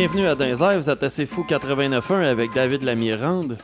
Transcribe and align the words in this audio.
Bienvenue 0.00 0.28
à 0.28 0.34
Dinzer, 0.34 0.76
vous 0.76 0.88
êtes 0.88 1.02
assez 1.02 1.26
fou 1.26 1.44
89.1 1.46 2.22
avec 2.24 2.54
David 2.54 2.84
Lamirande. 2.84 3.58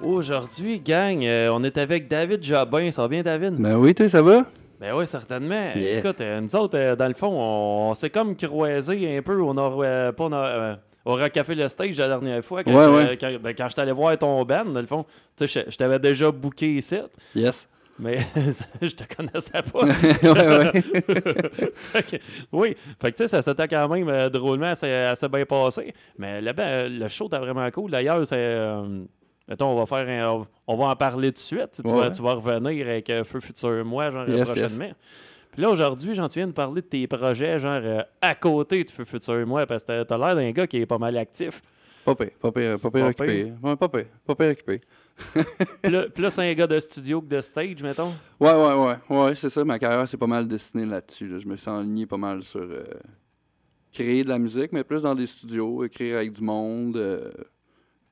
Aujourd'hui, 0.00 0.80
gang, 0.80 1.24
euh, 1.24 1.48
on 1.52 1.62
est 1.62 1.78
avec 1.78 2.08
David 2.08 2.42
Jobin. 2.42 2.90
Ça 2.90 3.02
va 3.02 3.06
bien, 3.08 3.22
David? 3.22 3.54
Ben 3.60 3.76
oui, 3.76 3.94
toi, 3.94 4.08
ça 4.08 4.20
va? 4.20 4.42
Ben 4.80 4.92
oui, 4.96 5.06
certainement. 5.06 5.70
Yeah. 5.76 5.98
Écoute, 6.00 6.20
euh, 6.22 6.40
nous 6.40 6.56
autres, 6.56 6.76
euh, 6.76 6.96
dans 6.96 7.06
le 7.06 7.14
fond, 7.14 7.28
on, 7.30 7.90
on 7.90 7.94
s'est 7.94 8.10
comme 8.10 8.34
croisés 8.34 9.16
un 9.16 9.22
peu 9.22 9.36
au 9.40 9.54
Nord... 9.54 9.78
pas 9.78 10.24
au 10.24 10.28
Nord- 10.28 10.76
au 11.04 11.12
Rock 11.16 11.30
Café 11.30 11.54
Le 11.54 11.68
Stage 11.68 11.98
la 11.98 12.08
dernière 12.08 12.42
fois, 12.44 12.64
quand, 12.64 12.72
Ouais, 12.72 12.86
ouais. 13.10 13.16
quand, 13.20 13.30
ben, 13.40 13.54
quand 13.56 13.68
j'étais 13.68 13.82
allé 13.82 13.92
voir 13.92 14.18
ton 14.18 14.42
band, 14.44 14.64
dans 14.64 14.80
le 14.80 14.86
fond, 14.86 15.04
tu 15.36 15.46
sais, 15.46 15.64
je, 15.66 15.70
je 15.70 15.76
t'avais 15.76 15.98
déjà 16.00 16.30
booké 16.32 16.66
ici, 16.76 16.96
Yes. 17.36 17.68
Mais 17.98 18.18
je 18.82 18.94
te 18.94 19.14
connaissais 19.14 19.62
pas. 19.62 19.84
ouais, 20.32 20.58
ouais. 20.58 20.82
Fait 21.74 22.02
que, 22.02 22.16
oui, 22.52 22.76
fait 23.00 23.12
que 23.12 23.16
tu 23.16 23.22
sais, 23.24 23.28
ça 23.28 23.42
s'était 23.42 23.68
quand 23.68 23.88
même 23.88 24.08
euh, 24.08 24.28
drôlement 24.28 24.66
assez, 24.66 24.90
assez 24.90 25.28
bien 25.28 25.44
passé. 25.44 25.94
Mais 26.18 26.40
le, 26.40 26.52
ben, 26.52 26.92
le 26.98 27.08
show 27.08 27.26
était 27.26 27.38
vraiment 27.38 27.70
cool. 27.70 27.90
D'ailleurs, 27.90 28.26
c'est. 28.26 28.36
euh, 28.36 29.04
mettons, 29.48 29.66
on 29.68 29.76
va 29.82 29.86
faire 29.86 30.08
un- 30.08 30.46
on 30.66 30.76
va 30.76 30.86
en 30.86 30.96
parler 30.96 31.28
tout 31.30 31.36
de 31.36 31.38
suite. 31.40 31.80
Tu, 31.84 31.90
Ouais, 31.90 31.96
vas, 32.00 32.06
ouais. 32.08 32.12
tu 32.12 32.22
vas 32.22 32.32
revenir 32.34 32.86
avec 32.88 33.10
euh, 33.10 33.24
Feu 33.24 33.40
Futur 33.40 33.84
Moi, 33.84 34.10
genre 34.10 34.28
Yes, 34.28 34.44
prochainement. 34.50 34.90
Puis 35.52 35.62
là, 35.62 35.70
aujourd'hui, 35.70 36.14
j'en 36.16 36.26
viens 36.26 36.48
de 36.48 36.52
parler 36.52 36.82
de 36.82 36.86
tes 36.86 37.06
projets, 37.06 37.58
genre 37.60 37.80
euh, 37.84 38.02
à 38.20 38.34
côté 38.34 38.82
de 38.82 38.90
Feu 38.90 39.04
Futur 39.04 39.46
Moi, 39.46 39.66
parce 39.66 39.84
que 39.84 40.02
t'as- 40.02 40.18
l'air 40.18 40.34
d'un 40.34 40.50
gars 40.50 40.66
qui 40.66 40.78
est 40.78 40.86
pas 40.86 40.98
mal 40.98 41.16
actif. 41.16 41.62
Pas 42.04 42.14
pire, 42.16 42.30
pas 42.40 42.50
pire, 42.52 42.78
pas 42.80 42.90
pire 42.90 43.06
occupé. 43.06 43.52
Pas 43.62 44.34
pire 44.34 44.50
occupé. 44.50 44.80
Plus, 45.82 46.10
plus 46.10 46.38
un 46.38 46.52
gars 46.54 46.66
de 46.66 46.80
studio 46.80 47.20
que 47.22 47.26
de 47.26 47.40
stage, 47.40 47.82
mettons. 47.82 48.12
Ouais, 48.40 48.52
ouais, 48.52 48.74
ouais. 48.74 49.16
Ouais, 49.16 49.34
c'est 49.34 49.50
ça. 49.50 49.64
Ma 49.64 49.78
carrière, 49.78 50.08
c'est 50.08 50.16
pas 50.16 50.26
mal 50.26 50.48
destinée 50.48 50.86
là-dessus. 50.86 51.28
là. 51.28 51.38
Je 51.38 51.46
me 51.46 51.56
suis 51.56 51.70
enligné 51.70 52.06
pas 52.06 52.16
mal 52.16 52.42
sur 52.42 52.60
euh, 52.62 52.82
créer 53.92 54.24
de 54.24 54.28
la 54.28 54.38
musique, 54.38 54.72
mais 54.72 54.82
plus 54.84 55.02
dans 55.02 55.14
des 55.14 55.26
studios, 55.26 55.84
écrire 55.84 56.16
avec 56.16 56.32
du 56.32 56.42
monde, 56.42 56.96
euh, 56.96 57.30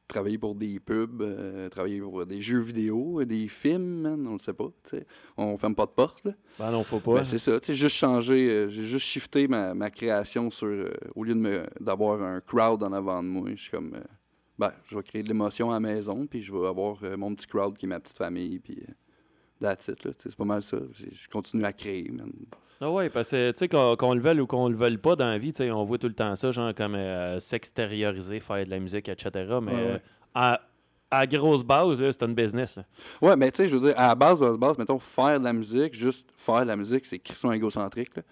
travailler 0.06 0.39
pour 0.39 0.55
des 0.55 0.78
pubs, 0.78 1.22
euh, 1.22 1.69
travailler 1.70 2.00
pour 2.00 2.25
des 2.27 2.41
jeux 2.41 2.61
vidéo, 2.61 3.25
des 3.25 3.48
films, 3.48 4.03
man, 4.03 4.27
on 4.28 4.34
le 4.34 4.39
sait 4.39 4.53
pas. 4.53 4.69
On 5.37 5.56
ferme 5.56 5.75
pas 5.75 5.87
de 5.87 5.92
porte. 5.92 6.22
Là. 6.25 6.33
Ben 6.59 6.70
non, 6.70 6.84
faut 6.84 7.00
pas. 7.00 7.14
Ben, 7.14 7.25
c'est 7.25 7.39
ça, 7.39 7.59
sais, 7.62 7.75
juste 7.75 7.97
changer, 7.97 8.48
euh, 8.50 8.69
j'ai 8.69 8.84
juste 8.84 9.06
shifté 9.06 9.48
ma, 9.48 9.75
ma 9.75 9.91
création 9.91 10.50
sur, 10.50 10.69
euh, 10.69 10.89
au 11.16 11.25
lieu 11.25 11.34
de 11.34 11.41
me- 11.41 11.66
d'avoir 11.81 12.22
un 12.22 12.41
crowd 12.41 12.83
en 12.83 12.92
avant 12.92 13.22
de 13.22 13.28
moi, 13.28 13.48
je 13.55 13.61
suis 13.62 13.70
comme, 13.70 13.94
euh, 13.94 14.00
ben, 14.58 14.72
je 14.84 14.97
vais 14.97 15.03
créer 15.03 15.22
de 15.22 15.28
l'émotion 15.28 15.70
à 15.70 15.75
la 15.75 15.81
maison, 15.81 16.27
puis 16.27 16.42
je 16.42 16.53
vais 16.53 16.67
avoir 16.67 16.97
euh, 17.03 17.17
mon 17.17 17.34
petit 17.34 17.47
crowd 17.47 17.77
qui 17.77 17.86
est 17.86 17.89
ma 17.89 18.00
petite 18.00 18.19
famille, 18.19 18.59
puis 18.59 18.83
euh, 18.89 18.92
that's 19.61 19.89
it, 19.89 20.09
c'est 20.19 20.36
pas 20.36 20.44
mal 20.44 20.62
ça, 20.62 20.78
je 20.92 21.28
continue 21.28 21.64
à 21.64 21.72
créer, 21.72 22.11
man. 22.11 22.31
Ah 22.81 22.91
ouais, 22.91 23.11
parce 23.11 23.31
que, 23.31 23.53
tu 23.53 23.59
sais, 23.59 23.69
qu'on 23.69 24.12
le 24.14 24.20
veuille 24.20 24.41
ou 24.41 24.47
qu'on 24.48 24.69
le 24.69 24.75
veuille 24.75 24.97
pas 24.98 25.14
dans 25.14 25.27
la 25.28 25.39
vie, 25.39 25.53
tu 25.53 25.59
sais, 25.59 25.70
on 25.70 25.84
voit 25.84 25.98
tout 25.98 26.09
le 26.09 26.14
temps 26.14 26.34
ça, 26.34 26.50
genre 26.50 26.75
comme 26.75 26.97
euh, 26.97 27.39
s'extérioriser, 27.39 28.41
faire 28.41 28.64
de 28.64 28.70
la 28.70 28.81
musique, 28.81 29.09
etc. 29.09 29.31
Mais 29.62 29.72
ouais. 29.72 29.72
euh, 29.72 29.98
à, 30.34 30.61
à 31.09 31.27
grosse 31.28 31.62
base, 31.62 31.98
c'est 31.98 32.22
une 32.25 32.34
business. 32.34 32.77
là. 32.77 32.84
Ouais, 33.20 33.37
mais 33.37 33.53
tu 33.53 33.62
sais, 33.62 33.69
je 33.69 33.77
veux 33.77 33.87
dire, 33.87 33.94
à 33.97 34.09
la 34.09 34.15
base, 34.16 34.41
la 34.41 34.56
base, 34.56 34.77
mettons, 34.78 34.98
faire 34.98 35.38
de 35.38 35.44
la 35.44 35.53
musique, 35.53 35.94
juste 35.94 36.31
faire 36.37 36.62
de 36.62 36.66
la 36.69 36.77
musique, 36.77 37.06
c'est 37.06 37.21
crissement 37.21 37.53
égocentrique, 37.53 38.16
là. 38.16 38.22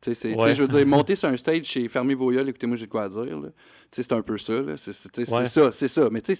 C'est- 0.00 0.34
Ouais. 0.36 0.54
je 0.54 0.62
veux 0.62 0.68
dire, 0.68 0.86
monter 0.86 1.16
sur 1.16 1.28
un 1.28 1.36
stage 1.36 1.64
chez 1.64 1.88
Fermez 1.88 2.14
vos 2.14 2.30
yeux, 2.30 2.46
écoutez-moi, 2.48 2.76
j'ai 2.76 2.86
de 2.86 2.90
quoi 2.90 3.08
dire, 3.08 3.38
là. 3.40 3.48
Tu 3.90 3.96
sais, 3.96 4.02
c'est 4.02 4.12
un 4.12 4.22
peu 4.22 4.38
ça, 4.38 4.60
là. 4.60 4.76
C'est 4.76 4.92
c'est- 4.92 5.30
Ouais. 5.32 5.46
ça, 5.46 5.72
c'est 5.72 5.88
ça. 5.88 6.08
Mais 6.10 6.20
il 6.20 6.36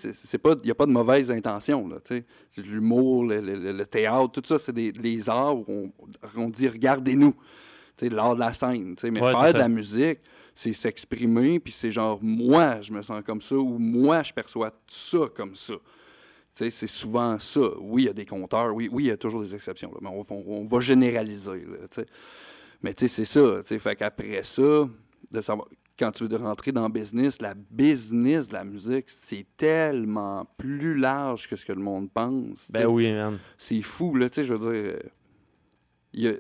n'y 0.65 0.71
a 0.71 0.75
pas 0.75 0.87
de 0.87 0.91
mauvaise 0.93 1.31
intention, 1.31 1.89
là. 1.89 1.97
C'est 2.05 2.25
de 2.57 2.63
l'humour, 2.63 3.25
le, 3.25 3.41
le- 3.41 3.57
le- 3.57 3.73
le 3.73 3.87
théâtre, 3.87 4.31
tout 4.33 4.43
ça, 4.45 4.59
c'est 4.59 4.73
des 4.73 4.93
les 4.93 5.29
arts 5.29 5.57
où 5.59 5.65
on, 5.69 5.93
on 6.37 6.49
dit, 6.51 6.69
regardez-nous. 6.69 7.35
L'art 8.01 8.35
de 8.37 8.41
la 8.41 8.53
scène. 8.53 8.95
Mais 9.11 9.21
Ouais, 9.21 9.33
faire 9.35 9.53
de 9.55 9.59
la 9.59 9.69
musique, 9.69 10.21
c'est 10.55 10.73
s'exprimer, 10.73 11.59
puis 11.59 11.73
c'est 11.73 11.91
genre, 11.91 12.21
moi, 12.23 12.81
je 12.81 12.93
me 12.93 13.03
sens 13.03 13.23
comme 13.27 13.43
ça, 13.43 13.57
ou 13.57 13.77
moi, 13.79 14.23
je 14.23 14.33
perçois 14.33 14.71
ça 14.87 15.19
comme 15.35 15.57
ça. 15.57 15.75
C'est 16.53 16.71
souvent 16.87 17.39
ça. 17.41 17.61
Oui, 17.81 18.03
il 18.03 18.07
y 18.07 18.09
a 18.09 18.13
des 18.13 18.25
compteurs, 18.27 18.73
oui, 18.73 18.89
oui, 18.93 19.05
il 19.05 19.07
y 19.09 19.11
a 19.11 19.17
toujours 19.17 19.43
des 19.43 19.53
exceptions, 19.55 19.91
là, 19.91 19.99
mais 20.01 20.09
on, 20.11 20.25
on- 20.33 20.45
on 20.63 20.65
va 20.65 20.79
généraliser. 20.81 21.65
Là. 21.67 22.05
Mais 22.83 22.95
tu 22.95 23.09
sais, 23.09 23.25
c'est 23.25 23.25
ça. 23.25 23.63
Fait 23.79 23.97
qu'après 23.97 24.43
ça, 24.43 24.89
de 25.31 25.41
savoir, 25.41 25.69
quand 25.99 26.13
tu 26.13 26.25
veux 26.25 26.29
de 26.29 26.37
rentrer 26.37 26.73
dans 26.73 26.87
le 26.87 26.93
business, 26.93 27.41
la 27.41 27.55
business 27.55 28.49
de 28.49 28.55
la 28.55 28.65
musique, 28.65 29.09
c'est 29.09 29.47
tellement 29.57 30.47
plus 30.57 30.97
large 30.97 31.49
que 31.49 31.57
ce 31.57 31.67
que 31.67 31.73
le 31.73 31.83
monde 31.83 32.11
pense. 32.13 32.71
Ben 32.71 32.87
oui, 32.87 33.13
man. 33.13 33.39
C'est 33.57 33.83
fou, 33.83 34.15
là, 34.15 34.31
tu 34.31 34.37
sais, 34.37 34.47
je 34.47 34.55
veux 34.55 34.73
dire, 34.73 34.97
il 36.13 36.23
y 36.23 36.29
a, 36.29 36.33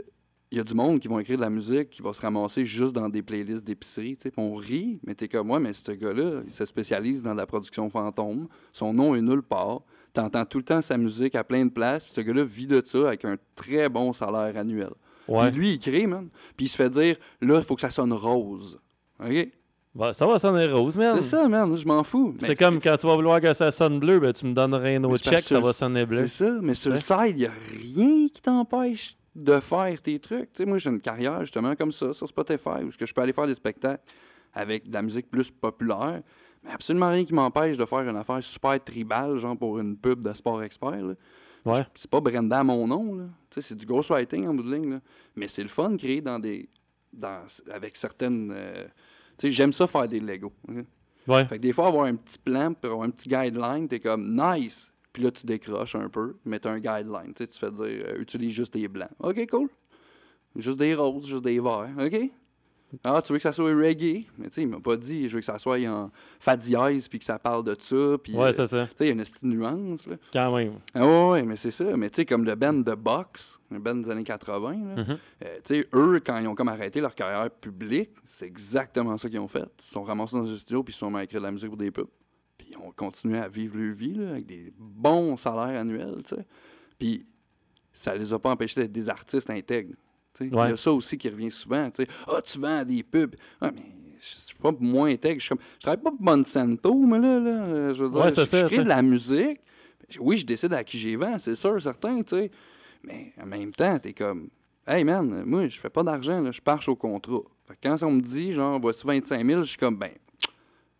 y 0.52 0.60
a 0.60 0.64
du 0.64 0.74
monde 0.74 1.00
qui 1.00 1.08
vont 1.08 1.18
écrire 1.18 1.36
de 1.36 1.42
la 1.42 1.50
musique 1.50 1.90
qui 1.90 2.02
va 2.02 2.12
se 2.12 2.20
ramasser 2.20 2.64
juste 2.64 2.92
dans 2.92 3.08
des 3.08 3.22
playlists 3.22 3.66
d'épicerie, 3.66 4.16
tu 4.16 4.28
sais, 4.28 4.32
on 4.36 4.54
rit, 4.54 5.00
mais 5.04 5.14
t'es 5.14 5.28
comme 5.28 5.48
moi, 5.48 5.58
mais 5.58 5.72
ce 5.72 5.92
gars-là, 5.92 6.42
il 6.46 6.52
se 6.52 6.64
spécialise 6.64 7.22
dans 7.22 7.34
la 7.34 7.46
production 7.46 7.90
fantôme, 7.90 8.46
son 8.72 8.94
nom 8.94 9.16
est 9.16 9.22
nulle 9.22 9.42
part, 9.42 9.82
t'entends 10.12 10.44
tout 10.44 10.58
le 10.58 10.64
temps 10.64 10.82
sa 10.82 10.96
musique 10.96 11.34
à 11.34 11.42
plein 11.42 11.64
de 11.66 11.70
places, 11.70 12.04
puis 12.04 12.14
ce 12.14 12.20
gars-là 12.20 12.44
vit 12.44 12.68
de 12.68 12.80
ça 12.84 13.08
avec 13.08 13.24
un 13.24 13.36
très 13.56 13.88
bon 13.88 14.12
salaire 14.12 14.56
annuel. 14.56 14.90
Ouais. 15.28 15.50
Puis 15.50 15.60
lui, 15.60 15.70
il 15.72 15.78
crée, 15.78 16.06
man, 16.06 16.28
puis 16.56 16.66
il 16.66 16.68
se 16.68 16.76
fait 16.76 16.90
dire, 16.90 17.16
là, 17.40 17.58
il 17.58 17.64
faut 17.64 17.74
que 17.74 17.82
ça 17.82 17.90
sonne 17.90 18.12
rose, 18.12 18.78
OK? 19.20 19.48
Ben, 19.94 20.12
ça 20.12 20.26
va 20.26 20.38
sonner 20.38 20.66
rose, 20.70 20.96
man. 20.96 21.16
C'est 21.16 21.24
ça, 21.24 21.48
man, 21.48 21.74
je 21.74 21.86
m'en 21.86 22.04
fous. 22.04 22.36
C'est 22.38 22.54
comme 22.54 22.80
quand 22.80 22.96
tu 22.96 23.06
vas 23.06 23.16
vouloir 23.16 23.40
que 23.40 23.52
ça 23.52 23.70
sonne 23.70 23.98
bleu, 23.98 24.20
ben 24.20 24.32
tu 24.32 24.46
me 24.46 24.52
donnerais 24.52 24.96
un 24.96 25.04
autre 25.04 25.24
check, 25.24 25.40
ça 25.40 25.58
va 25.58 25.72
sonner 25.72 26.04
bleu. 26.04 26.28
C'est 26.28 26.44
ça, 26.44 26.58
mais 26.62 26.74
sur 26.74 26.92
le 26.92 26.98
side, 26.98 27.30
il 27.30 27.36
n'y 27.36 27.46
a 27.46 27.50
rien 27.50 28.28
qui 28.28 28.40
t'empêche 28.40 29.14
de 29.34 29.58
faire 29.58 30.00
tes 30.00 30.18
trucs. 30.20 30.52
Tu 30.52 30.62
sais, 30.62 30.66
moi, 30.66 30.78
j'ai 30.78 30.90
une 30.90 31.00
carrière 31.00 31.40
justement 31.40 31.74
comme 31.74 31.90
ça 31.90 32.12
sur 32.12 32.28
Spotify 32.28 32.84
où 32.84 32.90
je 32.90 33.12
peux 33.12 33.20
aller 33.20 33.32
faire 33.32 33.46
des 33.46 33.54
spectacles 33.54 34.02
avec 34.52 34.88
de 34.88 34.94
la 34.94 35.02
musique 35.02 35.30
plus 35.30 35.50
populaire, 35.50 36.22
mais 36.62 36.70
absolument 36.70 37.10
rien 37.10 37.24
qui 37.24 37.34
m'empêche 37.34 37.76
de 37.76 37.84
faire 37.84 38.00
une 38.00 38.16
affaire 38.16 38.42
super 38.42 38.82
tribale, 38.82 39.38
genre 39.38 39.56
pour 39.56 39.78
une 39.80 39.96
pub 39.96 40.22
de 40.22 40.32
Sport 40.32 40.62
Expert. 40.62 40.90
là. 41.02 41.14
Ouais. 41.68 41.86
C'est 41.94 42.10
pas 42.10 42.20
Brenda 42.20 42.60
à 42.60 42.64
mon 42.64 42.86
nom, 42.86 43.14
là. 43.14 43.24
C'est 43.50 43.74
du 43.76 43.86
ghostwriting 43.86 44.46
en 44.46 44.54
bout 44.54 44.62
de 44.62 44.74
ligne. 44.74 44.90
là. 44.90 45.00
Mais 45.36 45.48
c'est 45.48 45.62
le 45.62 45.68
fun 45.68 45.90
de 45.90 45.96
créer 45.96 46.20
dans 46.20 46.38
des. 46.38 46.68
Dans, 47.12 47.44
avec 47.72 47.96
certaines. 47.96 48.52
euh, 48.54 48.86
j'aime 49.42 49.72
ça 49.72 49.86
faire 49.86 50.06
des 50.08 50.20
Legos. 50.20 50.52
ok? 50.68 50.84
Ouais. 51.26 51.44
Fait 51.46 51.56
que 51.56 51.62
des 51.62 51.72
fois, 51.72 51.88
avoir 51.88 52.04
un 52.04 52.14
petit 52.14 52.38
plan, 52.38 52.72
puis 52.72 52.90
avoir 52.90 53.06
un 53.06 53.10
petit 53.10 53.28
guideline, 53.28 53.86
t'es 53.88 54.00
comme 54.00 54.34
nice. 54.34 54.92
Puis 55.12 55.22
là, 55.22 55.30
tu 55.30 55.46
décroches 55.46 55.94
un 55.94 56.08
peu, 56.08 56.36
mais 56.44 56.58
t'as 56.58 56.70
un 56.70 56.78
guideline. 56.78 57.32
Tu 57.34 57.46
fais 57.50 57.70
dire 57.72 57.84
euh, 57.84 58.20
utilise 58.20 58.52
juste 58.52 58.72
des 58.72 58.86
blancs. 58.88 59.10
OK, 59.20 59.46
cool. 59.50 59.68
Juste 60.56 60.78
des 60.78 60.94
roses, 60.94 61.26
juste 61.26 61.44
des 61.44 61.60
verts. 61.60 61.90
OK? 61.98 62.30
Ah, 63.04 63.20
tu 63.22 63.32
veux 63.32 63.38
que 63.38 63.42
ça 63.42 63.52
soit 63.52 63.66
reggae? 63.74 64.24
Mais 64.38 64.46
tu 64.48 64.54
sais, 64.54 64.62
il 64.62 64.68
m'a 64.68 64.80
pas 64.80 64.96
dit 64.96 65.28
je 65.28 65.34
veux 65.34 65.40
que 65.40 65.44
ça 65.46 65.58
soit 65.58 65.78
en 65.88 66.10
fa 66.40 66.56
dièse, 66.56 67.06
puis 67.08 67.18
que 67.18 67.24
ça 67.26 67.38
parle 67.38 67.62
de 67.64 67.76
ça. 67.78 68.16
Puis, 68.22 68.34
Ouais, 68.34 68.44
euh, 68.48 68.52
c'est 68.52 68.66
ça. 68.66 68.86
tu 68.86 68.92
sais, 68.96 69.04
il 69.04 69.06
y 69.06 69.10
a 69.10 69.12
une 69.12 69.18
petite 69.20 69.42
nuance. 69.42 70.06
Là. 70.06 70.16
Quand 70.32 70.56
même. 70.56 70.74
Ah 70.94 71.06
ouais, 71.06 71.30
ouais, 71.32 71.42
mais 71.42 71.56
c'est 71.56 71.70
ça. 71.70 71.96
Mais 71.98 72.08
tu 72.08 72.16
sais, 72.16 72.24
comme 72.24 72.44
le 72.46 72.54
band 72.54 72.72
de 72.72 72.94
Box, 72.94 73.60
le 73.70 73.78
band 73.78 73.96
des 73.96 74.10
années 74.10 74.24
80, 74.24 74.70
là, 74.72 75.02
Mhm. 75.04 75.18
euh, 75.44 75.56
tu 75.64 75.74
sais, 75.74 75.88
eux, 75.92 76.20
quand 76.24 76.38
ils 76.38 76.48
ont 76.48 76.54
comme 76.54 76.68
arrêté 76.68 77.00
leur 77.02 77.14
carrière 77.14 77.50
publique, 77.50 78.10
c'est 78.24 78.46
exactement 78.46 79.18
ça 79.18 79.28
qu'ils 79.28 79.40
ont 79.40 79.48
fait. 79.48 79.68
Ils 79.80 79.92
sont 79.92 80.02
ramassés 80.02 80.36
dans 80.36 80.50
un 80.50 80.56
studio 80.56 80.82
puis 80.82 80.94
ils 80.94 80.96
sont 80.96 81.10
mis 81.10 81.18
à 81.18 81.24
écrire 81.24 81.40
de 81.40 81.46
la 81.46 81.52
musique 81.52 81.68
pour 81.68 81.76
des 81.76 81.90
pubs. 81.90 82.08
Puis 82.56 82.68
ils 82.70 82.76
ont 82.78 82.90
continué 82.92 83.38
à 83.38 83.48
vivre 83.48 83.76
leur 83.76 83.94
vie 83.94 84.14
là, 84.14 84.30
avec 84.30 84.46
des 84.46 84.72
bons 84.78 85.36
salaires 85.36 85.78
annuels, 85.78 86.22
tu 86.26 86.36
sais. 86.36 86.46
Puis 86.98 87.26
ça 87.92 88.14
les 88.14 88.32
a 88.32 88.38
pas 88.38 88.50
empêchés 88.50 88.80
d'être 88.80 88.92
des 88.92 89.08
artistes 89.10 89.50
intègres. 89.50 89.94
Il 90.40 90.54
Ouais. 90.54 90.70
y 90.70 90.72
a 90.72 90.76
ça 90.76 90.92
aussi 90.92 91.16
qui 91.18 91.28
revient 91.28 91.50
souvent. 91.50 91.88
Ah, 92.26 92.40
tu 92.42 92.58
vends 92.58 92.84
des 92.84 93.02
pubs. 93.02 93.34
Ah, 93.60 93.70
mais 93.74 93.82
je 94.20 94.26
suis 94.26 94.54
pas 94.56 94.72
moins 94.78 95.08
intègre. 95.10 95.40
Je 95.40 95.46
je 95.54 95.80
travaille 95.80 96.02
pas 96.02 96.10
pour 96.10 96.22
Monsanto, 96.22 96.94
mais 96.94 97.18
là, 97.18 97.38
là 97.40 97.92
je 97.92 98.04
veux 98.04 98.10
dire, 98.10 98.20
Ouais, 98.20 98.30
je, 98.30 98.34
crée 98.44 98.76
ça. 98.76 98.82
de 98.82 98.88
la 98.88 99.02
musique. 99.02 99.60
Oui, 100.20 100.38
je 100.38 100.46
décide 100.46 100.72
à 100.72 100.82
qui 100.84 100.98
j'y 100.98 101.16
vends, 101.16 101.38
c'est 101.38 101.54
sûr, 101.56 101.80
certain, 101.82 102.22
tu 102.22 102.34
sais. 102.36 102.50
Mais 103.04 103.32
en 103.42 103.46
même 103.46 103.72
temps, 103.72 103.98
t'es 103.98 104.12
comme, 104.14 104.48
hey 104.86 105.04
man, 105.04 105.44
moi, 105.44 105.68
je 105.68 105.78
fais 105.78 105.90
pas 105.90 106.02
d'argent, 106.02 106.50
je 106.50 106.60
marche 106.66 106.88
au 106.88 106.96
contrat. 106.96 107.40
Fait 107.66 107.74
que 107.74 107.88
quand 107.88 108.02
on 108.06 108.12
me 108.12 108.20
dit, 108.20 108.52
genre, 108.54 108.80
voici 108.80 109.06
25 109.06 109.44
000, 109.46 109.60
je 109.62 109.68
suis 109.68 109.76
comme, 109.76 109.96
ben, 109.96 110.10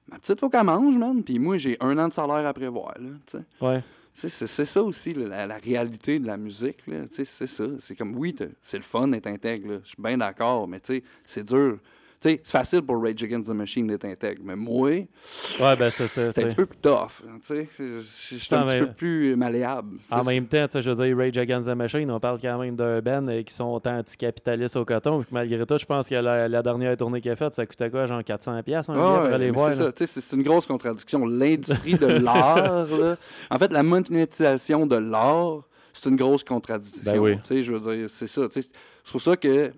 ma 0.07 0.19
petite, 0.19 0.39
faut 0.39 0.51
qu'elle 0.51 0.65
mange, 0.65 0.97
man. 0.99 1.23
Puis 1.25 1.39
moi, 1.39 1.57
j'ai 1.57 1.77
un 1.81 1.97
an 1.99 2.09
de 2.09 2.13
salaire 2.13 2.47
à 2.47 2.53
prévoir, 2.53 2.95
là, 3.01 3.09
tu 3.27 3.39
sais. 3.39 3.45
Ouais. 3.65 3.83
C'est 4.21 4.67
ça 4.67 4.83
aussi, 4.83 5.15
la, 5.15 5.47
la 5.47 5.59
réalité 5.59 6.19
de 6.19 6.27
la 6.27 6.37
musique. 6.37 6.85
C'est 7.11 7.25
ça. 7.25 7.65
C'est 7.79 7.95
comme, 7.95 8.17
oui, 8.17 8.35
c'est 8.61 8.79
le 8.79 8.83
fun 8.83 9.07
d'être 9.07 9.29
intègre. 9.29 9.81
Je 9.85 9.91
suis 9.91 10.03
bien 10.03 10.19
d'accord, 10.19 10.67
mais 10.67 10.81
c'est 11.25 11.45
dur. 11.45 11.79
Tu 12.21 12.31
sais, 12.31 12.41
c'est 12.43 12.51
facile 12.51 12.83
pour 12.83 13.01
Rage 13.01 13.23
Against 13.23 13.47
the 13.49 13.55
Machine 13.55 13.87
d'être 13.87 14.05
intègre. 14.05 14.43
Mais 14.45 14.57
moi, 14.57 14.89
Ouais, 14.91 15.77
ben 15.79 15.89
c'est 15.91 16.05
un 16.27 16.31
petit 16.33 16.55
peu 16.57 16.67
plus 16.67 16.79
tough. 16.79 17.23
hein, 17.29 17.39
tu 17.41 17.55
sais. 17.55 17.69
Je 17.79 17.85
je 18.01 18.03
suis 18.03 18.37
un 18.37 18.39
Ça, 18.41 18.65
petit 18.65 18.75
mais- 18.75 18.87
peu 18.87 18.93
plus 18.93 19.37
malléable. 19.37 19.99
En 20.11 20.25
même 20.25 20.49
temps, 20.49 20.67
je 20.75 20.91
veux 20.91 21.05
dire, 21.07 21.17
Rage 21.17 21.39
Against 21.39 21.69
the 21.69 21.75
Machine, 21.77 22.11
on 22.11 22.19
parle 22.19 22.41
quand 22.41 22.59
même 22.59 22.75
d'un 22.75 23.01
band 23.01 23.29
euh, 23.29 23.43
qui 23.43 23.55
sont 23.55 23.81
anticapitalistes 23.87 24.75
au 24.77 24.85
coton. 24.85 25.25
malgré 25.31 25.65
tout, 25.65 25.79
je 25.79 25.85
pense 25.87 26.09
que 26.09 26.17
la, 26.17 26.49
la 26.49 26.63
dernière 26.63 26.97
tournée 26.97 27.21
qu'il 27.21 27.31
a 27.31 27.37
faite, 27.37 27.55
ça 27.55 27.65
coûtait 27.67 27.89
quoi, 27.91 28.07
genre 28.07 28.21
400$ 28.21 28.63
piastres, 28.65 28.91
un 28.91 28.95
billet 28.95 29.49
Ah 29.51 29.53
pour 29.53 29.63
ouais, 29.63 29.73
c'est 29.73 30.07
ça, 30.07 30.21
c'est 30.21 30.37
une 30.37 30.43
grosse 30.43 30.67
contradiction. 30.67 31.25
L'industrie 31.25 31.95
de 31.95 32.07
l'art, 32.25 32.89
là, 32.99 33.17
en 33.51 33.59
fait, 33.59 33.73
la 33.73 33.85
monétisation 33.85 34.87
de 34.87 34.97
l'art, 34.97 35.63
c'est 35.93 36.09
une 36.09 36.17
grosse 36.17 36.43
contradiction. 36.45 37.03
Ben 37.05 37.19
oui. 37.19 37.37
Je 37.63 37.73
veux 37.73 37.97
dire, 37.97 38.11
c'est 38.11 38.27
ça. 38.27 38.43
C'est 38.51 38.71
pour 39.13 39.23
ça 39.23 39.37
que 39.37 39.73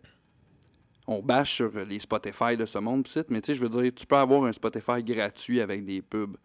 on 1.10 1.20
bâche 1.20 1.54
sur 1.54 1.72
les 1.72 1.98
Spotify 1.98 2.56
de 2.56 2.64
ce 2.64 2.78
monde, 2.78 3.02
pis 3.02 3.20
mais 3.30 3.40
tu 3.40 3.46
sais, 3.46 3.54
je 3.56 3.60
veux 3.60 3.68
dire, 3.68 3.92
tu 3.92 4.06
peux 4.06 4.16
avoir 4.16 4.44
un 4.44 4.52
Spotify 4.52 5.02
gratuit 5.02 5.60
avec 5.60 5.84
des 5.84 6.02
pubs. 6.02 6.36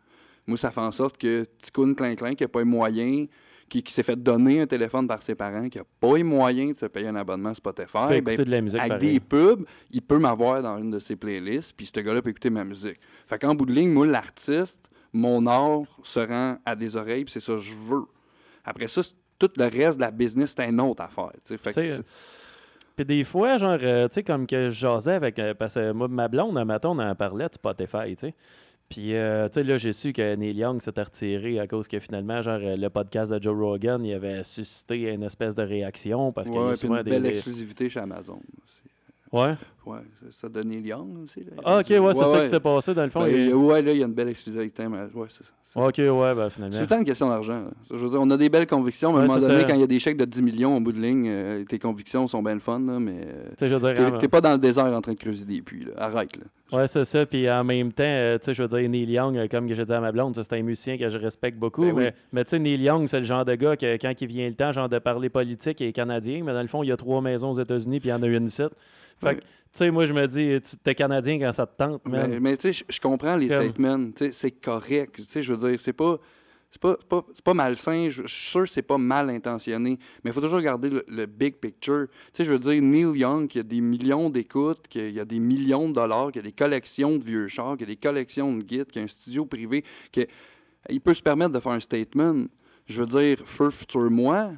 Moi, 0.48 0.58
ça 0.58 0.72
fait 0.72 0.82
en 0.82 0.92
sorte 0.92 1.18
que 1.18 1.46
Ticoun 1.60 1.96
Clin-Clin, 1.96 2.34
qui 2.34 2.44
n'a 2.44 2.48
pas 2.48 2.60
les 2.60 2.66
moyens, 2.66 3.28
qui, 3.70 3.84
qui 3.84 3.94
s'est 3.94 4.02
fait 4.02 4.16
donner 4.16 4.62
un 4.62 4.66
téléphone 4.66 5.08
par 5.08 5.22
ses 5.22 5.36
parents, 5.36 5.70
qui 5.70 5.78
n'a 5.78 5.84
pas 6.00 6.18
les 6.18 6.24
moyens 6.24 6.74
de 6.74 6.78
se 6.78 6.86
payer 6.88 7.08
un 7.08 7.16
abonnement 7.16 7.54
Spotify, 7.54 8.22
ben, 8.22 8.36
de 8.36 8.50
la 8.50 8.62
musique 8.62 8.80
avec 8.80 8.94
pareil. 8.94 9.14
des 9.14 9.20
pubs, 9.20 9.66
il 9.92 10.02
peut 10.02 10.18
m'avoir 10.18 10.64
dans 10.64 10.80
une 10.80 10.90
de 10.90 11.00
ses 11.00 11.16
playlists, 11.16 11.74
puis 11.78 11.86
ce 11.86 12.00
gars-là 12.00 12.24
peut 12.24 12.32
écouter 12.32 12.50
ma 12.50 12.64
musique. 12.64 13.00
Fait 13.28 13.38
qu'en 13.38 13.54
bout 13.54 13.68
de 13.68 13.74
ligne, 13.74 13.92
moi, 13.92 14.08
l'artiste, 14.08 14.90
mon 15.14 15.46
art 15.46 15.84
se 16.02 16.20
rend 16.20 16.58
à 16.66 16.76
des 16.76 16.96
oreilles, 16.96 17.26
puis 17.26 17.34
c'est 17.34 17.40
ça 17.40 17.54
que 17.54 17.60
je 17.60 17.74
veux. 17.74 18.06
Après 18.64 18.88
ça, 18.88 19.02
tout 19.38 19.52
le 19.58 19.66
reste 19.66 19.98
de 19.98 20.02
la 20.02 20.12
business, 20.12 20.56
c'est 20.58 20.68
une 20.68 20.82
autre 20.82 21.04
affaire. 21.04 21.32
Fait 21.44 21.74
que 21.74 22.04
Puis 22.96 23.06
des 23.06 23.24
fois, 23.24 23.58
genre, 23.58 23.78
euh, 23.82 24.08
tu 24.08 24.14
sais, 24.16 24.24
comme 24.24 24.48
que 24.48 24.70
je 24.70 24.80
jasais 24.80 25.14
avec. 25.14 25.38
euh, 25.40 25.54
parce 25.54 25.74
que 25.76 25.92
moi, 25.92 26.08
ma 26.08 26.28
blonde, 26.28 26.58
un 26.58 26.66
matin, 26.66 26.90
on 26.90 27.00
en 27.00 27.16
parlait 27.16 27.48
de 27.48 27.54
Spotify, 27.54 28.16
tu 28.16 28.28
sais. 28.28 28.34
Puis, 28.88 29.16
euh, 29.16 29.48
tu 29.48 29.56
sais, 29.56 29.64
là, 29.64 29.78
j'ai 29.78 29.94
su 29.94 30.14
que 30.14 30.36
Neil 30.36 30.56
Young 30.56 30.80
s'était 30.82 31.02
retiré 31.02 31.60
à 31.60 31.68
cause 31.68 31.88
que 31.88 32.00
finalement, 32.00 32.42
genre, 32.44 32.60
euh, 32.62 32.78
le 32.78 32.90
podcast 32.90 33.32
de 33.34 33.42
Joe 33.42 33.58
Rogan, 33.58 34.06
il 34.06 34.14
avait 34.14 34.44
suscité 34.44 35.12
une 35.12 35.24
espèce 35.24 35.56
de 35.56 35.64
réaction 35.64 36.32
parce 36.32 36.50
qu'il 36.50 36.60
y 36.60 36.64
a 36.64 36.76
souvent 36.76 36.98
une 36.98 37.04
des. 37.04 37.10
belle 37.12 37.24
des- 37.24 37.30
exclusivité 37.30 37.90
chez 37.90 38.00
Amazon. 38.00 38.40
aussi. 38.64 38.82
Ouais. 39.36 39.54
Ouais, 39.86 40.00
ça- 40.32 40.50
donne 40.50 40.74
Young 40.74 41.24
aussi. 41.26 41.42
Là. 41.42 41.62
Ah, 41.64 41.80
ok, 41.80 41.90
ouais, 41.90 42.14
c'est 42.14 42.20
ça 42.26 42.32
ouais. 42.32 42.42
qui 42.44 42.48
s'est 42.50 42.60
passé 42.60 42.94
dans 42.96 43.04
le 43.04 43.10
fond. 43.12 43.20
Ben, 43.20 43.28
il- 43.36 43.54
ouais, 43.54 43.82
là, 43.84 43.92
il 43.92 44.00
y 44.00 44.04
a 44.04 44.08
une 44.08 44.14
belle 44.14 44.30
exclusivité. 44.30 44.88
Mais, 44.88 45.02
ouais, 45.14 45.28
c'est 45.30 45.44
ça. 45.44 45.52
c'est 45.62 45.80
ça. 45.80 45.86
Ok, 45.86 45.98
ouais, 46.00 46.34
ben 46.34 46.46
C'est 46.50 46.56
finalement. 46.56 46.76
tout 46.76 46.82
le 46.82 46.88
temps 46.88 46.98
une 46.98 47.06
question 47.06 47.30
d'argent. 47.30 47.66
Je 47.92 47.96
veux 47.96 48.10
dire, 48.10 48.20
on 48.20 48.30
a 48.32 48.38
des 48.38 48.50
belles 48.50 48.66
convictions, 48.66 49.12
mais 49.12 49.20
à 49.20 49.22
un 49.24 49.28
moment 49.28 49.40
c'est 49.40 49.48
donné, 49.48 49.62
ça. 49.62 49.68
quand 49.68 49.76
il 49.76 49.82
y 49.82 49.84
a 49.84 49.88
des 49.88 50.00
chèques 50.00 50.18
de 50.18 50.26
10 50.26 50.42
millions 50.42 50.76
au 50.76 50.80
bout 50.80 50.92
de 50.92 51.00
ligne, 51.00 51.28
euh, 51.30 51.64
tes 51.66 51.78
convictions 51.78 52.28
sont 52.28 52.42
bien 52.42 52.56
le 52.56 52.62
fun, 52.62 52.80
là, 52.80 53.00
mais 53.00 53.22
euh, 53.28 53.44
Tu 53.50 53.56
sais, 53.60 53.70
je 53.70 53.76
veux 53.76 53.94
dire, 53.94 54.18
t'es 54.18 54.28
pas 54.28 54.42
dans 54.42 54.54
le 54.54 54.58
désert 54.58 54.86
en 54.86 55.02
train 55.02 55.14
de 55.14 55.20
creuser 55.20 55.46
des 55.46 55.62
puits. 55.62 55.86
Là. 55.86 55.92
Arrête. 55.98 56.36
Là. 56.38 56.80
Ouais, 56.80 56.88
c'est 56.88 57.06
ça. 57.06 57.24
Puis 57.28 57.48
en 57.52 57.64
même 57.64 57.92
temps, 57.92 58.04
euh, 58.06 58.40
tu 58.40 58.46
sais, 58.46 58.54
je 58.56 58.64
veux 58.64 58.68
dire, 58.80 58.90
Neil 58.90 59.12
Young, 59.12 59.48
comme 59.50 59.68
j'ai 59.72 59.86
dit 59.86 59.94
à 59.94 60.00
ma 60.02 60.12
blonde, 60.12 60.34
c'est 60.36 60.54
un 60.54 60.64
musicien 60.64 60.98
que 60.98 61.10
je 61.10 61.18
respecte 61.20 61.60
beaucoup. 61.60 61.84
Ben 61.84 61.92
oui. 61.94 62.04
mais 62.06 62.14
mais 62.34 62.44
tu 62.44 62.52
sais, 62.52 62.60
Neil 62.60 62.82
Young, 62.82 63.08
c'est 63.08 63.20
le 63.20 63.26
genre 63.26 63.46
de 63.46 63.54
gars 63.54 63.78
que 63.78 63.98
quand 63.98 64.20
il 64.20 64.28
vient 64.28 64.48
le 64.48 64.56
temps, 64.56 64.72
genre 64.72 64.90
de 64.90 64.98
parler 64.98 65.30
politique, 65.30 65.80
il 65.82 65.88
est 65.88 65.94
canadien. 65.94 66.42
Mais 66.44 66.54
dans 66.54 66.62
le 66.64 66.68
fond, 66.68 66.82
il 66.82 66.88
y 66.88 66.92
a 66.92 66.98
trois 66.98 67.22
maisons 67.22 67.52
aux 67.52 67.60
États-Unis, 67.60 68.00
puis 68.00 68.10
il 68.10 68.12
y 68.12 68.16
en 68.16 68.24
a 68.24 68.28
une 68.28 68.46
ici. 68.48 68.64
Fait 69.22 69.36
que, 69.36 69.42
tu 69.42 69.48
sais, 69.72 69.92
moi, 69.92 70.06
je 70.06 70.14
me 70.14 70.26
dis, 70.28 70.62
tu 70.62 70.90
es 70.90 70.96
canadien 70.96 71.40
quand 71.40 71.52
ça 71.54 71.66
te 71.66 71.76
tente, 71.78 72.08
man. 72.08 72.30
Mais, 72.30 72.40
mais 72.40 72.58
tu 72.58 72.74
sais, 72.74 72.86
je- 72.90 73.00
comprends 73.00 73.36
les 73.36 73.48
Comme- 73.50 73.64
statements. 73.64 74.12
Tu 74.12 74.26
sais, 74.26 74.32
C'est 74.32 74.52
correct. 74.52 75.16
Tu 75.16 75.24
sais, 75.24 75.44
Je 75.44 75.54
veux 75.54 75.70
dire, 75.70 75.80
c'est 75.80 75.94
pas. 75.94 76.18
C'est 76.72 76.82
pas, 76.82 76.96
pas, 77.08 77.24
pas 77.42 77.54
malsain, 77.54 78.10
je 78.10 78.24
suis 78.28 78.50
sûr 78.52 78.64
que 78.64 78.68
c'est 78.70 78.82
pas 78.82 78.98
mal 78.98 79.30
intentionné, 79.30 79.98
mais 80.24 80.32
il 80.32 80.34
faut 80.34 80.42
toujours 80.42 80.58
regarder 80.58 80.90
le, 80.90 81.06
le 81.08 81.26
big 81.26 81.56
picture. 81.56 82.08
Tu 82.10 82.18
sais, 82.34 82.44
je 82.44 82.52
veux 82.52 82.60
dire, 82.60 82.82
Neil 82.82 83.18
Young, 83.18 83.48
qui 83.48 83.60
a 83.60 83.64
des 83.64 83.80
millions 83.80 84.30
d'écoutes, 84.30 84.86
qui 84.90 85.00
a- 85.00 85.08
il 85.08 85.14
y 85.14 85.20
a 85.22 85.24
des 85.26 85.40
millions 85.40 85.88
de 85.88 85.94
dollars, 85.94 86.34
qui 86.34 86.40
a 86.40 86.42
des 86.42 86.52
collections 86.52 87.16
de 87.18 87.24
vieux 87.24 87.48
chars, 87.48 87.78
qui 87.78 87.84
a 87.84 87.88
des 87.88 87.96
collections 87.96 88.54
de 88.58 88.62
guides, 88.62 88.88
qui 88.92 89.00
a 89.00 89.04
un 89.04 89.08
studio 89.08 89.46
privé, 89.46 89.86
qui 90.12 90.26
il 90.90 91.00
peut 91.00 91.14
se 91.14 91.22
permettre 91.22 91.52
de 91.54 91.60
faire 91.62 91.72
un 91.72 91.80
statement. 91.80 92.44
Je 92.88 93.00
veux 93.02 93.08
dire, 93.08 93.38
feu 93.46 93.70
futur 93.70 94.12
moi, 94.12 94.52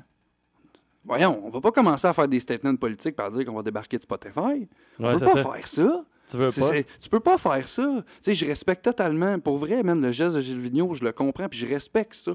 voyons, 1.08 1.42
on 1.46 1.50
va 1.50 1.62
pas 1.62 1.72
commencer 1.72 2.06
à 2.08 2.14
faire 2.14 2.28
des 2.28 2.40
statements 2.40 2.76
politiques 2.76 3.16
par 3.16 3.32
dire 3.32 3.46
qu'on 3.46 3.56
va 3.56 3.64
débarquer 3.64 3.98
de 3.98 4.04
Spotify. 4.04 4.68
on 5.00 5.06
Ouais, 5.06 5.14
peut 5.14 5.20
pas 5.26 5.34
ça. 5.34 5.44
faire 5.54 5.68
ça. 5.68 6.06
Tu 6.30 6.36
veux 6.38 6.52
pas? 6.52 6.82
tu 7.00 7.10
peux 7.10 7.20
pas 7.22 7.38
faire 7.38 7.68
ça. 7.70 8.04
Tu 8.06 8.14
sais, 8.22 8.36
je 8.36 8.46
respecte 8.46 8.84
totalement. 8.84 9.40
Pour 9.40 9.58
vrai, 9.58 9.82
même 9.84 10.02
le 10.02 10.12
geste 10.12 10.36
de 10.36 10.42
Gilles 10.42 10.60
Vigneault, 10.60 10.94
je 10.94 11.04
le 11.06 11.14
comprends, 11.14 11.48
puis 11.48 11.58
je 11.60 11.66
respecte 11.66 12.16
ça. 12.16 12.34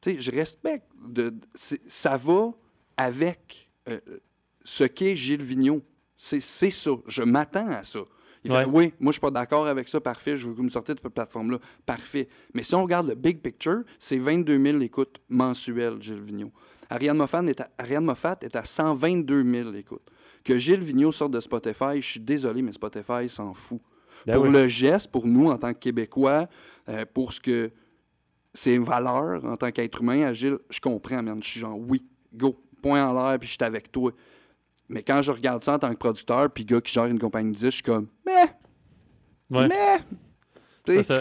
Tu 0.00 0.12
sais, 0.12 0.20
je 0.20 0.30
respecte. 0.30 0.86
De, 1.06 1.34
ça 1.54 2.16
va 2.16 2.52
avec 2.96 3.68
euh, 3.88 3.98
ce 4.64 4.84
qu'est 4.84 5.16
Gilles 5.16 5.42
Vigneault. 5.42 5.82
C'est 6.16 6.40
ça. 6.40 6.90
Je 7.06 7.22
m'attends 7.22 7.68
à 7.68 7.84
ça. 7.84 8.00
Il 8.46 8.50
fait, 8.52 8.66
oui, 8.66 8.92
moi, 9.00 9.10
je 9.10 9.14
suis 9.14 9.20
pas 9.22 9.30
d'accord 9.30 9.66
avec 9.66 9.88
ça, 9.88 10.02
parfait, 10.02 10.36
je 10.36 10.46
veux 10.46 10.52
que 10.52 10.58
vous 10.58 10.64
me 10.64 10.68
sortez 10.68 10.92
de 10.92 11.00
cette 11.02 11.12
plateforme-là, 11.14 11.58
parfait. 11.86 12.28
Mais 12.52 12.62
si 12.62 12.74
on 12.74 12.82
regarde 12.82 13.08
le 13.08 13.14
big 13.14 13.40
picture, 13.40 13.84
c'est 13.98 14.18
22 14.18 14.62
000 14.62 14.80
écoutes 14.82 15.16
mensuelles, 15.30 15.96
Gilles 16.02 16.20
Vigneault. 16.20 16.52
Ariane 16.94 17.16
Moffat 17.16 17.42
est 17.44 17.60
à, 17.60 17.68
Ariane 17.76 18.04
Moffat 18.04 18.36
est 18.42 18.54
à 18.54 18.64
122 18.64 19.42
000 19.64 19.74
écoutes. 19.74 20.08
Que 20.44 20.56
Gilles 20.56 20.82
Vigneault 20.82 21.10
sorte 21.10 21.32
de 21.32 21.40
Spotify, 21.40 21.96
je 22.00 22.06
suis 22.06 22.20
désolé, 22.20 22.62
mais 22.62 22.72
Spotify 22.72 23.28
s'en 23.28 23.52
fout. 23.52 23.80
Ben 24.26 24.34
pour 24.34 24.44
oui. 24.44 24.52
le 24.52 24.68
geste, 24.68 25.10
pour 25.10 25.26
nous, 25.26 25.50
en 25.50 25.58
tant 25.58 25.72
que 25.72 25.78
Québécois, 25.78 26.48
euh, 26.88 27.04
pour 27.12 27.32
ce 27.32 27.40
que 27.40 27.72
ses 28.52 28.78
valeurs 28.78 29.44
en 29.44 29.56
tant 29.56 29.72
qu'être 29.72 30.02
humain, 30.02 30.24
Agile, 30.24 30.58
je 30.70 30.78
comprends, 30.78 31.20
man. 31.22 31.42
Je 31.42 31.48
suis 31.48 31.60
genre, 31.60 31.76
oui, 31.76 32.04
go, 32.32 32.62
point 32.80 33.04
en 33.04 33.12
l'air, 33.12 33.38
puis 33.40 33.48
je 33.48 33.54
suis 33.54 33.64
avec 33.64 33.90
toi. 33.90 34.12
Mais 34.88 35.02
quand 35.02 35.20
je 35.20 35.32
regarde 35.32 35.64
ça 35.64 35.74
en 35.74 35.78
tant 35.78 35.90
que 35.90 35.98
producteur, 35.98 36.48
puis 36.50 36.64
gars 36.64 36.80
qui 36.80 36.92
gère 36.92 37.06
une 37.06 37.18
compagnie 37.18 37.50
de 37.50 37.56
disques, 37.56 37.64
je 37.64 37.70
suis 37.70 37.82
comme, 37.82 38.06
mais, 38.24 38.54
Ouais, 39.50 39.68
mais. 39.68 41.02
Ça. 41.02 41.20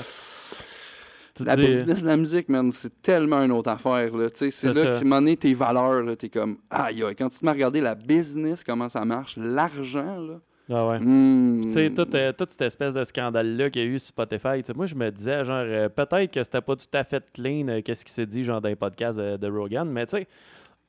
La 1.46 1.56
dis- 1.56 1.64
business 1.66 2.04
de 2.04 2.08
la 2.08 2.18
musique, 2.18 2.48
man, 2.50 2.72
c'est 2.72 3.02
tellement 3.02 3.42
une 3.44 3.52
autre 3.52 3.70
affaire. 3.72 4.16
Là. 4.16 4.28
C'est 4.34 4.52
C'est 4.52 4.68
là 4.68 4.74
ça. 4.74 4.86
que 4.92 5.00
tu 5.00 5.06
m'en 5.06 5.26
es 5.26 5.36
tes 5.36 5.54
valeurs. 5.54 6.04
là, 6.04 6.16
T'es 6.16 6.30
comme, 6.30 6.58
aïe, 6.70 7.04
aïe. 7.04 7.16
Quand 7.16 7.30
tu 7.30 7.40
te 7.40 7.46
mets 7.46 7.52
à 7.52 7.54
regarder 7.54 7.82
la 7.82 7.96
business, 7.96 8.64
comment 8.64 8.88
ça 8.90 9.04
marche, 9.06 9.36
l'argent, 9.38 10.20
là. 10.22 10.40
Ah 10.70 10.88
ouais. 10.88 11.00
hmm, 11.00 11.62
Tu 11.64 11.70
sais, 11.72 11.90
toute, 11.90 12.16
euh, 12.16 12.32
toute 12.32 12.52
cette 12.52 12.62
espèce 12.62 12.94
de 12.94 13.04
scandale-là 13.04 13.70
qu'il 13.70 13.82
y 13.82 13.86
a 13.86 13.88
eu 13.88 14.00
sur 14.00 14.10
Spotify, 14.10 14.62
moi, 14.76 14.86
je 14.86 14.96
me 14.96 15.10
disais, 15.12 15.44
genre, 15.44 15.58
euh, 15.66 15.90
peut-être 15.90 16.32
que 16.34 16.42
c'était 16.44 16.62
pas 16.62 16.76
tout 16.78 16.86
à 16.94 17.04
fait 17.04 17.24
clean, 17.34 17.68
euh, 17.68 17.82
qu'est-ce 17.82 18.06
qui 18.06 18.14
s'est 18.14 18.26
dit, 18.26 18.44
genre, 18.46 18.62
dans 18.62 18.70
les 18.70 18.76
podcasts 18.78 19.20
de, 19.20 19.48
Rogan, 19.52 19.90
mais 19.90 20.06
tu 20.06 20.18
sais, 20.18 20.28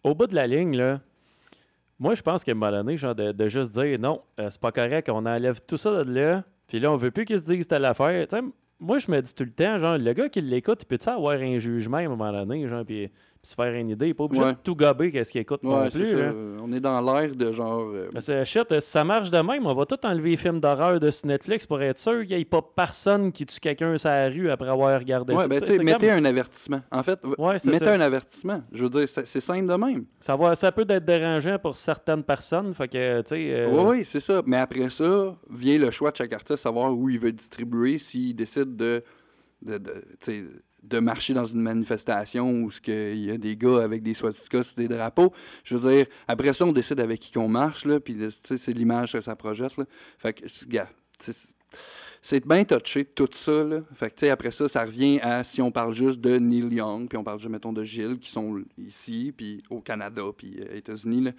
au 0.04 0.14
bout 0.14 0.26
de 0.28 0.34
la 0.36 0.46
ligne, 0.46 0.76
là, 0.76 1.00
moi, 1.98 2.14
je 2.14 2.22
pense 2.22 2.44
qu'à 2.44 2.52
un 2.52 2.54
moment 2.54 2.70
donné, 2.70 2.96
genre, 2.96 3.14
de, 3.16 3.32
de 3.32 3.48
juste 3.48 3.72
dire, 3.72 3.98
non, 3.98 4.20
c'est 4.38 4.60
pas 4.60 4.70
correct, 4.72 5.08
on 5.10 5.26
enlève 5.26 5.60
tout 5.66 5.76
ça 5.76 6.04
de 6.04 6.12
là, 6.12 6.44
puis 6.68 6.78
là, 6.78 6.92
on 6.92 6.96
veut 6.96 7.10
plus 7.10 7.24
qu'ils 7.24 7.40
se 7.40 7.44
disent 7.44 7.66
telle 7.66 7.84
affaire. 7.84 8.28
Tu 8.28 8.36
sais, 8.36 8.42
moi, 8.80 8.98
je 8.98 9.10
me 9.10 9.20
dis 9.20 9.34
tout 9.34 9.44
le 9.44 9.52
temps, 9.52 9.78
genre, 9.78 9.98
le 9.98 10.12
gars 10.12 10.28
qui 10.28 10.40
l'écoute, 10.40 10.82
il 10.82 10.86
peut-tu 10.86 11.08
avoir 11.08 11.34
un 11.38 11.58
jugement 11.58 11.98
à 11.98 12.00
un 12.00 12.08
moment 12.08 12.32
donné, 12.32 12.66
genre, 12.68 12.84
puis, 12.84 13.10
se 13.44 13.54
faire 13.54 13.72
une 13.74 13.90
idée, 13.90 14.06
il 14.06 14.10
est 14.10 14.14
pas 14.14 14.24
obligé 14.24 14.42
Ouais. 14.42 14.52
de 14.52 14.58
tout 14.62 14.74
gober 14.74 15.10
qu'est-ce 15.12 15.30
qu'il 15.30 15.40
écoute 15.42 15.62
non 15.62 15.82
Ouais, 15.82 15.90
plus, 15.90 16.06
ça. 16.06 16.16
là. 16.16 16.32
On 16.62 16.72
est 16.72 16.80
dans 16.80 17.00
l'air 17.00 17.34
de 17.36 17.52
genre. 17.52 17.90
euh, 17.92 18.44
shit, 18.44 18.72
euh, 18.72 18.80
si 18.80 18.90
ça 18.90 19.04
marche 19.04 19.30
de 19.30 19.38
même, 19.38 19.66
on 19.66 19.74
va 19.74 19.84
tout 19.86 19.98
enlever 20.04 20.30
les 20.30 20.36
films 20.36 20.60
d'horreur 20.60 20.98
de 20.98 21.10
sur 21.10 21.26
Netflix 21.28 21.66
pour 21.66 21.80
être 21.82 21.98
sûr 21.98 22.22
qu'il 22.26 22.36
n'y 22.36 22.42
ait 22.42 22.44
pas 22.46 22.62
personne 22.62 23.30
qui 23.32 23.44
tue 23.46 23.60
quelqu'un 23.60 23.96
sur 23.98 24.08
la 24.08 24.28
rue 24.28 24.48
après 24.50 24.68
avoir 24.68 24.98
regardé 24.98 25.34
Ouais, 25.34 25.42
ça. 25.42 25.48
ben, 25.48 25.56
Tu 25.56 25.60
tu 25.60 25.66
sais, 25.66 25.72
sais, 25.72 25.78
c'est 25.78 25.84
mettez 25.84 26.06
comme- 26.08 26.16
un 26.16 26.24
avertissement. 26.24 26.80
En 26.90 27.02
fait, 27.02 27.18
mettez 27.66 27.84
ça. 27.84 27.94
un 27.94 28.00
avertissement. 28.00 28.62
Je 28.72 28.82
veux 28.84 28.90
dire, 28.90 29.08
c'est 29.08 29.40
simple 29.40 29.66
de 29.66 29.74
même. 29.74 30.04
Ça, 30.20 30.36
va, 30.36 30.54
ça 30.54 30.72
peut 30.72 30.86
être 30.88 31.04
dérangeant 31.04 31.58
pour 31.58 31.76
certaines 31.76 32.22
personnes. 32.24 32.72
Fait 32.72 32.88
que, 32.88 32.96
euh, 33.32 33.68
Oui, 33.70 33.82
oui, 33.98 34.04
c'est 34.06 34.20
ça. 34.20 34.42
Mais 34.46 34.56
après 34.56 34.88
ça, 34.88 35.36
vient 35.50 35.78
le 35.78 35.90
choix 35.90 36.10
de 36.10 36.16
chaque 36.16 36.32
artiste, 36.32 36.60
savoir 36.62 36.96
où 36.96 37.10
il 37.10 37.18
veut 37.18 37.32
distribuer, 37.32 37.98
s'il 37.98 38.34
décide 38.34 38.74
de, 38.76 39.02
de, 39.62 39.78
de 40.84 40.98
marcher 40.98 41.34
dans 41.34 41.46
une 41.46 41.60
manifestation 41.60 42.50
où 42.50 42.70
il 42.86 43.24
y 43.24 43.30
a 43.30 43.38
des 43.38 43.56
gars 43.56 43.82
avec 43.82 44.02
des 44.02 44.14
swastikas 44.14 44.74
des 44.76 44.88
drapeaux. 44.88 45.32
Je 45.64 45.76
veux 45.76 45.90
dire, 45.90 46.06
après 46.28 46.52
ça, 46.52 46.66
on 46.66 46.72
décide 46.72 47.00
avec 47.00 47.20
qui 47.20 47.32
qu'on 47.32 47.48
marche, 47.48 47.84
là, 47.84 48.00
puis 48.00 48.16
c'est 48.40 48.72
l'image 48.72 49.12
que 49.12 49.20
ça 49.20 49.34
projette. 49.34 49.76
Là. 49.76 49.84
Fait 50.18 50.32
que, 50.32 50.44
gars, 50.66 50.88
c'est- 51.18 52.46
bien 52.46 52.64
touché, 52.64 53.04
tout 53.04 53.28
ça. 53.32 53.64
Là. 53.64 53.80
Fait 53.94 54.10
que, 54.10 54.26
après 54.26 54.50
ça, 54.50 54.68
ça 54.68 54.84
revient 54.84 55.20
à 55.22 55.42
si 55.44 55.60
on 55.62 55.70
parle 55.70 55.94
juste 55.94 56.20
de 56.20 56.38
Neil 56.38 56.74
Young, 56.74 57.08
puis 57.08 57.18
on 57.18 57.24
parle 57.24 57.38
juste, 57.38 57.50
mettons, 57.50 57.72
de 57.72 57.84
Gilles, 57.84 58.18
qui 58.18 58.30
sont 58.30 58.62
ici, 58.78 59.32
puis 59.36 59.62
au 59.70 59.80
Canada, 59.80 60.22
puis 60.36 60.58
aux 60.62 60.74
États-Unis. 60.74 61.22
là. 61.22 61.32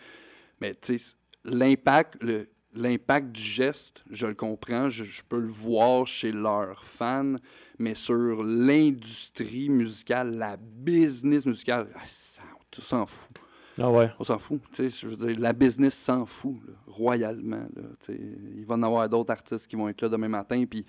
Mais, 0.62 0.74
tu 0.74 0.98
sais, 0.98 1.16
l'impact, 1.44 2.16
le- 2.22 2.48
l'impact 2.76 3.32
du 3.32 3.42
geste, 3.42 4.04
je 4.10 4.28
le 4.28 4.34
comprends, 4.34 4.90
je, 4.90 5.04
je 5.04 5.22
peux 5.28 5.40
le 5.40 5.48
voir 5.48 6.06
chez 6.06 6.32
leurs 6.32 6.84
fans, 6.84 7.36
mais 7.80 7.96
sur 7.96 8.44
l'industrie 8.44 9.70
musicale, 9.70 10.38
la 10.38 10.58
business 10.58 11.46
musicale, 11.46 11.88
ah, 11.96 12.00
ça, 12.08 12.42
on 12.78 12.82
s'en 12.82 13.06
fout. 13.06 13.38
Ah 13.80 13.92
ouais. 13.92 14.10
On 14.20 14.24
s'en 14.24 14.40
fout. 14.40 14.62
Je 14.78 15.08
veux 15.08 15.16
dire, 15.16 15.40
la 15.40 15.54
business 15.54 15.96
s'en 15.96 16.26
fout, 16.26 16.56
là, 16.66 16.74
royalement. 16.88 17.68
Là, 17.76 17.84
il 18.10 18.66
va 18.66 18.76
y 18.76 18.78
en 18.78 18.84
avoir 18.84 19.10
d'autres 19.10 19.32
artistes 19.32 19.68
qui 19.68 19.76
vont 19.76 19.90
être 19.90 20.02
là 20.02 20.10
demain 20.10 20.30
matin, 20.30 20.64
puis 20.70 20.86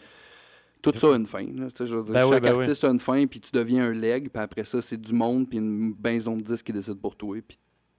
tout 0.83 0.93
ça 0.95 1.09
a 1.09 1.17
une 1.17 1.27
fin. 1.27 1.45
Là, 1.45 1.67
je 1.79 1.85
veux 1.85 2.05
dire, 2.05 2.13
Ben 2.13 2.25
oui, 2.25 2.33
chaque 2.35 2.43
ben 2.45 2.55
oui. 2.55 2.61
artiste 2.61 2.85
a 2.85 2.91
une 2.91 3.01
fin, 3.01 3.27
puis 3.27 3.41
tu 3.41 3.51
deviens 3.53 3.87
un 3.87 3.93
leg, 3.95 4.29
puis 4.33 4.43
après 4.43 4.65
ça, 4.65 4.81
c'est 4.81 5.01
du 5.01 5.13
monde, 5.13 5.49
puis 5.49 5.59
une 5.59 5.95
maison 6.03 6.37
de 6.37 6.43
disques 6.43 6.67
qui 6.67 6.73
décide 6.73 7.01
pour 7.01 7.17
toi, 7.17 7.37
puis 7.47 7.59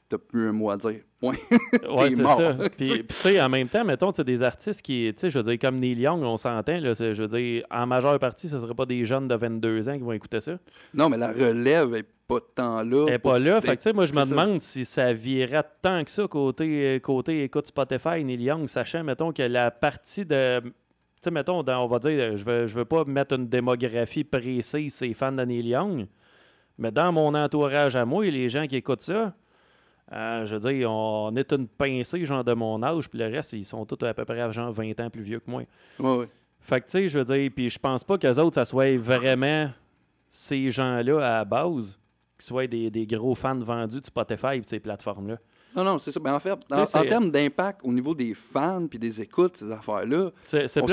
t'as 0.10 0.18
plus 0.18 0.50
un 0.50 0.54
mot 0.54 0.70
à 0.70 0.78
dire. 0.78 1.02
Point. 1.20 1.36
Ouais, 1.90 2.10
c'est 2.16 2.26
ça. 2.28 2.56
Puis, 2.78 2.90
tu 3.08 3.14
sais, 3.14 3.42
en 3.42 3.50
même 3.50 3.68
temps, 3.68 3.84
mettons, 3.84 4.12
tu 4.12 4.24
des 4.24 4.44
artistes 4.44 4.82
qui, 4.82 5.12
tu 5.16 5.20
sais, 5.20 5.30
je 5.30 5.40
veux 5.40 5.44
dire, 5.44 5.60
comme 5.60 5.78
Neil 5.78 6.00
Young, 6.00 6.24
on 6.24 6.38
s'entend, 6.38 6.80
je 6.80 7.22
veux 7.22 7.28
dire, 7.28 7.64
en 7.72 7.86
majeure 7.88 8.20
partie, 8.20 8.48
ce 8.48 8.56
ne 8.56 8.62
serait 8.62 8.76
pas 8.76 8.86
des 8.86 9.04
jeunes 9.06 9.28
de 9.28 9.36
22 9.36 9.90
ans 9.90 9.94
qui 9.98 10.04
vont 10.04 10.12
écouter 10.12 10.40
ça. 10.42 10.58
non, 10.94 11.10
mais 11.10 11.18
la 11.18 11.32
relève 11.32 11.96
est 11.96 12.06
pas 12.28 12.40
tant 12.56 12.84
là. 12.84 13.06
Elle 13.08 13.14
n'est 13.14 13.20
pas 13.20 13.40
là. 13.40 13.62
Fait 13.62 13.78
que, 13.78 13.82
tu 13.82 13.84
sais, 13.84 13.94
moi, 13.94 14.06
je 14.06 14.14
me 14.14 14.26
demande 14.30 14.60
si 14.62 14.84
ça 14.86 15.14
virait 15.14 15.64
tant 15.82 16.04
que 16.04 16.12
ça 16.12 16.28
côté, 16.28 17.00
côté 17.02 17.44
écoute 17.44 17.68
Spotify, 17.68 18.24
Neil 18.24 18.44
Young, 18.44 18.68
sachant, 18.68 19.04
mettons, 19.04 19.32
que 19.32 19.44
la 19.44 19.72
partie 19.72 20.26
de. 20.26 20.60
Tu 20.60 20.72
sais, 21.22 21.32
mettons, 21.32 21.64
dans- 21.64 21.84
on 21.84 21.88
va 21.88 21.98
dire, 22.00 22.38
je 22.38 22.46
veux, 22.46 22.68
je 22.68 22.76
veux 22.76 22.86
pas 22.86 23.04
mettre 23.06 23.34
une 23.36 23.48
démographie 23.48 24.24
précise, 24.24 24.94
c'est 24.94 25.14
fans 25.14 25.32
de 25.32 25.44
Neil 25.44 25.68
Young, 25.70 26.06
mais 26.78 26.92
dans 26.92 27.12
mon 27.12 27.34
entourage 27.34 27.96
à 27.96 28.06
moi, 28.06 28.26
les 28.26 28.50
gens 28.50 28.68
qui 28.68 28.76
écoutent 28.76 29.02
ça, 29.02 29.34
Euh, 30.14 30.46
je 30.46 30.56
veux 30.56 30.72
dire, 30.72 30.92
on 30.92 31.36
est 31.36 31.52
une 31.52 31.68
pincée, 31.68 32.26
genre, 32.26 32.44
de 32.44 32.54
mon 32.54 32.82
âge, 32.82 33.10
puis 33.10 33.20
le 33.20 33.26
reste, 33.26 33.54
ils 33.54 33.66
sont 33.66 33.86
tous 33.86 34.06
à 34.06 34.14
peu 34.14 34.24
près, 34.26 34.52
genre, 34.54 34.72
20 34.72 35.00
ans 35.02 35.10
plus 35.10 35.22
vieux 35.22 35.40
que 35.40 35.52
moi. 35.52 35.64
Ouais. 36.00 36.28
Fait 36.62 36.82
que, 36.82 36.86
tu 36.86 36.92
sais, 36.92 37.10
je 37.10 37.20
veux 37.20 37.26
dire, 37.26 37.52
puis 37.54 37.70
je 37.70 37.80
pense 37.80 38.04
pas 38.04 38.18
qu'eux 38.18 38.36
autres, 38.40 38.56
ça 38.56 38.66
soit 38.66 38.98
vraiment 38.98 39.70
ces 40.30 40.72
gens-là 40.72 41.18
à 41.18 41.38
la 41.40 41.46
base, 41.46 42.00
qui 42.38 42.46
soient 42.46 42.68
des, 42.68 42.90
des 42.90 43.06
gros 43.06 43.36
fans 43.36 43.60
vendus 43.60 44.00
de 44.00 44.06
Spotify 44.06 44.56
et 44.56 44.62
de 44.62 44.66
ces 44.66 44.80
plateformes-là. 44.80 45.38
Non, 45.78 45.84
non, 45.84 46.00
c'est 46.00 46.12
ça. 46.12 46.20
Ben, 46.20 46.34
en 46.34 46.40
fait, 46.40 46.52
en, 46.52 46.86
termes 47.06 47.32
d'impact 47.32 47.82
au 47.84 47.92
niveau 47.94 48.16
des 48.16 48.34
fans 48.34 48.88
puis 48.90 48.98
des 49.00 49.22
écoutes, 49.22 49.58
ces 49.58 49.72
affaires-là, 49.72 50.32
C'est 50.44 50.64
euh, 50.78 50.84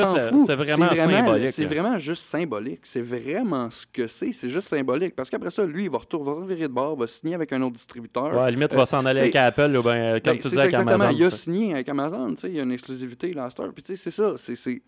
vraiment 0.56 0.94
symbolique. 0.94 1.48
C'est 1.48 1.64
vraiment 1.64 1.98
juste 1.98 2.22
symbolique. 2.22 2.80
C'est 2.84 3.02
vraiment 3.02 3.70
ce 3.70 3.86
que 3.90 4.06
c'est. 4.08 4.32
C'est 4.32 4.50
juste 4.50 4.68
symbolique. 4.68 5.16
Parce 5.16 5.30
qu'après 5.30 5.50
ça, 5.50 5.64
lui, 5.64 5.84
il 5.84 5.90
va 5.90 5.98
retourner, 5.98 6.26
va 6.26 6.32
revirer 6.34 6.68
de 6.68 6.72
bord, 6.74 6.96
va 6.96 7.06
signer 7.06 7.34
avec 7.34 7.52
un 7.52 7.62
autre 7.62 7.72
distributeur. 7.72 8.26
Ouais, 8.32 8.38
à 8.38 8.44
la 8.44 8.50
limite, 8.50 8.74
Euh, 8.74 8.76
va 8.76 8.86
s'en 8.86 9.04
aller 9.06 9.20
avec 9.20 9.36
Apple, 9.36 9.74
ou 9.76 9.82
ben, 9.82 9.90
euh, 9.96 10.20
comme 10.20 10.34
Ben, 10.34 10.38
tu 10.38 10.48
disais 10.48 10.60
avec 10.60 10.74
exactement. 10.74 11.04
Amazon. 11.04 11.18
Il 11.18 11.24
a 11.24 11.30
signé 11.30 11.74
avec 11.74 11.88
Amazon, 11.88 12.34
tu 12.34 12.40
sais, 12.42 12.48
il 12.50 12.56
y 12.56 12.60
a 12.60 12.62
une 12.62 12.72
exclusivité, 12.72 13.32
là. 13.32 13.48
Puis 13.74 13.82
tu 13.82 13.96
sais, 13.96 14.02
c'est 14.02 14.10
ça, 14.10 14.34
c'est- 14.36 14.56
c'est 14.56 14.82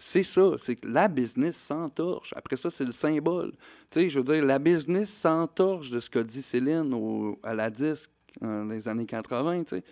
c'est 0.00 0.22
ça, 0.22 0.52
c'est 0.58 0.76
que 0.76 0.86
la 0.86 1.08
business 1.08 1.56
s'entorche. 1.56 2.32
Après 2.36 2.56
ça, 2.56 2.70
c'est 2.70 2.84
le 2.84 2.92
symbole. 2.92 3.50
Tu 3.90 4.00
sais, 4.02 4.08
je 4.08 4.18
veux 4.20 4.24
dire, 4.24 4.44
la 4.44 4.60
business 4.60 5.08
s'entorche 5.10 5.90
de 5.90 5.98
ce 5.98 6.08
qu'a 6.08 6.22
dit 6.22 6.40
Céline 6.40 6.94
au- 6.94 7.36
à 7.42 7.52
la 7.54 7.68
disque 7.68 8.10
dans 8.40 8.64
les 8.64 8.88
années 8.88 9.06
80, 9.06 9.64
tu 9.64 9.76
sais. 9.76 9.82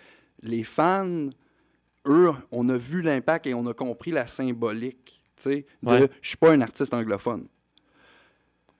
Les 0.42 0.64
fans, 0.64 1.30
eux, 2.06 2.30
on 2.52 2.68
a 2.68 2.76
vu 2.76 3.02
l'impact 3.02 3.46
et 3.46 3.54
on 3.54 3.66
a 3.66 3.74
compris 3.74 4.10
la 4.10 4.26
symbolique, 4.26 5.22
de 5.44 5.64
Ouais. 5.82 6.08
je 6.20 6.28
suis 6.28 6.36
pas 6.36 6.52
un 6.52 6.60
artiste 6.60 6.94
anglophone. 6.94 7.46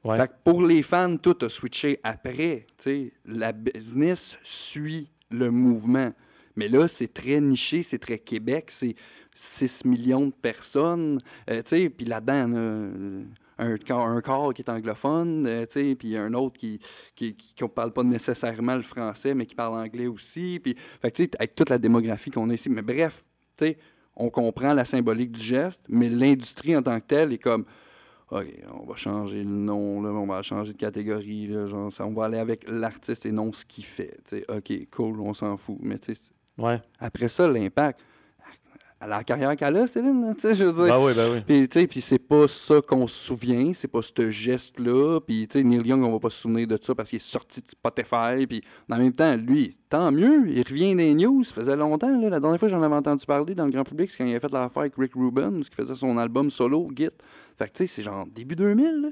Ouais. 0.05 0.17
Fait 0.17 0.29
que 0.29 0.35
pour 0.45 0.63
les 0.63 0.83
fans, 0.83 1.17
tout 1.17 1.37
a 1.43 1.49
switché 1.49 1.99
après. 2.03 2.67
tu 2.79 2.85
sais. 2.85 3.13
La 3.25 3.53
business 3.53 4.39
suit 4.43 5.11
le 5.31 5.51
mouvement. 5.51 6.13
Mais 6.55 6.69
là, 6.69 6.89
c'est 6.89 7.13
très 7.13 7.41
niché, 7.41 7.83
c'est 7.83 7.99
très 7.99 8.19
Québec, 8.19 8.71
c'est 8.71 8.95
6 9.35 9.85
millions 9.85 10.27
de 10.27 10.33
personnes. 10.33 11.21
euh, 11.51 11.63
puis 11.91 12.07
là-dedans, 12.07 12.51
euh, 12.55 13.25
un, 13.59 13.77
corps- 13.79 14.07
un 14.07 14.21
corps 14.21 14.53
qui 14.55 14.63
est 14.63 14.71
anglophone, 14.71 15.47
euh, 15.47 15.65
tu 15.67 15.81
sais, 15.81 15.95
puis 15.95 16.17
un 16.17 16.33
autre 16.35 16.59
qui 16.59 16.79
qui, 17.15 17.35
qui, 17.35 17.55
qui 17.55 17.69
parle 17.69 17.93
pas 17.93 18.03
nécessairement 18.03 18.77
le 18.77 18.83
français, 18.83 19.35
mais 19.35 19.47
qui 19.47 19.55
parle 19.55 19.75
anglais 19.75 20.07
aussi. 20.07 20.61
Puis, 20.63 20.77
fait 21.01 21.11
que, 21.11 21.17
tu 21.17 21.25
sais, 21.25 21.31
avec 21.39 21.55
toute 21.55 21.71
la 21.71 21.79
démographie 21.79 22.31
qu'on 22.31 22.51
a 22.51 22.55
ici. 22.55 22.69
Mais 22.69 22.83
bref, 22.83 23.25
tu 23.57 23.65
sais, 23.67 23.79
on 24.15 24.29
comprend 24.31 24.73
la 24.75 24.85
symbolique 24.85 25.33
du 25.33 25.41
geste, 25.41 25.85
mais 25.89 26.09
l'industrie 26.09 26.77
en 26.77 26.83
tant 26.83 26.99
que 27.01 27.07
telle 27.07 27.33
est 27.33 27.39
comme 27.39 27.65
OK, 28.31 28.47
on 28.83 28.85
va 28.87 28.97
changer 28.97 29.45
le 29.45 29.49
nom, 29.51 30.03
là, 30.03 30.11
on 30.11 30.27
va 30.27 30.43
changer 30.43 30.73
de 30.73 30.79
catégorie, 30.79 31.47
là, 31.47 31.69
genre, 31.69 31.93
ça, 31.93 32.05
on 32.05 32.13
va 32.13 32.25
aller 32.25 32.39
avec 32.39 32.65
l'artiste 32.69 33.25
et 33.25 33.31
non 33.31 33.53
ce 33.53 33.65
qu'il 33.65 33.85
fait. 33.85 34.17
OK, 34.49 34.73
cool, 34.91 35.21
on 35.21 35.33
s'en 35.33 35.57
fout. 35.57 35.79
Mais 35.81 35.97
Ouais. 36.59 36.81
après 36.99 37.29
ça, 37.29 37.47
l'impact, 37.47 38.01
à 38.99 39.07
la 39.07 39.23
carrière 39.25 39.55
qu'elle 39.57 39.77
a, 39.77 39.87
Céline, 39.87 40.35
tu 40.35 40.41
sais, 40.41 40.55
je 40.55 40.65
veux 40.65 40.73
dire. 40.73 40.87
Ben 40.87 41.05
oui, 41.05 41.13
ben 41.15 41.31
oui. 41.33 41.41
Puis, 41.47 41.69
tu 41.69 41.81
sais, 41.81 41.87
puis 41.87 42.01
c'est 42.01 42.19
pas 42.19 42.49
ça 42.49 42.81
qu'on 42.81 43.07
se 43.07 43.27
souvient, 43.27 43.73
c'est 43.75 43.89
pas 43.89 44.01
ce 44.01 44.31
geste-là. 44.31 45.21
Puis, 45.21 45.47
tu 45.47 45.59
sais, 45.59 45.65
Neil 45.65 45.87
Young, 45.87 46.03
on 46.03 46.13
va 46.13 46.19
pas 46.19 46.31
se 46.31 46.41
souvenir 46.41 46.67
de 46.67 46.79
ça 46.81 46.95
parce 46.95 47.11
qu'il 47.11 47.19
est 47.19 47.21
sorti 47.21 47.61
de 47.61 47.69
Spotify. 47.69 48.47
Puis, 48.49 48.63
en 48.91 48.97
même 48.97 49.13
temps, 49.13 49.37
lui, 49.37 49.79
tant 49.91 50.11
mieux, 50.11 50.49
il 50.49 50.63
revient 50.63 50.95
des 50.97 51.13
news. 51.13 51.45
Ça 51.45 51.55
faisait 51.55 51.77
longtemps, 51.77 52.19
là. 52.19 52.31
La 52.31 52.41
dernière 52.41 52.59
fois 52.59 52.69
que 52.69 52.75
j'en 52.75 52.83
avais 52.83 52.95
entendu 52.95 53.27
parler 53.27 53.55
dans 53.55 53.67
le 53.67 53.71
grand 53.71 53.85
public, 53.85 54.11
c'est 54.11 54.19
quand 54.19 54.27
il 54.27 54.35
a 54.35 54.41
fait 54.41 54.53
l'affaire 54.53 54.83
avec 54.83 54.95
Rick 54.97 55.13
Rubin, 55.15 55.61
qui 55.61 55.77
faisait 55.77 55.95
son 55.95 56.17
album 56.17 56.51
solo, 56.51 56.89
Git. 56.97 57.11
Fait 57.59 57.67
que, 57.67 57.73
tu 57.73 57.87
sais, 57.87 57.87
c'est 57.87 58.03
genre 58.03 58.27
début 58.35 58.57
2000, 58.57 59.03
là. 59.03 59.09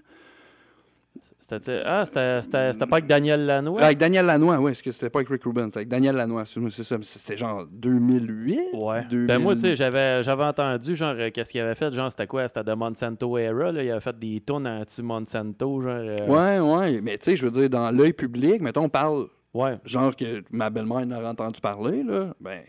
C'était 1.38 1.82
ah, 1.84 2.04
c'était- 2.06 2.86
pas 2.86 2.96
avec 2.96 3.06
Daniel 3.06 3.44
Lanois? 3.44 3.82
Avec 3.82 3.98
Daniel 3.98 4.24
Lanois, 4.26 4.58
ouais, 4.60 4.72
est-ce 4.72 4.82
que 4.82 4.92
c'était 4.92 5.10
pas 5.10 5.18
avec 5.18 5.28
Rick 5.28 5.44
Rubin? 5.44 5.64
C'était 5.66 5.78
avec 5.78 5.88
Daniel 5.88 6.16
Lanois, 6.16 6.44
c'est 6.46 6.82
ça. 6.82 6.96
C'était 7.02 7.36
genre 7.36 7.66
2008? 7.70 8.58
Ouais. 8.74 9.04
2000. 9.10 9.26
Ben 9.26 9.38
moi, 9.38 9.54
tu 9.54 9.60
sais, 9.60 9.76
j'avais, 9.76 10.22
j'avais 10.22 10.44
entendu, 10.44 10.94
genre, 10.96 11.14
euh, 11.18 11.30
qu'est-ce 11.30 11.52
qu'il 11.52 11.60
avait 11.60 11.74
fait, 11.74 11.92
genre, 11.92 12.10
c'était 12.10 12.26
quoi? 12.26 12.48
C'était 12.48 12.64
de 12.64 12.72
Monsanto 12.72 13.36
Era, 13.36 13.72
là. 13.72 13.82
Il 13.82 13.90
avait 13.90 14.00
fait 14.00 14.18
des 14.18 14.42
tunes 14.46 14.66
anti-Monsanto, 14.66 15.80
genre. 15.80 15.90
euh, 15.92 16.26
Ouais, 16.26 16.58
ouais. 16.60 17.00
Mais, 17.02 17.18
tu 17.18 17.30
sais, 17.32 17.36
je 17.36 17.44
veux 17.46 17.50
dire, 17.50 17.68
dans 17.70 17.90
l'œil 17.90 18.12
public, 18.12 18.60
mettons, 18.62 18.84
on 18.84 18.88
parle 18.88 19.26
Ouais. 19.52 19.78
genre 19.84 20.14
que 20.16 20.42
ma 20.50 20.70
belle-mère 20.70 20.98
en 20.98 21.10
aurait 21.12 21.26
entendu 21.26 21.60
parler, 21.60 22.02
là, 22.02 22.34
ben. 22.40 22.60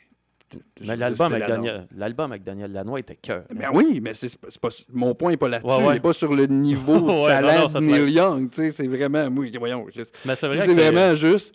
Mais 0.81 0.95
l'album 0.95 1.27
c'est 1.29 1.35
avec, 1.35 1.47
Daniel, 1.47 1.87
l'album 1.95 2.31
avec 2.31 2.43
Daniel 2.43 2.71
Lanois 2.71 2.99
était 2.99 3.15
cœur. 3.15 3.43
norme. 3.49 3.59
Ben 3.59 3.69
oui, 3.73 3.99
mais 4.01 4.13
c'est 4.13 4.29
c'est 4.29 4.59
pas, 4.59 4.69
mon 4.93 5.15
point 5.15 5.31
n'est 5.31 5.37
pas 5.37 5.49
là-dessus. 5.49 5.67
Ouais, 5.69 5.77
ouais. 5.77 5.83
Il 5.87 5.93
n'est 5.95 5.99
pas 5.99 6.13
sur 6.13 6.33
le 6.35 6.45
niveau 6.47 6.99
de 7.01 7.23
Ouais, 7.23 7.29
talent 7.31 7.67
de 7.67 7.79
Neil 7.79 8.11
Young. 8.13 8.49
Tu 8.51 8.61
sais, 8.61 8.71
c'est 8.71 8.87
vraiment. 8.87 9.27
Oui, 9.35 9.51
voyons. 9.57 9.85
Mais 10.25 10.35
c'est 10.35 10.47
vrai 10.47 10.57
C'est 10.57 10.65
c'est 10.67 10.73
vraiment 10.73 11.15
juste. 11.15 11.53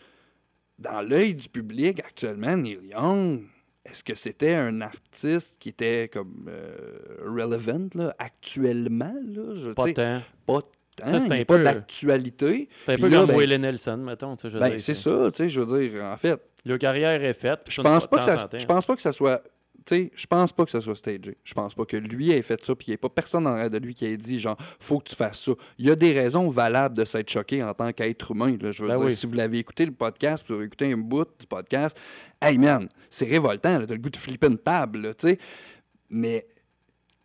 Dans 0.78 1.02
l'œil 1.02 1.34
du 1.34 1.48
public, 1.48 2.00
actuellement, 2.00 2.56
Neil 2.56 2.78
Young, 2.92 3.42
est-ce 3.84 4.02
que 4.02 4.14
c'était 4.14 4.54
un 4.54 4.80
artiste 4.80 5.58
qui 5.60 5.68
était 5.68 6.08
comme 6.12 6.46
euh, 6.48 6.96
relevant, 7.26 7.88
là, 7.94 8.14
actuellement? 8.18 9.14
Là, 9.26 9.54
je, 9.56 9.68
pas 9.72 9.92
tant. 9.92 10.20
pas 10.46 10.60
tant. 10.96 11.08
Ça, 11.08 11.20
c'est 11.20 11.32
un 11.32 11.44
pas 11.44 11.56
peu- 11.58 11.64
d'actualité. 11.64 12.68
C'était 12.78 12.92
un 12.92 12.94
Puis 12.94 13.02
peu 13.04 13.08
là, 13.10 13.18
comme 13.20 13.28
ben- 13.28 13.36
Waylon 13.36 13.58
Nelson, 13.58 13.96
mettons. 13.98 14.36
Ben, 14.54 14.70
dire, 14.70 14.80
c'est 14.80 14.94
ça, 14.94 15.30
tu 15.30 15.42
sais, 15.44 15.48
je 15.50 15.60
veux 15.60 15.78
dire, 15.88 16.02
en 16.04 16.16
fait, 16.16 16.40
Leur 16.64 16.78
carrière 16.78 17.22
est 17.22 17.34
faite. 17.34 17.60
Je 17.68 17.80
pense 17.82 18.06
pas 18.06 18.18
que 18.18 18.24
ça, 18.24 18.48
je 18.56 18.66
pense 18.66 18.86
pas 18.86 18.96
que 18.96 19.02
ça 19.02 19.12
soit 19.12 19.42
tu 19.86 19.94
sais, 19.94 20.10
je 20.14 20.26
pense 20.26 20.52
pas 20.52 20.64
que 20.64 20.70
ça 20.70 20.80
soit 20.80 20.96
stagé. 20.96 21.36
Je 21.42 21.54
pense 21.54 21.74
pas 21.74 21.84
que 21.84 21.96
lui 21.96 22.30
ait 22.32 22.42
fait 22.42 22.62
ça, 22.64 22.74
puis 22.74 22.88
il 22.88 22.90
n'y 22.90 22.94
ait 22.94 22.98
pas 22.98 23.08
personne 23.08 23.46
en 23.46 23.68
de 23.68 23.78
lui 23.78 23.94
qui 23.94 24.04
ait 24.06 24.16
dit, 24.16 24.38
genre, 24.38 24.56
faut 24.78 24.98
que 24.98 25.08
tu 25.08 25.16
fasses 25.16 25.40
ça. 25.40 25.52
Il 25.78 25.86
y 25.86 25.90
a 25.90 25.96
des 25.96 26.12
raisons 26.12 26.48
valables 26.50 26.96
de 26.96 27.04
s'être 27.04 27.30
choqué 27.30 27.62
en 27.62 27.72
tant 27.72 27.92
qu'être 27.92 28.30
humain. 28.32 28.56
Je 28.60 28.82
veux 28.82 28.88
Ben 28.88 28.96
dire, 28.96 29.04
oui. 29.06 29.14
si 29.14 29.26
vous 29.26 29.32
l'avez 29.32 29.58
écouté 29.58 29.86
le 29.86 29.92
podcast, 29.92 30.44
vous 30.48 30.54
avez 30.56 30.64
écouté 30.64 30.92
un 30.92 30.98
bout 30.98 31.28
du 31.38 31.46
podcast, 31.46 31.98
hey 32.42 32.58
man, 32.58 32.88
c'est 33.08 33.26
révoltant, 33.26 33.84
t'as 33.86 33.94
le 33.94 34.00
goût 34.00 34.10
de 34.10 34.16
flipper 34.16 34.48
une 34.48 34.58
table, 34.58 35.14
tu 35.16 35.28
sais. 35.28 35.38
Mais 36.10 36.46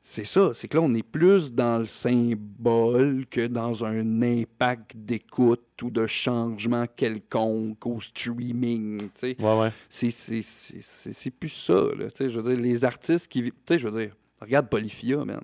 c'est 0.08 0.24
ça, 0.24 0.54
c'est 0.54 0.68
que 0.68 0.78
là, 0.78 0.84
on 0.84 0.94
est 0.94 1.02
plus 1.02 1.52
dans 1.52 1.80
le 1.80 1.88
symbole 1.88 3.26
que 3.26 3.48
dans 3.48 3.84
un 3.84 4.22
impact 4.22 4.96
d'écoute 4.96 5.82
ou 5.82 5.90
de 5.90 6.06
changement 6.06 6.86
quelconque 6.96 7.84
au 7.88 8.00
streaming, 8.00 9.10
Ouais, 9.24 9.36
ouais. 9.40 9.72
c'est 9.90 11.32
plus 11.32 11.50
ça, 11.50 11.74
là. 11.98 12.06
Je 12.20 12.40
veux 12.40 12.54
dire, 12.54 12.62
les 12.64 12.86
artistes 12.86 13.28
qui... 13.28 13.42
Tu 13.42 13.52
sais, 13.68 13.80
je 13.80 13.88
veux 13.88 14.00
dire, 14.00 14.16
regarde 14.40 14.70
Polyphia, 14.70 15.26
man. 15.26 15.42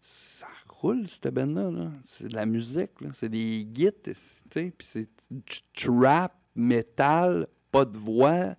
Ça 0.00 0.46
roule, 0.66 1.06
cette 1.06 1.28
band-là, 1.34 1.70
là. 1.70 1.90
C'est 2.06 2.28
de 2.28 2.34
la 2.34 2.46
musique, 2.46 2.98
là. 3.02 3.10
C'est 3.12 3.28
des 3.28 3.68
gits, 3.74 3.90
tu 4.02 4.12
sais, 4.14 4.72
puis 4.76 4.86
c'est 4.90 5.08
du 5.30 5.60
trap, 5.74 6.34
métal, 6.56 7.46
pas 7.70 7.84
de 7.84 7.98
voix. 7.98 8.54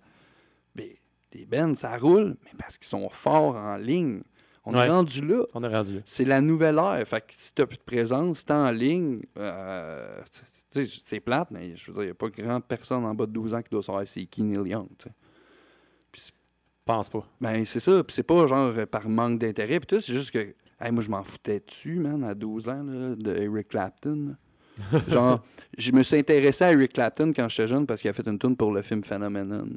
Mais 0.76 1.00
les 1.32 1.44
bands, 1.44 1.74
ça 1.74 1.98
roule, 1.98 2.36
mais 2.44 2.52
parce 2.56 2.78
qu'ils 2.78 2.86
sont 2.86 3.08
forts 3.10 3.56
en 3.56 3.78
ligne. 3.78 4.22
On 4.66 4.74
Ouais. 4.74 4.86
est 4.86 4.90
rendu 4.90 5.24
là. 5.24 5.44
On 5.54 5.62
est 5.64 5.68
rendu 5.68 5.94
là. 5.94 6.00
C'est 6.04 6.24
la 6.24 6.40
nouvelle 6.40 6.76
ère. 6.78 7.02
Fait 7.06 7.20
que 7.20 7.26
si 7.30 7.54
t'as 7.54 7.66
plus 7.66 7.78
de 7.78 7.82
présence, 7.84 8.44
t'es 8.44 8.52
en 8.52 8.70
ligne. 8.70 9.20
euh, 9.38 10.20
c'est 10.70 11.20
plate, 11.20 11.50
mais 11.52 11.74
je 11.76 11.86
veux 11.86 11.92
dire, 11.94 12.02
il 12.02 12.06
n'y 12.06 12.10
a 12.10 12.14
pas 12.14 12.28
grand 12.28 12.60
personne 12.60 13.04
en 13.04 13.14
bas 13.14 13.24
de 13.26 13.32
12 13.32 13.54
ans 13.54 13.62
qui 13.62 13.70
doit 13.70 13.82
savoir 13.82 14.06
c'est 14.06 14.26
qui 14.26 14.42
Neil 14.42 14.68
Young. 14.70 14.88
Pense 16.84 17.08
pas. 17.08 17.26
Ben, 17.40 17.64
c'est 17.64 17.80
ça. 17.80 18.04
Puis 18.04 18.14
c'est 18.14 18.22
pas 18.22 18.46
genre 18.46 18.72
euh, 18.76 18.86
par 18.86 19.08
manque 19.08 19.38
d'intérêt. 19.40 19.80
Puis 19.80 19.86
tout, 19.96 20.00
c'est 20.00 20.12
juste 20.12 20.30
que. 20.30 20.38
hey, 20.80 20.92
moi, 20.92 21.02
je 21.02 21.10
m'en 21.10 21.24
foutais 21.24 21.60
dessus, 21.60 21.98
man, 21.98 22.22
à 22.22 22.34
12 22.34 22.68
ans, 22.68 22.82
là, 22.84 23.14
de 23.16 23.36
Eric 23.36 23.68
Clapton. 23.68 24.36
là. 24.92 25.00
genre, 25.08 25.44
je 25.78 25.90
me 25.90 26.02
suis 26.02 26.16
intéressé 26.18 26.62
à 26.64 26.72
Eric 26.72 26.92
Clapton 26.92 27.32
quand 27.34 27.48
j'étais 27.48 27.66
jeune 27.68 27.86
parce 27.86 28.00
qu'il 28.02 28.10
a 28.10 28.12
fait 28.12 28.26
une 28.28 28.38
tune 28.38 28.56
pour 28.56 28.72
le 28.72 28.82
film 28.82 29.02
Phenomenon. 29.02 29.68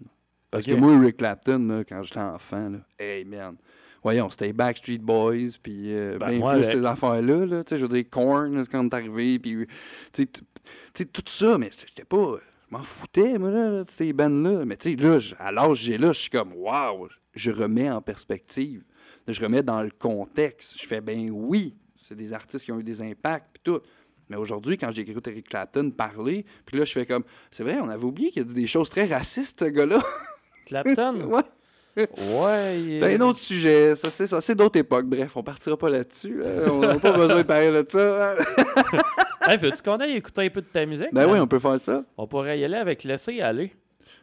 Parce 0.51 0.65
que 0.65 0.73
moi, 0.73 0.93
Eric 1.01 1.17
Clapton, 1.17 1.59
là, 1.67 1.83
quand 1.83 2.03
j'étais 2.03 2.19
enfant, 2.19 2.69
là, 2.69 2.79
hey, 2.99 3.23
man. 3.25 3.55
Voyons, 4.03 4.29
c'était 4.29 4.53
Backstreet 4.53 4.99
Boys, 4.99 5.57
puis 5.61 5.93
euh, 5.93 6.17
Ben, 6.17 6.27
ben 6.27 6.39
moi, 6.39 6.53
plus 6.53 6.63
ces 6.63 6.85
affaires-là, 6.85 7.45
là, 7.45 7.63
tu 7.63 7.69
sais, 7.69 7.79
je 7.79 7.85
veux 7.85 7.89
dire, 7.89 8.05
Korn, 8.09 8.65
quand 8.67 8.87
t'es 8.87 8.95
arrivé, 8.95 9.39
puis, 9.39 9.67
tout 10.13 11.23
ça, 11.25 11.57
mais 11.57 11.69
j'étais 11.85 12.05
pas, 12.05 12.37
je 12.37 12.77
m'en 12.77 12.83
foutais, 12.83 13.37
moi, 13.37 13.51
là, 13.51 13.83
de 13.83 13.89
ces 13.89 14.13
bandes-là, 14.13 14.65
mais 14.65 14.77
tu 14.77 14.91
sais, 14.91 14.95
là, 14.95 15.19
à 15.39 15.51
l'âge 15.51 15.79
j'ai 15.79 15.97
là, 15.97 16.13
je 16.13 16.19
suis 16.19 16.29
comme, 16.29 16.53
waouh, 16.53 17.07
je 17.33 17.51
remets 17.51 17.91
en 17.91 18.01
perspective, 18.01 18.83
je 19.27 19.41
remets 19.41 19.63
dans 19.63 19.83
le 19.83 19.91
contexte, 19.91 20.81
je 20.81 20.87
fais, 20.87 21.01
ben 21.01 21.29
oui, 21.31 21.75
c'est 21.97 22.15
des 22.15 22.33
artistes 22.33 22.65
qui 22.65 22.71
ont 22.71 22.79
eu 22.79 22.83
des 22.83 23.01
impacts, 23.01 23.49
puis 23.53 23.61
tout, 23.63 23.81
mais 24.29 24.37
aujourd'hui, 24.37 24.77
quand 24.77 24.91
j'ai 24.91 25.01
écouté 25.01 25.31
Eric 25.31 25.49
Clapton 25.49 25.89
parler, 25.89 26.45
puis 26.65 26.77
là, 26.77 26.85
je 26.85 26.91
fais 26.93 27.05
comme, 27.05 27.23
c'est 27.51 27.63
vrai, 27.63 27.79
on 27.81 27.89
avait 27.89 28.05
oublié 28.05 28.29
qu'il 28.29 28.43
a 28.43 28.45
dit 28.45 28.53
des 28.53 28.67
choses 28.67 28.89
très 28.89 29.05
racistes, 29.05 29.59
ce 29.59 29.65
gars-là, 29.65 30.01
Clapton? 30.65 31.21
ouais. 31.29 31.41
Ouais. 31.97 32.97
C'est 32.99 33.15
un 33.15 33.21
autre 33.21 33.39
sujet, 33.39 33.95
ça 33.95 34.09
c'est 34.09 34.27
ça, 34.27 34.41
c'est 34.41 34.55
d'autres 34.55 34.79
époques. 34.79 35.05
Bref, 35.05 35.31
on 35.35 35.43
partira 35.43 35.77
pas 35.77 35.89
là-dessus. 35.89 36.41
hein. 36.45 36.69
On 36.71 36.79
n'a 36.79 36.99
pas 36.99 37.11
besoin 37.11 37.37
de 37.37 37.43
parler 37.43 37.71
de 37.71 37.85
ça. 37.87 38.31
hein. 38.31 38.35
Hey, 39.47 39.57
veux-tu 39.57 39.81
qu'on 39.81 39.95
aille 39.97 40.15
écouter 40.17 40.45
un 40.45 40.49
peu 40.49 40.61
de 40.61 40.67
ta 40.67 40.85
musique? 40.85 41.07
Ben 41.11 41.25
oui, 41.27 41.39
on 41.39 41.47
peut 41.47 41.57
faire 41.57 41.79
ça. 41.79 42.03
On 42.17 42.27
pourrait 42.27 42.59
y 42.59 42.63
aller 42.65 42.75
avec 42.77 43.03
Laisser 43.03 43.41
aller. 43.41 43.73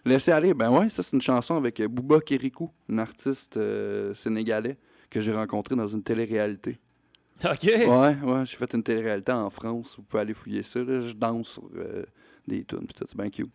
Laissez 0.04 0.30
aller. 0.30 0.54
Ben 0.54 0.70
ouais, 0.70 0.88
ça 0.88 1.02
c'est 1.02 1.14
une 1.16 1.22
chanson 1.22 1.56
avec 1.56 1.80
euh, 1.80 1.88
Bouba 1.88 2.20
Kirikou, 2.20 2.70
un 2.88 2.98
artiste 2.98 3.56
euh, 3.56 4.14
sénégalais 4.14 4.76
que 5.10 5.20
j'ai 5.20 5.32
rencontré 5.32 5.74
dans 5.74 5.88
une 5.88 6.02
télé-réalité. 6.04 6.78
OK. 7.44 7.64
Ouais, 7.64 7.86
ouais, 7.86 8.44
j'ai 8.44 8.56
fait 8.56 8.72
une 8.74 8.84
télé-réalité 8.84 9.32
en 9.32 9.50
France. 9.50 9.94
Vous 9.96 10.04
pouvez 10.04 10.20
aller 10.20 10.34
fouiller 10.34 10.62
ça. 10.62 10.78
là. 10.84 11.00
Je 11.00 11.12
danse 11.14 11.48
sur 11.48 11.68
euh, 11.76 12.04
des 12.46 12.62
tunes 12.64 12.86
pis 12.86 12.94
tout, 12.94 13.04
c'est 13.08 13.16
bien 13.16 13.28
cute. 13.28 13.50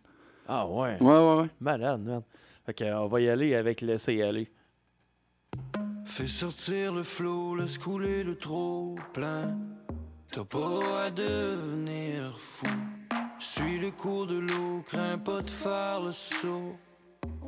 Ah 0.46 0.66
ouais. 0.68 0.96
Ouais, 1.00 1.06
ouais, 1.14 1.36
ouais. 1.42 1.48
Malade, 1.58 2.02
man. 2.04 2.22
Fait 2.64 2.74
que, 2.74 2.84
on 2.84 3.08
va 3.08 3.20
y 3.20 3.28
aller 3.28 3.54
avec 3.54 3.80
laisser 3.80 4.22
aller. 4.22 4.50
Fais 6.04 6.28
sortir 6.28 6.92
le 6.92 7.02
flot, 7.02 7.56
laisse 7.56 7.78
couler 7.78 8.22
le 8.22 8.36
trop 8.36 8.96
plein. 9.12 9.58
T'as 10.30 10.44
pas 10.44 11.04
à 11.04 11.10
devenir 11.10 12.38
fou. 12.38 12.66
Suis 13.38 13.78
le 13.78 13.90
cours 13.90 14.26
de 14.26 14.38
l'eau, 14.38 14.82
crains 14.86 15.18
pas 15.18 15.42
de 15.42 15.50
faire 15.50 16.00
le 16.00 16.12
saut. 16.12 16.76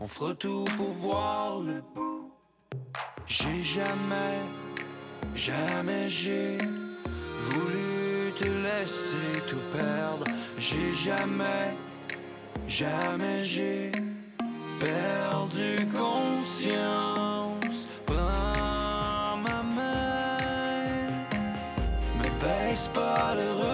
On 0.00 0.09
fera 0.09 0.35
tout 0.35 0.64
pour 0.76 0.92
voir 0.92 1.61
le 1.61 1.83
bout. 1.94 2.33
J'ai 3.26 3.62
jamais, 3.62 4.38
jamais 5.35 6.09
j'ai 6.09 6.59
voulu 6.59 8.33
te 8.37 8.49
laisser 8.49 9.40
tout 9.49 9.64
perdre. 9.73 10.25
J'ai 10.59 10.92
jamais, 10.92 11.76
jamais 12.66 13.44
j'ai 13.44 13.92
perdu 14.81 15.87
conscience. 15.93 17.78
Prends 18.07 19.37
ma 19.37 19.62
main, 19.62 21.26
me 22.19 22.28
baisse 22.40 22.88
pas 22.93 23.35
le. 23.35 23.74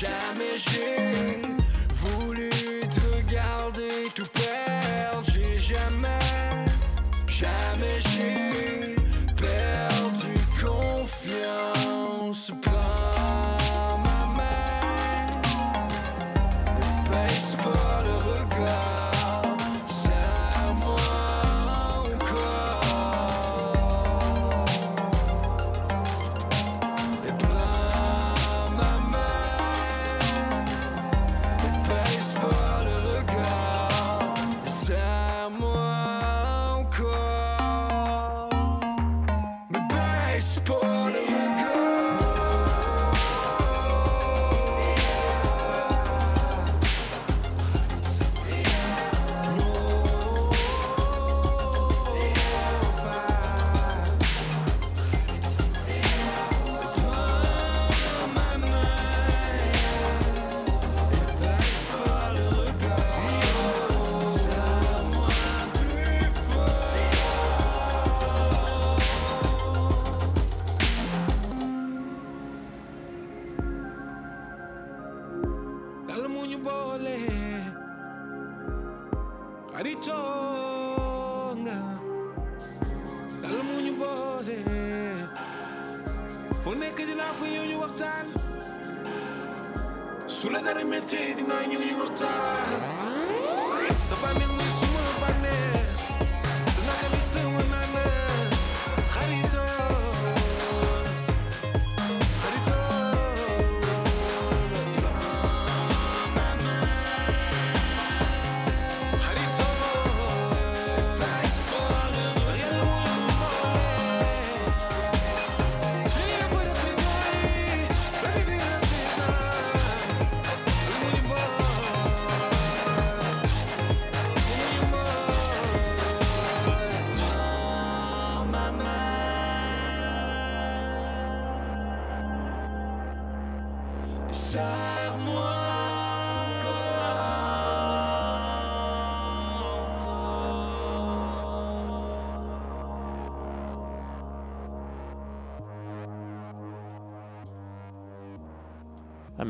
Jamais 0.00 0.58
j'ai 0.58 1.35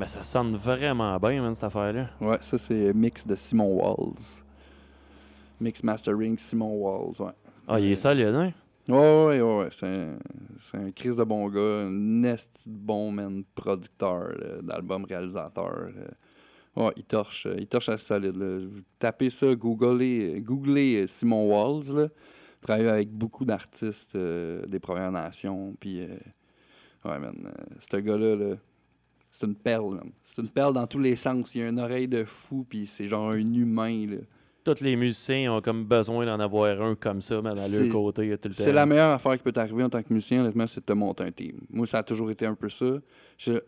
mais 0.06 0.10
ça 0.10 0.22
sonne 0.22 0.54
vraiment 0.54 1.18
bien, 1.18 1.42
man, 1.42 1.52
cette 1.52 1.64
affaire-là. 1.64 2.10
Ouais, 2.20 2.38
ça, 2.40 2.56
c'est 2.58 2.94
mix 2.94 3.26
de 3.26 3.34
Simon 3.34 3.74
Walls. 3.74 4.44
Mix 5.60 5.82
mastering 5.82 6.38
Simon 6.38 6.76
Walls, 6.76 7.16
ouais. 7.18 7.32
Ah, 7.66 7.80
il 7.80 7.90
est 7.90 7.96
solide, 7.96 8.28
hein? 8.28 8.52
Ouais, 8.88 8.94
ouais, 8.96 9.40
ouais, 9.40 9.56
ouais. 9.56 9.68
C'est 9.72 9.88
un, 9.88 10.18
un 10.74 10.92
Chris 10.92 11.16
de 11.16 11.24
bon 11.24 11.48
gars, 11.48 11.86
un 11.86 11.90
nest 11.90 12.68
de 12.68 12.76
bon 12.76 13.10
man 13.10 13.42
producteur 13.52 14.32
d'album 14.62 15.04
réalisateur. 15.06 15.88
là. 15.88 16.84
Ouais, 16.84 16.92
il 16.96 17.02
torche, 17.02 17.46
euh, 17.46 17.56
il 17.58 17.66
torche 17.66 17.88
assez 17.88 18.04
solide. 18.04 18.36
Là. 18.36 18.60
Tapez 19.00 19.30
ça, 19.30 19.52
googlez, 19.56 20.40
googlez 20.40 21.02
euh, 21.02 21.06
Simon 21.08 21.46
Walls. 21.46 21.92
Là. 21.92 22.04
Il 22.04 22.60
travaille 22.60 22.88
avec 22.88 23.10
beaucoup 23.10 23.44
d'artistes 23.44 24.14
euh, 24.14 24.64
des 24.66 24.78
Premières 24.78 25.10
Nations. 25.10 25.74
Puis, 25.80 26.02
euh, 26.02 26.16
ouais, 27.06 27.18
man, 27.18 27.34
euh, 27.44 27.64
ce 27.80 27.96
gars-là, 27.96 28.36
là, 28.36 28.54
c'est 29.38 29.46
une 29.46 29.54
perle. 29.54 30.00
C'est 30.22 30.40
une 30.42 30.50
perle 30.50 30.74
dans 30.74 30.86
tous 30.86 30.98
les 30.98 31.16
sens. 31.16 31.54
Il 31.54 31.62
a 31.62 31.68
une 31.68 31.78
oreille 31.80 32.08
de 32.08 32.24
fou, 32.24 32.64
puis 32.68 32.86
c'est 32.86 33.08
genre 33.08 33.30
un 33.30 33.38
humain, 33.54 34.06
là. 34.08 34.16
Tous 34.64 34.80
les 34.80 34.96
musiciens 34.96 35.52
ont 35.52 35.60
comme 35.60 35.84
besoin 35.84 36.26
d'en 36.26 36.40
avoir 36.40 36.82
un 36.82 36.96
comme 36.96 37.22
ça, 37.22 37.40
man, 37.40 37.56
à 37.56 37.68
leur 37.68 37.88
côté. 37.92 38.36
tout 38.38 38.48
le 38.48 38.54
C'est 38.54 38.72
la 38.72 38.84
meilleure 38.86 39.12
affaire 39.12 39.36
qui 39.36 39.42
peut 39.44 39.52
t'arriver 39.52 39.84
en 39.84 39.88
tant 39.88 40.02
que 40.02 40.12
musicien, 40.12 40.40
honnêtement, 40.40 40.66
c'est 40.66 40.80
de 40.80 40.86
te 40.86 40.92
monter 40.92 41.22
un 41.22 41.30
team. 41.30 41.60
Moi, 41.70 41.86
ça 41.86 41.98
a 41.98 42.02
toujours 42.02 42.30
été 42.30 42.46
un 42.46 42.54
peu 42.56 42.68
ça. 42.68 42.86
Je- 43.38 43.60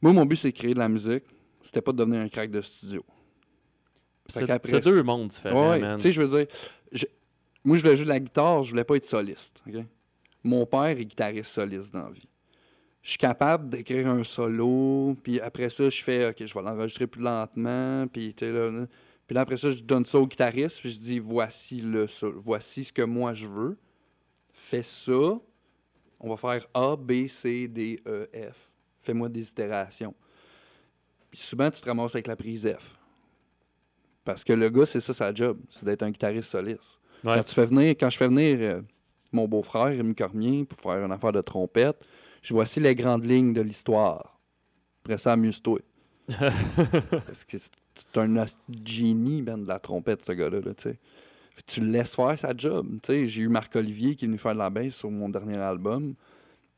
Moi, 0.00 0.12
mon 0.12 0.26
but, 0.26 0.34
c'est 0.36 0.50
de 0.50 0.56
créer 0.56 0.74
de 0.74 0.80
la 0.80 0.88
musique. 0.88 1.22
C'était 1.62 1.80
pas 1.80 1.92
de 1.92 1.98
devenir 1.98 2.20
un 2.20 2.28
crack 2.28 2.50
de 2.50 2.60
studio. 2.62 3.04
C'est 4.28 4.40
deux 4.84 5.02
mondes 5.04 5.28
différents, 5.28 5.70
Ouais, 5.70 5.80
tu 5.98 6.02
sais, 6.02 6.12
je 6.12 6.22
veux 6.22 6.36
dire, 6.38 6.46
je- 6.90 7.06
moi, 7.64 7.76
je 7.76 7.82
voulais 7.82 7.94
jouer 7.96 8.04
de 8.06 8.10
la 8.10 8.18
guitare, 8.20 8.64
je 8.64 8.70
voulais 8.70 8.84
pas 8.84 8.96
être 8.96 9.04
soliste. 9.04 9.62
ok? 9.68 9.84
Mon 10.42 10.66
père 10.66 10.84
est 10.98 11.04
guitariste 11.04 11.52
soliste 11.52 11.92
dans 11.92 12.04
la 12.06 12.10
vie. 12.10 12.26
Je 13.02 13.10
suis 13.10 13.18
capable 13.18 13.68
d'écrire 13.68 14.08
un 14.08 14.22
solo, 14.22 15.16
puis 15.22 15.40
après 15.40 15.68
ça, 15.70 15.90
je 15.90 16.02
fais, 16.02 16.28
OK, 16.28 16.46
je 16.46 16.54
vais 16.54 16.62
l'enregistrer 16.62 17.06
plus 17.06 17.20
lentement, 17.20 18.06
puis 18.06 18.34
là, 18.40 18.70
là. 18.70 18.86
Puis 19.26 19.34
là, 19.34 19.40
après 19.40 19.56
ça, 19.56 19.70
je 19.70 19.82
donne 19.82 20.04
ça 20.04 20.18
au 20.18 20.26
guitariste, 20.26 20.80
puis 20.80 20.90
je 20.90 20.98
dis, 20.98 21.18
voici 21.18 21.80
le 21.80 22.06
solo, 22.06 22.40
voici 22.44 22.84
ce 22.84 22.92
que 22.92 23.02
moi 23.02 23.34
je 23.34 23.46
veux. 23.46 23.76
Fais 24.52 24.82
ça. 24.82 25.38
On 26.20 26.28
va 26.28 26.36
faire 26.36 26.66
A, 26.74 26.96
B, 26.96 27.26
C, 27.26 27.66
D, 27.66 28.00
E, 28.06 28.28
F. 28.32 28.70
Fais-moi 29.00 29.28
des 29.28 29.48
itérations. 29.48 30.14
Puis 31.30 31.40
souvent, 31.40 31.70
tu 31.70 31.80
te 31.80 31.86
ramasses 31.86 32.14
avec 32.14 32.26
la 32.26 32.36
prise 32.36 32.68
F. 32.68 32.98
Parce 34.24 34.44
que 34.44 34.52
le 34.52 34.68
gars, 34.68 34.86
c'est 34.86 35.00
ça 35.00 35.12
sa 35.12 35.34
job, 35.34 35.58
c'est 35.70 35.84
d'être 35.84 36.02
un 36.02 36.10
guitariste 36.10 36.50
soliste. 36.50 37.00
Ouais. 37.24 37.34
Quand, 37.36 37.42
tu 37.42 37.54
fais 37.54 37.66
venir, 37.66 37.90
quand 37.90 38.10
je 38.10 38.16
fais 38.16 38.28
venir 38.28 38.58
euh, 38.60 38.80
mon 39.32 39.48
beau-frère, 39.48 39.86
Rémi 39.86 40.14
Cormier, 40.14 40.64
pour 40.64 40.80
faire 40.80 41.04
une 41.04 41.10
affaire 41.10 41.32
de 41.32 41.40
trompette, 41.40 42.04
je 42.42 42.52
voici 42.52 42.80
les 42.80 42.94
grandes 42.94 43.24
lignes 43.24 43.54
de 43.54 43.60
l'histoire. 43.60 44.40
Après 45.04 45.18
ça, 45.18 45.32
amuse-toi. 45.32 45.80
Parce 46.28 47.44
que 47.44 47.56
c'est 47.58 48.18
un 48.18 48.44
génie, 48.84 49.42
ben, 49.42 49.58
de 49.58 49.68
la 49.68 49.78
trompette, 49.78 50.22
ce 50.22 50.32
gars-là, 50.32 50.60
là, 50.60 50.74
tu 50.74 50.82
sais. 50.82 50.98
Tu 51.66 51.80
le 51.80 51.88
laisses 51.88 52.14
faire 52.14 52.38
sa 52.38 52.56
job. 52.56 52.98
J'ai 53.06 53.42
eu 53.42 53.48
Marc-Olivier 53.48 54.16
qui 54.16 54.24
est 54.24 54.28
venu 54.28 54.38
faire 54.38 54.54
de 54.54 54.58
la 54.58 54.70
bass 54.70 54.94
sur 54.94 55.10
mon 55.10 55.28
dernier 55.28 55.58
album. 55.58 56.14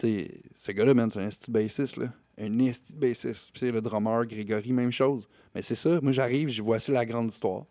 Ce 0.00 0.72
gars-là, 0.72 0.94
man, 0.94 1.10
c'est 1.10 1.20
un 1.20 1.28
esti 1.28 1.50
bassiste, 1.50 1.96
là. 1.96 2.12
Un 2.38 2.58
esti 2.58 2.92
bassiste. 2.94 3.52
Puis, 3.52 3.70
le 3.70 3.80
drummer, 3.80 4.26
Grégory, 4.26 4.72
même 4.72 4.90
chose. 4.90 5.28
Mais 5.54 5.62
c'est 5.62 5.76
ça. 5.76 6.00
Moi, 6.00 6.12
j'arrive, 6.12 6.48
je 6.48 6.60
voici 6.60 6.90
la 6.90 7.06
grande 7.06 7.30
histoire. 7.30 7.64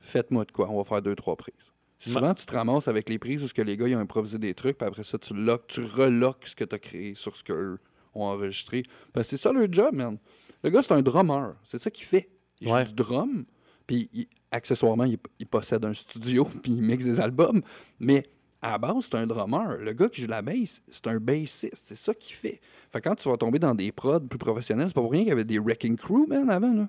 Faites-moi 0.00 0.44
de 0.44 0.52
quoi. 0.52 0.68
On 0.70 0.78
va 0.78 0.84
faire 0.84 1.02
deux, 1.02 1.16
trois 1.16 1.36
prises. 1.36 1.72
Souvent, 1.98 2.32
tu 2.34 2.46
te 2.46 2.54
ramasses 2.54 2.86
avec 2.88 3.08
les 3.08 3.18
prises 3.18 3.42
où 3.42 3.48
ce 3.48 3.54
que 3.54 3.62
les 3.62 3.76
gars 3.76 3.88
ils 3.88 3.96
ont 3.96 4.00
improvisé 4.00 4.38
des 4.38 4.54
trucs, 4.54 4.78
puis 4.78 4.86
après 4.86 5.02
ça, 5.04 5.18
tu 5.18 5.34
lock, 5.34 5.66
tu 5.66 5.80
reloques 5.82 6.46
ce 6.46 6.54
que 6.54 6.64
tu 6.64 6.74
as 6.74 6.78
créé 6.78 7.14
sur 7.14 7.36
ce 7.36 7.42
qu'eux 7.42 7.78
ont 8.14 8.22
enregistré. 8.24 8.84
Parce 9.12 9.26
que 9.26 9.30
c'est 9.36 9.42
ça 9.42 9.52
leur 9.52 9.66
job, 9.70 9.94
man. 9.94 10.16
Le 10.62 10.70
gars, 10.70 10.82
c'est 10.82 10.92
un 10.92 11.02
drummer. 11.02 11.54
C'est 11.64 11.78
ça 11.80 11.90
qu'il 11.90 12.04
fait. 12.06 12.30
Il 12.60 12.68
Ouais. 12.70 12.82
joue 12.84 12.90
du 12.90 12.94
drum, 13.02 13.44
puis 13.86 14.08
il- 14.12 14.28
accessoirement, 14.50 15.04
il, 15.04 15.18
il 15.38 15.46
possède 15.46 15.84
un 15.84 15.94
studio, 15.94 16.44
puis 16.62 16.72
il 16.72 16.82
mixe 16.82 17.04
des 17.04 17.20
albums. 17.20 17.62
Mais 17.98 18.24
à 18.62 18.70
la 18.72 18.78
base, 18.78 19.04
c'est 19.10 19.14
un 19.16 19.26
drummer. 19.26 19.76
Le 19.78 19.92
gars 19.92 20.08
qui 20.08 20.20
joue 20.22 20.26
la 20.28 20.42
bass, 20.42 20.80
c'est 20.86 21.06
un 21.08 21.18
bassiste. 21.20 21.74
C'est 21.74 21.94
ça 21.96 22.14
qu'il 22.14 22.34
fait. 22.34 22.60
Fait 22.92 23.00
que 23.00 23.08
quand 23.08 23.14
tu 23.16 23.28
vas 23.28 23.36
tomber 23.36 23.58
dans 23.58 23.74
des 23.74 23.92
prods 23.92 24.20
plus 24.20 24.38
professionnels, 24.38 24.88
c'est 24.88 24.94
pas 24.94 25.00
pour 25.02 25.12
rien 25.12 25.22
qu'il 25.22 25.28
y 25.30 25.32
avait 25.32 25.44
des 25.44 25.58
Wrecking 25.58 25.96
Crew, 25.96 26.26
man, 26.28 26.48
avant, 26.50 26.72
là. 26.74 26.88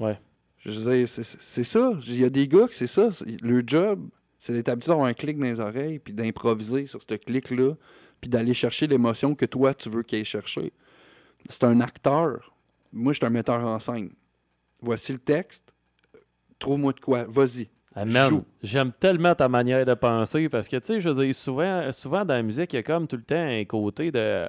Ouais. 0.00 0.20
Je 0.64 0.70
veux 0.80 0.96
dire, 0.96 1.08
c'est- 1.08 1.64
ça. 1.64 1.92
Il 2.06 2.20
y 2.20 2.24
a 2.24 2.30
des 2.30 2.48
gars 2.48 2.66
que 2.66 2.74
c'est 2.74 2.86
ça. 2.86 3.08
Le 3.42 3.62
job, 3.66 4.08
c'est 4.38 4.52
d'être 4.54 4.68
habitué 4.70 4.88
d'avoir 4.90 5.06
un 5.08 5.12
clic 5.14 5.38
dans 5.38 5.44
les 5.44 5.60
oreilles, 5.60 5.98
puis 5.98 6.12
d'improviser 6.14 6.86
sur 6.86 7.00
ce 7.02 7.14
clic-là, 7.16 7.74
puis 8.20 8.30
d'aller 8.30 8.54
chercher 8.54 8.86
l'émotion 8.86 9.34
que 9.34 9.44
toi, 9.46 9.74
tu 9.74 9.90
veux 9.90 10.02
qu'il 10.02 10.18
aille 10.18 10.24
chercher. 10.24 10.72
C'est 11.48 11.64
un 11.64 11.80
acteur. 11.80 12.54
Moi, 12.92 13.12
je 13.12 13.18
suis 13.18 13.26
un 13.26 13.30
metteur 13.30 13.60
en 13.66 13.78
scène. 13.78 14.10
Voici 14.80 15.12
le 15.12 15.18
texte. 15.18 15.64
Trouve-moi 16.58 16.92
de 16.92 17.00
quoi. 17.00 17.24
Vas-y. 17.24 17.68
J'aime 18.62 18.92
tellement 18.98 19.34
ta 19.34 19.48
manière 19.48 19.84
de 19.84 19.94
penser 19.94 20.48
parce 20.48 20.68
que, 20.68 20.76
tu 20.78 20.86
sais, 20.86 21.00
je 21.00 21.08
veux 21.10 21.24
dire, 21.24 21.34
souvent, 21.34 21.92
souvent 21.92 22.24
dans 22.24 22.34
la 22.34 22.42
musique, 22.42 22.72
il 22.72 22.76
y 22.76 22.78
a 22.78 22.82
comme 22.82 23.06
tout 23.06 23.16
le 23.16 23.22
temps 23.22 23.36
un 23.36 23.64
côté 23.64 24.10
de. 24.10 24.48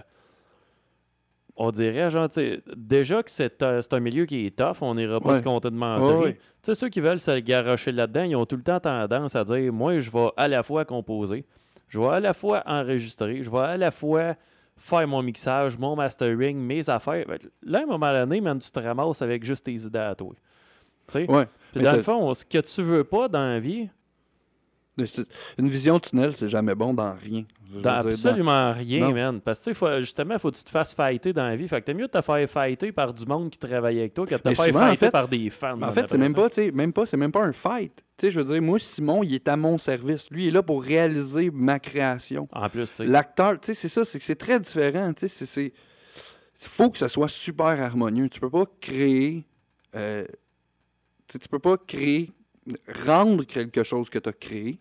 On 1.57 1.71
dirait, 1.71 2.09
genre, 2.11 2.27
tu 2.27 2.35
sais, 2.35 2.61
déjà 2.75 3.23
que 3.23 3.31
c'est 3.31 3.61
euh, 3.63 3.81
c'est 3.81 3.93
un 3.93 4.01
milieu 4.01 4.25
qui 4.25 4.45
est 4.45 4.55
tough, 4.57 4.77
on 4.81 4.93
n'ira 4.95 5.21
pas 5.21 5.29
Ouais. 5.29 5.37
se 5.39 5.43
compter 5.43 5.69
de 5.69 5.75
mentir. 5.75 6.17
Ouais, 6.17 6.23
ouais. 6.25 6.33
Tu 6.33 6.39
sais, 6.63 6.75
ceux 6.75 6.89
qui 6.89 6.99
veulent 6.99 7.21
se 7.21 7.39
garocher 7.39 7.93
là-dedans, 7.93 8.23
ils 8.23 8.35
ont 8.35 8.45
tout 8.45 8.57
le 8.57 8.63
temps 8.63 8.79
tendance 8.81 9.35
à 9.37 9.43
dire 9.45 9.71
Moi, 9.71 9.99
je 9.99 10.11
vais 10.11 10.27
à 10.35 10.49
la 10.49 10.63
fois 10.63 10.83
composer, 10.83 11.45
je 11.87 11.97
vais 11.97 12.07
à 12.07 12.19
la 12.19 12.33
fois 12.33 12.61
enregistrer, 12.65 13.41
je 13.41 13.49
vais 13.49 13.59
à 13.59 13.77
la 13.77 13.91
fois 13.91 14.35
faire 14.75 15.07
mon 15.07 15.21
mixage, 15.23 15.77
mon 15.77 15.95
mastering, 15.95 16.57
mes 16.57 16.89
affaires. 16.89 17.25
Que 17.25 17.47
Là, 17.63 17.79
à 17.79 17.83
un 17.83 17.85
moment 17.85 18.11
donné, 18.11 18.41
man, 18.41 18.59
tu 18.59 18.69
te 18.69 18.79
ramasses 18.81 19.21
avec 19.21 19.45
juste 19.45 19.65
tes 19.65 19.75
idées 19.75 19.99
à 19.99 20.13
toi. 20.13 20.33
Tu 21.07 21.13
sais? 21.13 21.31
Ouais. 21.31 21.45
Puis 21.71 21.81
dans 21.83 21.93
le 21.93 22.01
fond, 22.01 22.33
ce 22.33 22.43
que 22.43 22.57
tu 22.57 22.81
veux 22.81 23.05
pas 23.05 23.29
dans 23.29 23.39
la 23.45 23.59
vie, 23.61 23.87
Une 25.57 25.67
vision 25.69 25.99
tunnel, 25.99 26.35
c'est 26.35 26.49
jamais 26.49 26.75
bon 26.75 26.93
dans 26.93 27.13
rien. 27.13 27.43
Dans 27.71 27.99
dire, 27.99 28.07
absolument 28.09 28.73
rien, 28.73 28.99
Non. 28.99 29.13
man. 29.13 29.41
Parce 29.41 29.59
que, 29.63 29.73
faut- 29.73 29.99
justement, 29.99 30.37
faut 30.39 30.51
que 30.51 30.57
tu 30.57 30.63
te 30.63 30.69
fasses 30.69 30.93
fighter 30.93 31.33
dans 31.33 31.43
la 31.47 31.55
vie. 31.55 31.67
Fait 31.67 31.81
que 31.81 31.85
t'es 31.85 31.93
mieux 31.93 32.07
de 32.07 32.11
te 32.11 32.21
faire 32.21 32.49
fighter 32.49 32.91
par 32.91 33.13
du 33.13 33.25
monde 33.25 33.49
qui 33.49 33.57
travaille 33.59 33.99
avec 33.99 34.13
toi 34.13 34.25
que 34.25 34.35
de 34.35 34.39
te 34.39 34.53
faire 34.53 34.75
en 34.75 34.79
fighter 34.79 34.97
fait- 34.97 35.11
par 35.11 35.27
des 35.27 35.49
fans. 35.49 35.81
En 35.81 35.91
fait, 35.91 36.07
c'est 36.09 36.17
même 36.17 36.33
pas, 36.33 36.47
même 36.73 36.93
pas, 36.93 37.05
c'est 37.05 37.17
même 37.17 37.31
pas 37.31 37.43
un 37.43 37.53
fight. 37.53 37.93
Tu 38.17 38.27
sais, 38.27 38.31
je 38.31 38.39
veux 38.39 38.53
dire, 38.53 38.61
moi, 38.61 38.79
Simon, 38.79 39.23
il 39.23 39.33
est 39.33 39.47
à 39.47 39.57
mon 39.57 39.77
service. 39.77 40.29
Lui, 40.31 40.45
il 40.45 40.47
est 40.49 40.51
là 40.51 40.63
pour 40.63 40.81
réaliser 40.83 41.49
ma 41.51 41.79
création. 41.79 42.47
En 42.53 42.69
plus, 42.69 42.87
tu 42.89 42.95
sais. 42.97 43.05
L'acteur, 43.05 43.59
tu 43.59 43.67
sais, 43.67 43.73
c'est 43.73 43.89
ça, 43.89 44.05
c'est 44.05 44.19
que 44.19 44.25
c'est 44.25 44.35
très 44.37 44.59
différent. 44.59 45.11
Tu 45.13 45.27
sais, 45.27 45.45
c'est-. 45.45 45.73
Il 46.61 46.67
faut 46.69 46.89
que 46.89 46.97
ça 46.97 47.09
soit 47.09 47.27
super 47.29 47.65
harmonieux. 47.81 48.29
Tu 48.29 48.39
peux 48.39 48.49
pas 48.49 48.65
créer. 48.79 49.45
euh, 49.95 50.25
tu 51.27 51.39
peux 51.49 51.59
pas 51.59 51.77
créer. 51.77 52.31
Rendre 53.05 53.43
quelque 53.43 53.83
chose 53.83 54.09
que 54.09 54.17
tu 54.19 54.29
as 54.29 54.33
créé. 54.33 54.79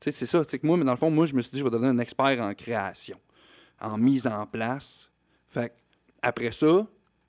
Sais, 0.00 0.12
c'est 0.12 0.26
ça. 0.26 0.44
C'est 0.44 0.58
que 0.58 0.66
moi, 0.66 0.76
mais 0.76 0.84
dans 0.84 0.92
le 0.92 0.98
fond, 0.98 1.10
moi, 1.10 1.26
je 1.26 1.34
me 1.34 1.42
suis 1.42 1.52
dit, 1.52 1.58
je 1.58 1.64
vais 1.64 1.70
devenir 1.70 1.90
un 1.90 1.98
expert 1.98 2.40
en 2.40 2.54
création, 2.54 3.18
en 3.80 3.98
mise 3.98 4.26
en 4.26 4.46
place. 4.46 5.10
Fait 5.48 5.72
après 6.22 6.52
ça, 6.52 6.86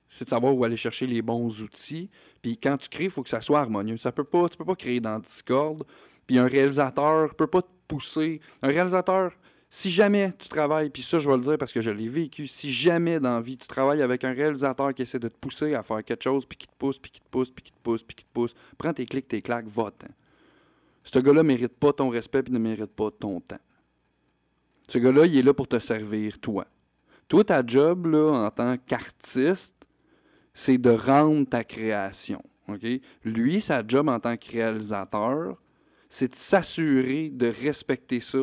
c'est 0.10 0.26
de 0.26 0.30
savoir 0.30 0.56
où 0.56 0.64
aller 0.64 0.78
chercher 0.78 1.08
les 1.08 1.22
bons 1.22 1.62
outils. 1.62 2.10
Puis 2.42 2.58
quand 2.58 2.78
tu 2.78 2.90
crées, 2.90 3.06
il 3.06 3.10
faut 3.10 3.24
que 3.24 3.30
ça 3.30 3.42
soit 3.42 3.60
harmonieux. 3.60 3.98
Ça 3.98 4.12
peut 4.12 4.24
pas, 4.24 4.48
tu 4.50 4.58
peux 4.58 4.66
pas 4.66 4.76
créer 4.76 5.00
dans 5.00 5.20
Discord. 5.20 5.84
Puis 6.26 6.38
un 6.38 6.48
réalisateur 6.48 7.36
peut 7.36 7.48
pas 7.48 7.62
te 7.62 7.68
pousser. 7.88 8.42
Un 8.62 8.68
réalisateur, 8.68 9.32
si 9.70 9.90
jamais 9.90 10.34
tu 10.38 10.50
travailles, 10.50 10.90
puis 10.90 11.02
ça 11.02 11.20
je 11.20 11.30
vais 11.30 11.36
le 11.36 11.42
dire 11.42 11.58
parce 11.58 11.74
que 11.74 11.82
je 11.82 11.90
l'ai 11.90 12.10
vécu, 12.10 12.48
si 12.48 12.72
jamais 12.72 13.20
dans 13.20 13.36
la 13.36 13.42
vie 13.42 13.58
tu 13.58 13.68
travailles 13.68 14.02
avec 14.02 14.24
un 14.24 14.34
réalisateur 14.34 14.94
qui 14.94 15.02
essaie 15.02 15.20
de 15.20 15.28
te 15.28 15.38
pousser 15.38 15.74
à 15.74 15.84
faire 15.84 16.04
quelque 16.04 16.24
chose, 16.24 16.46
puis 16.46 16.58
qui 16.58 16.68
te 16.68 16.76
pousse, 16.78 17.00
puis 17.00 17.12
qui 17.12 17.22
te 17.22 17.30
pousse, 17.30 17.50
puis 17.50 17.64
qui 17.64 17.72
te 17.72 17.78
pousse, 17.82 18.04
puis 18.04 18.16
qui 18.16 18.24
te 18.24 18.34
pousse, 18.34 18.56
prends 18.78 18.94
tes 18.94 19.06
clics, 19.06 19.28
tes 19.28 19.42
claques, 19.42 19.68
vote. 19.68 20.04
Ce 21.14 21.20
gars-là 21.20 21.42
mérite 21.42 21.78
pas 21.78 21.94
ton 21.94 22.10
respect, 22.10 22.44
puis 22.44 22.54
ne 22.54 22.60
mérite 22.60 22.92
pas 22.92 23.10
ton 23.12 23.40
temps. 23.40 23.60
Ce 24.90 24.98
gars-là, 24.98 25.26
il 25.26 25.38
est 25.38 25.42
là 25.42 25.54
pour 25.54 25.68
te 25.68 25.80
servir, 25.80 26.40
toi. 26.40 26.68
Toi, 27.28 27.44
ta 27.44 27.66
job, 27.66 28.08
là, 28.08 28.46
en 28.46 28.52
tant 28.52 28.78
qu'artiste, 28.78 29.76
c'est 30.54 30.78
de 30.78 30.90
rendre 30.90 31.48
ta 31.48 31.64
création. 31.64 32.42
Lui, 33.24 33.62
sa 33.62 33.88
job 33.88 34.10
en 34.10 34.20
tant 34.20 34.36
que 34.36 34.52
réalisateur, 34.52 35.56
c'est 36.10 36.30
de 36.30 36.36
s'assurer 36.36 37.30
de 37.30 37.48
respecter 37.48 38.20
ça 38.20 38.40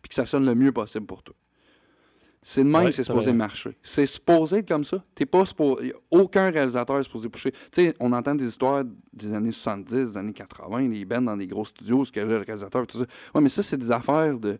puis 0.00 0.08
que 0.08 0.14
ça 0.14 0.26
sonne 0.26 0.46
le 0.46 0.54
mieux 0.54 0.72
possible 0.72 1.06
pour 1.06 1.22
toi. 1.22 1.34
C'est 2.48 2.62
de 2.62 2.68
même 2.68 2.84
Ouais, 2.84 2.90
que 2.90 2.92
c'est 2.92 3.02
supposé 3.02 3.30
vrai. 3.30 3.38
marcher. 3.38 3.76
C'est 3.82 4.06
supposé 4.06 4.58
être 4.58 4.68
comme 4.68 4.84
ça. 4.84 5.02
T'es 5.16 5.26
pas 5.26 5.44
supposé... 5.44 5.92
Aucun 6.12 6.48
réalisateur 6.48 7.00
est 7.00 7.02
supposé 7.02 7.28
pousser. 7.28 7.50
Tu 7.50 7.58
sais, 7.72 7.94
on 7.98 8.12
entend 8.12 8.36
des 8.36 8.46
histoires 8.46 8.84
des 9.12 9.32
années 9.32 9.50
70, 9.50 9.92
des 9.92 10.16
années 10.16 10.32
80, 10.32 10.88
des 10.88 11.04
bands 11.04 11.22
dans 11.22 11.36
des 11.36 11.48
gros 11.48 11.64
studios, 11.64 12.04
ce 12.04 12.12
que 12.12 12.20
le 12.20 12.36
réalisateur, 12.36 12.86
tout 12.86 12.98
ça. 12.98 13.04
Ouais, 13.34 13.40
mais 13.40 13.48
ça, 13.48 13.64
c'est 13.64 13.76
des 13.76 13.90
affaires 13.90 14.38
de... 14.38 14.52
Tu 14.52 14.58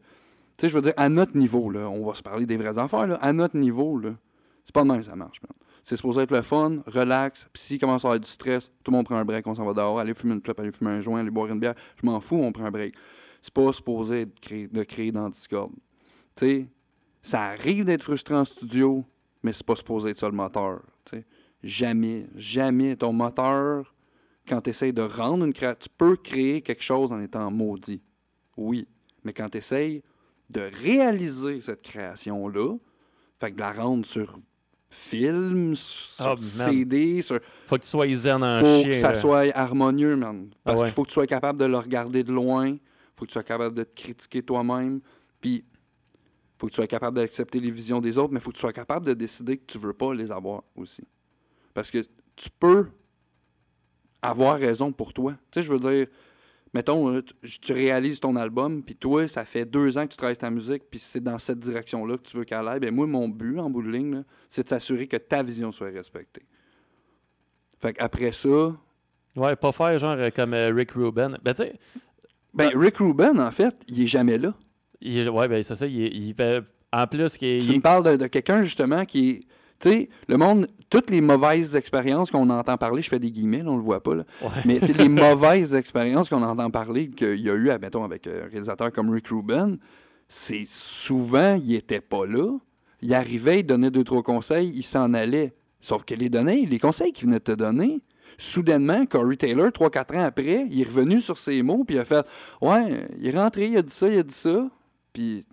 sais, 0.62 0.68
je 0.68 0.74
veux 0.74 0.80
dire, 0.80 0.94
à 0.96 1.08
notre 1.08 1.36
niveau, 1.36 1.70
là, 1.70 1.88
on 1.88 2.04
va 2.04 2.14
se 2.14 2.24
parler 2.24 2.44
des 2.44 2.56
vraies 2.56 2.76
affaires, 2.76 3.06
là, 3.06 3.14
à 3.22 3.32
notre 3.32 3.56
niveau, 3.56 3.96
là, 4.00 4.16
c'est 4.64 4.74
pas 4.74 4.82
de 4.82 4.88
même 4.88 4.98
que 4.98 5.06
ça 5.06 5.14
marche, 5.14 5.40
man. 5.42 5.52
C'est 5.84 5.94
supposé 5.94 6.22
être 6.22 6.32
le 6.32 6.42
fun, 6.42 6.78
relax, 6.88 7.46
puis 7.52 7.62
s'il 7.62 7.78
commence 7.78 8.04
à 8.04 8.08
avoir 8.08 8.18
du 8.18 8.28
stress, 8.28 8.72
tout 8.82 8.90
le 8.90 8.96
monde 8.96 9.04
prend 9.04 9.14
un 9.14 9.24
break, 9.24 9.46
on 9.46 9.54
s'en 9.54 9.64
va 9.64 9.74
dehors, 9.74 10.00
aller 10.00 10.12
fumer 10.12 10.34
une 10.34 10.42
clope, 10.42 10.58
aller 10.58 10.72
fumer 10.72 10.90
un 10.90 11.00
joint, 11.00 11.20
aller 11.20 11.30
boire 11.30 11.46
une 11.52 11.60
bière, 11.60 11.74
je 12.02 12.04
m'en 12.04 12.18
fous, 12.18 12.40
on 12.42 12.50
prend 12.50 12.64
un 12.64 12.72
break. 12.72 12.96
C'est 13.40 13.54
pas 13.54 13.72
supposé 13.72 14.22
être 14.22 14.40
créé, 14.40 14.66
de 14.66 14.82
créer 14.82 15.12
dans 15.12 15.28
Discord. 15.28 15.70
Tu 16.34 16.46
sais, 16.48 16.66
ça 17.26 17.42
arrive 17.42 17.84
d'être 17.84 18.02
frustrant 18.04 18.40
en 18.40 18.44
studio, 18.44 19.04
mais 19.42 19.52
c'est 19.52 19.66
pas 19.66 19.76
supposé 19.76 20.10
être 20.10 20.18
ça 20.18 20.26
le 20.28 20.34
moteur. 20.36 20.80
tu 21.04 21.16
sais. 21.18 21.24
Jamais, 21.62 22.26
jamais 22.36 22.94
ton 22.96 23.12
moteur, 23.12 23.94
quand 24.48 24.60
tu 24.60 24.70
essayes 24.70 24.92
de 24.92 25.02
rendre 25.02 25.44
une 25.44 25.52
création, 25.52 25.78
tu 25.80 25.88
peux 25.96 26.16
créer 26.16 26.60
quelque 26.62 26.82
chose 26.82 27.12
en 27.12 27.20
étant 27.20 27.50
maudit. 27.50 28.02
Oui. 28.56 28.86
Mais 29.24 29.32
quand 29.32 29.48
tu 29.48 29.58
essayes 29.58 30.02
de 30.50 30.60
réaliser 30.82 31.58
cette 31.60 31.82
création-là, 31.82 32.76
fait 33.40 33.50
que 33.50 33.56
de 33.56 33.60
la 33.60 33.72
rendre 33.72 34.06
sur 34.06 34.38
film, 34.88 35.74
sur 35.74 36.24
Ah. 36.26 36.34
CD, 36.40 37.20
sur. 37.22 37.40
Faut 37.66 37.76
que 37.76 37.82
tu 37.82 37.88
sois 37.88 38.14
zen 38.14 38.42
en 38.44 38.60
faut 38.60 38.84
que 38.84 38.92
ça 38.92 39.08
là. 39.08 39.14
soit 39.16 39.56
harmonieux, 39.56 40.14
man. 40.16 40.48
Parce 40.62 40.76
Ah 40.78 40.80
ouais. 40.82 40.86
qu'il 40.88 40.94
faut 40.94 41.02
que 41.02 41.08
tu 41.08 41.14
sois 41.14 41.26
capable 41.26 41.58
de 41.58 41.64
le 41.64 41.76
regarder 41.78 42.22
de 42.22 42.32
loin. 42.32 42.76
faut 43.16 43.24
que 43.24 43.30
tu 43.30 43.32
sois 43.32 43.42
capable 43.42 43.74
de 43.74 43.82
te 43.82 44.00
critiquer 44.00 44.42
toi-même. 44.42 45.00
Puis, 45.40 45.64
faut 46.58 46.66
que 46.66 46.72
tu 46.72 46.76
sois 46.76 46.86
capable 46.86 47.16
d'accepter 47.16 47.60
les 47.60 47.70
visions 47.70 48.00
des 48.00 48.18
autres, 48.18 48.32
mais 48.32 48.40
faut 48.40 48.50
que 48.50 48.56
tu 48.56 48.60
sois 48.60 48.72
capable 48.72 49.06
de 49.06 49.14
décider 49.14 49.58
que 49.58 49.66
tu 49.66 49.78
veux 49.78 49.92
pas 49.92 50.14
les 50.14 50.32
avoir 50.32 50.62
aussi. 50.74 51.06
Parce 51.74 51.90
que 51.90 51.98
tu 52.34 52.48
peux 52.58 52.88
avoir 54.22 54.58
raison 54.58 54.92
pour 54.92 55.12
toi. 55.12 55.32
Tu 55.50 55.60
sais, 55.60 55.66
je 55.66 55.72
veux 55.72 55.78
dire, 55.78 56.06
mettons, 56.72 57.08
là, 57.08 57.20
tu, 57.22 57.72
réalises 57.72 58.20
ton 58.20 58.36
album, 58.36 58.82
puis 58.82 58.96
toi, 58.96 59.28
ça 59.28 59.44
fait 59.44 59.64
deux 59.64 59.98
ans 59.98 60.06
que 60.06 60.12
tu 60.12 60.16
travailles 60.16 60.36
ta 60.36 60.50
musique, 60.50 60.84
puis 60.90 60.98
c'est 60.98 61.22
dans 61.22 61.38
cette 61.38 61.58
direction-là 61.58 62.16
que 62.16 62.22
tu 62.22 62.36
veux 62.36 62.44
qu'elle 62.44 62.66
aille. 62.66 62.80
Ben 62.80 62.94
moi, 62.94 63.06
mon 63.06 63.28
but, 63.28 63.58
en 63.58 63.68
bout 63.68 63.82
de 63.82 63.90
ligne, 63.90 64.24
c'est 64.48 64.62
de 64.62 64.68
s'assurer 64.68 65.06
que 65.06 65.16
ta 65.16 65.42
vision 65.42 65.72
soit 65.72 65.90
respectée. 65.90 66.46
Fait 67.78 67.92
qu'après 67.92 68.32
ça, 68.32 68.72
Ouais, 69.36 69.54
pas 69.54 69.72
faire 69.72 69.98
genre 69.98 70.16
euh, 70.18 70.30
comme 70.34 70.54
euh, 70.54 70.72
Rick 70.72 70.92
Rubin. 70.92 71.36
Ben, 71.42 71.52
tu 71.52 71.64
sais, 71.64 71.78
ben, 72.54 72.70
Rick 72.74 72.96
Rubin, 72.96 73.38
en 73.38 73.50
fait, 73.50 73.76
il 73.86 74.02
est 74.02 74.06
jamais 74.06 74.38
là. 74.38 74.54
Il- 75.06 75.28
ouais, 75.30 75.48
ben, 75.48 75.62
c'est 75.62 75.76
ça. 75.76 75.86
Il, 75.86 75.96
il- 76.14 76.34
ben, 76.34 76.64
En 76.92 77.06
plus, 77.06 77.36
qui 77.36 77.58
Tu 77.66 77.74
me 77.76 77.80
parles 77.80 78.04
de, 78.04 78.16
de 78.16 78.26
quelqu'un, 78.28 78.62
justement, 78.62 79.04
qui. 79.04 79.46
Tu 79.78 79.90
sais, 79.90 80.08
le 80.28 80.36
monde, 80.38 80.66
toutes 80.88 81.10
les 81.10 81.20
mauvaises 81.20 81.76
expériences 81.76 82.30
qu'on 82.30 82.48
entend 82.48 82.78
parler, 82.78 83.02
je 83.02 83.08
fais 83.10 83.18
des 83.18 83.30
guillemets, 83.30 83.62
là, 83.62 83.70
on 83.72 83.76
le 83.76 83.82
voit 83.82 84.02
pas, 84.02 84.14
là. 84.14 84.24
Ouais. 84.40 84.48
Mais 84.64 84.78
les 84.78 85.08
mauvaises 85.10 85.74
expériences 85.74 86.30
qu'on 86.30 86.42
entend 86.42 86.70
parler, 86.70 87.10
qu'il 87.10 87.40
y 87.40 87.50
a 87.50 87.54
eu, 87.54 87.68
admettons, 87.68 88.02
avec 88.04 88.26
euh, 88.26 88.46
un 88.46 88.48
réalisateur 88.48 88.90
comme 88.92 89.10
Rick 89.10 89.28
Rubin, 89.28 89.76
c'est 90.28 90.64
souvent, 90.66 91.60
il 91.62 91.74
était 91.74 92.00
pas 92.00 92.24
là. 92.24 92.56
Il 93.02 93.12
arrivait, 93.12 93.60
il 93.60 93.64
donnait 93.64 93.90
deux, 93.90 94.04
trois 94.04 94.22
conseils, 94.22 94.72
il 94.74 94.82
s'en 94.82 95.12
allait. 95.12 95.54
Sauf 95.82 96.04
que 96.04 96.14
les 96.14 96.30
données, 96.30 96.64
les 96.64 96.78
conseils 96.78 97.12
qu'il 97.12 97.26
venait 97.26 97.38
de 97.38 97.44
te 97.44 97.52
donner, 97.52 98.00
soudainement, 98.38 99.04
Corey 99.06 99.36
Taylor, 99.36 99.70
trois, 99.72 99.90
quatre 99.90 100.14
ans 100.16 100.24
après, 100.24 100.66
il 100.70 100.80
est 100.80 100.84
revenu 100.84 101.20
sur 101.20 101.36
ses 101.36 101.62
mots, 101.62 101.84
puis 101.84 101.96
il 101.96 101.98
a 101.98 102.04
fait 102.06 102.26
Ouais, 102.62 103.06
il 103.18 103.26
est 103.26 103.38
rentré, 103.38 103.66
il 103.66 103.76
a 103.76 103.82
dit 103.82 103.92
ça, 103.92 104.08
il 104.08 104.18
a 104.18 104.22
dit 104.22 104.34
ça. 104.34 104.68
Puis 105.16 105.44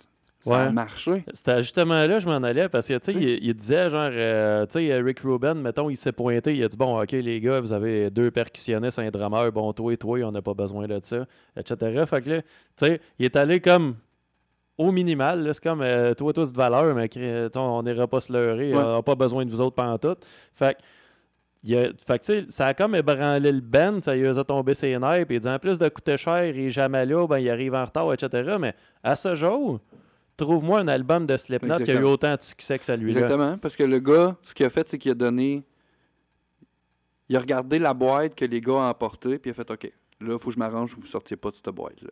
ça 0.41 0.58
a 0.63 0.69
marché. 0.71 1.23
C'était 1.34 1.62
justement 1.62 2.06
là 2.06 2.19
je 2.19 2.26
m'en 2.28 2.43
allais 2.43 2.67
parce 2.67 2.88
que, 2.89 2.97
tu 2.97 3.13
sais, 3.13 3.17
il, 3.17 3.45
il 3.45 3.54
disait, 3.54 3.89
genre, 3.89 4.10
euh, 4.12 4.65
tu 4.65 4.80
sais, 4.80 5.02
Rick 5.02 5.21
Rubin, 5.21 5.54
mettons, 5.54 5.89
il 5.89 5.95
s'est 5.95 6.12
pointé, 6.12 6.56
il 6.56 6.63
a 6.63 6.67
dit, 6.67 6.76
bon, 6.76 7.02
OK, 7.02 7.12
les 7.13 7.39
gars, 7.39 7.62
vous 7.62 7.71
avez 7.71 8.10
deux 8.10 8.30
percussionnistes, 8.30 8.99
un 8.99 9.10
drummer, 9.10 9.52
bon, 9.54 9.71
toi 9.71 9.93
et 9.93 9.97
toi, 9.97 10.19
on 10.23 10.32
n'a 10.32 10.41
pas 10.41 10.54
besoin 10.54 10.86
de 10.88 10.99
ça, 11.02 11.26
etc. 11.56 12.04
Fait 12.06 12.21
que 12.21 12.30
là, 12.30 12.41
tu 12.41 12.47
sais, 12.76 13.02
il 13.19 13.26
est 13.26 13.36
allé 13.38 13.62
comme 13.62 13.95
au 14.78 14.91
minimal, 14.91 15.49
c'est 15.54 15.63
comme, 15.63 15.82
euh, 15.82 16.13
toi, 16.13 16.34
tous 16.34 16.52
de 16.52 16.58
valeur, 16.58 16.93
mais 16.95 17.10
on 17.56 17.84
n'ira 17.84 18.08
pas 18.08 18.19
se 18.19 18.34
leurrer, 18.34 18.73
Ouais. 18.73 18.82
on 18.84 18.95
n'a 18.95 19.02
pas 19.04 19.15
besoin 19.15 19.45
de 19.45 19.52
vous 19.52 19.62
autres 19.62 19.76
pendant 19.76 19.97
tout. 19.97 20.15
Fait 20.54 20.73
que, 20.76 20.80
il 21.63 21.76
a- 21.78 21.89
fait 22.06 22.19
que, 22.19 22.52
ça 22.52 22.67
a 22.67 22.73
comme 22.73 22.95
ébranlé 22.95 23.52
le 23.52 23.62
band, 23.62 24.02
ça 24.02 24.15
lui 24.15 24.28
a 24.28 24.43
tombé 24.43 24.73
ses 24.73 24.97
nerfs, 24.97 25.26
puis 25.26 25.38
il 25.38 25.39
dit, 25.39 25.47
en 25.47 25.60
plus 25.60 25.80
de 25.80 25.88
coûter 25.89 26.17
cher, 26.17 26.45
il 26.45 26.60
est 26.65 26.69
jamais 26.69 27.06
là, 27.06 27.26
ben, 27.28 27.39
il 27.39 27.49
arrive 27.49 27.73
en 27.73 27.86
retard, 27.86 28.12
etc. 28.13 28.58
Mais 28.60 28.76
à 29.04 29.15
ce 29.15 29.34
jour, 29.36 29.80
trouve-moi 30.38 30.80
un 30.80 30.88
album 30.88 31.26
de 31.26 31.38
Slipknot 31.38 31.78
qui 31.80 31.91
a 31.91 31.95
eu 31.95 32.04
autant 32.04 32.36
de 32.36 32.41
succès 32.41 32.78
que 32.80 32.86
celui-là. 32.86 33.21
Exactement, 33.21 33.58
parce 33.58 33.76
que 33.76 33.84
le 33.84 33.99
gars, 33.99 34.36
ce 34.41 34.54
qu'il 34.54 34.65
a 34.65 34.69
fait, 34.69 34.88
c'est 34.88 34.97
qu'il 34.97 35.12
a 35.12 35.15
donné. 35.15 35.63
Il 37.30 37.38
a 37.38 37.39
regardé 37.39 37.80
la 37.80 37.93
boîte 37.93 38.36
que 38.36 38.45
les 38.45 38.60
gars 38.62 38.73
ont 38.73 38.82
emportée, 38.82 39.39
puis 39.39 39.49
il 39.49 39.52
a 39.52 39.56
fait 39.56 39.71
OK, 39.71 39.84
là, 40.19 40.34
il 40.34 40.39
faut 40.39 40.49
que 40.49 40.52
je 40.56 40.60
m'arrange 40.60 40.95
que 40.95 40.99
vous 40.99 41.08
sortiez 41.08 41.38
pas 41.38 41.49
de 41.49 41.56
cette 41.56 41.69
boîte-là. 41.69 42.12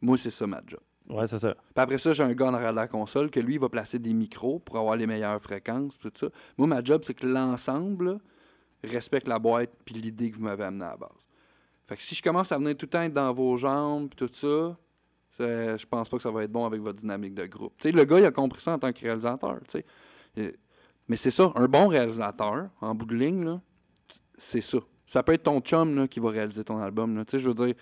Moi, 0.00 0.16
c'est 0.16 0.30
ça 0.30 0.46
ma 0.46 0.60
job. 0.66 0.80
Ouais, 1.08 1.26
c'est 1.26 1.38
ça. 1.38 1.54
Puis 1.54 1.62
après 1.82 1.98
ça, 1.98 2.12
j'ai 2.12 2.22
un 2.22 2.32
gars 2.32 2.46
en 2.46 2.54
arrière 2.54 2.70
de 2.70 2.76
la 2.76 2.88
console 2.88 3.30
que 3.30 3.40
lui, 3.40 3.54
il 3.54 3.60
va 3.60 3.68
placer 3.68 3.98
des 3.98 4.14
micros 4.14 4.58
pour 4.60 4.78
avoir 4.78 4.96
les 4.96 5.06
meilleures 5.06 5.40
fréquences, 5.42 5.98
tout 5.98 6.10
ça. 6.14 6.28
Moi, 6.56 6.66
ma 6.66 6.82
job, 6.82 7.02
c'est 7.04 7.14
que 7.14 7.26
l'ensemble 7.26 8.04
là, 8.06 8.18
respecte 8.84 9.28
la 9.28 9.38
boîte 9.38 9.70
puis 9.84 9.94
l'idée 9.94 10.30
que 10.30 10.36
vous 10.36 10.42
m'avez 10.42 10.64
amenée 10.64 10.84
à 10.84 10.90
la 10.90 10.96
base. 10.96 11.10
Fait 11.86 11.96
que 11.96 12.02
si 12.02 12.14
je 12.14 12.22
commence 12.22 12.52
à 12.52 12.58
venir 12.58 12.76
tout 12.76 12.86
le 12.86 12.90
temps 12.90 13.02
être 13.02 13.12
dans 13.12 13.32
vos 13.32 13.56
jambes 13.56 14.08
puis 14.08 14.26
tout 14.26 14.32
ça, 14.32 14.76
ça, 15.38 15.76
je 15.76 15.86
pense 15.86 16.08
pas 16.08 16.16
que 16.16 16.22
ça 16.22 16.30
va 16.30 16.44
être 16.44 16.52
bon 16.52 16.64
avec 16.66 16.80
votre 16.80 16.98
dynamique 17.00 17.34
de 17.34 17.46
groupe. 17.46 17.74
Tu 17.78 17.88
sais, 17.88 17.92
le 17.92 18.04
gars, 18.04 18.18
il 18.18 18.24
a 18.24 18.30
compris 18.30 18.60
ça 18.60 18.72
en 18.72 18.78
tant 18.78 18.92
que 18.92 19.00
réalisateur, 19.00 19.58
tu 19.66 19.78
sais. 19.78 19.84
Euh, 20.38 20.50
Mais 21.08 21.16
c'est 21.16 21.30
ça, 21.30 21.50
un 21.54 21.66
bon 21.66 21.88
réalisateur, 21.88 22.68
en 22.80 22.94
bout 22.94 23.06
de 23.06 23.16
ligne, 23.16 23.58
c'est 24.36 24.60
ça. 24.60 24.78
Ça 25.06 25.22
peut 25.22 25.32
être 25.32 25.42
ton 25.44 25.60
chum 25.60 25.96
là, 25.96 26.08
qui 26.08 26.20
va 26.20 26.30
réaliser 26.30 26.64
ton 26.64 26.78
album. 26.78 27.22
je 27.30 27.36
veux 27.48 27.54
dire, 27.54 27.74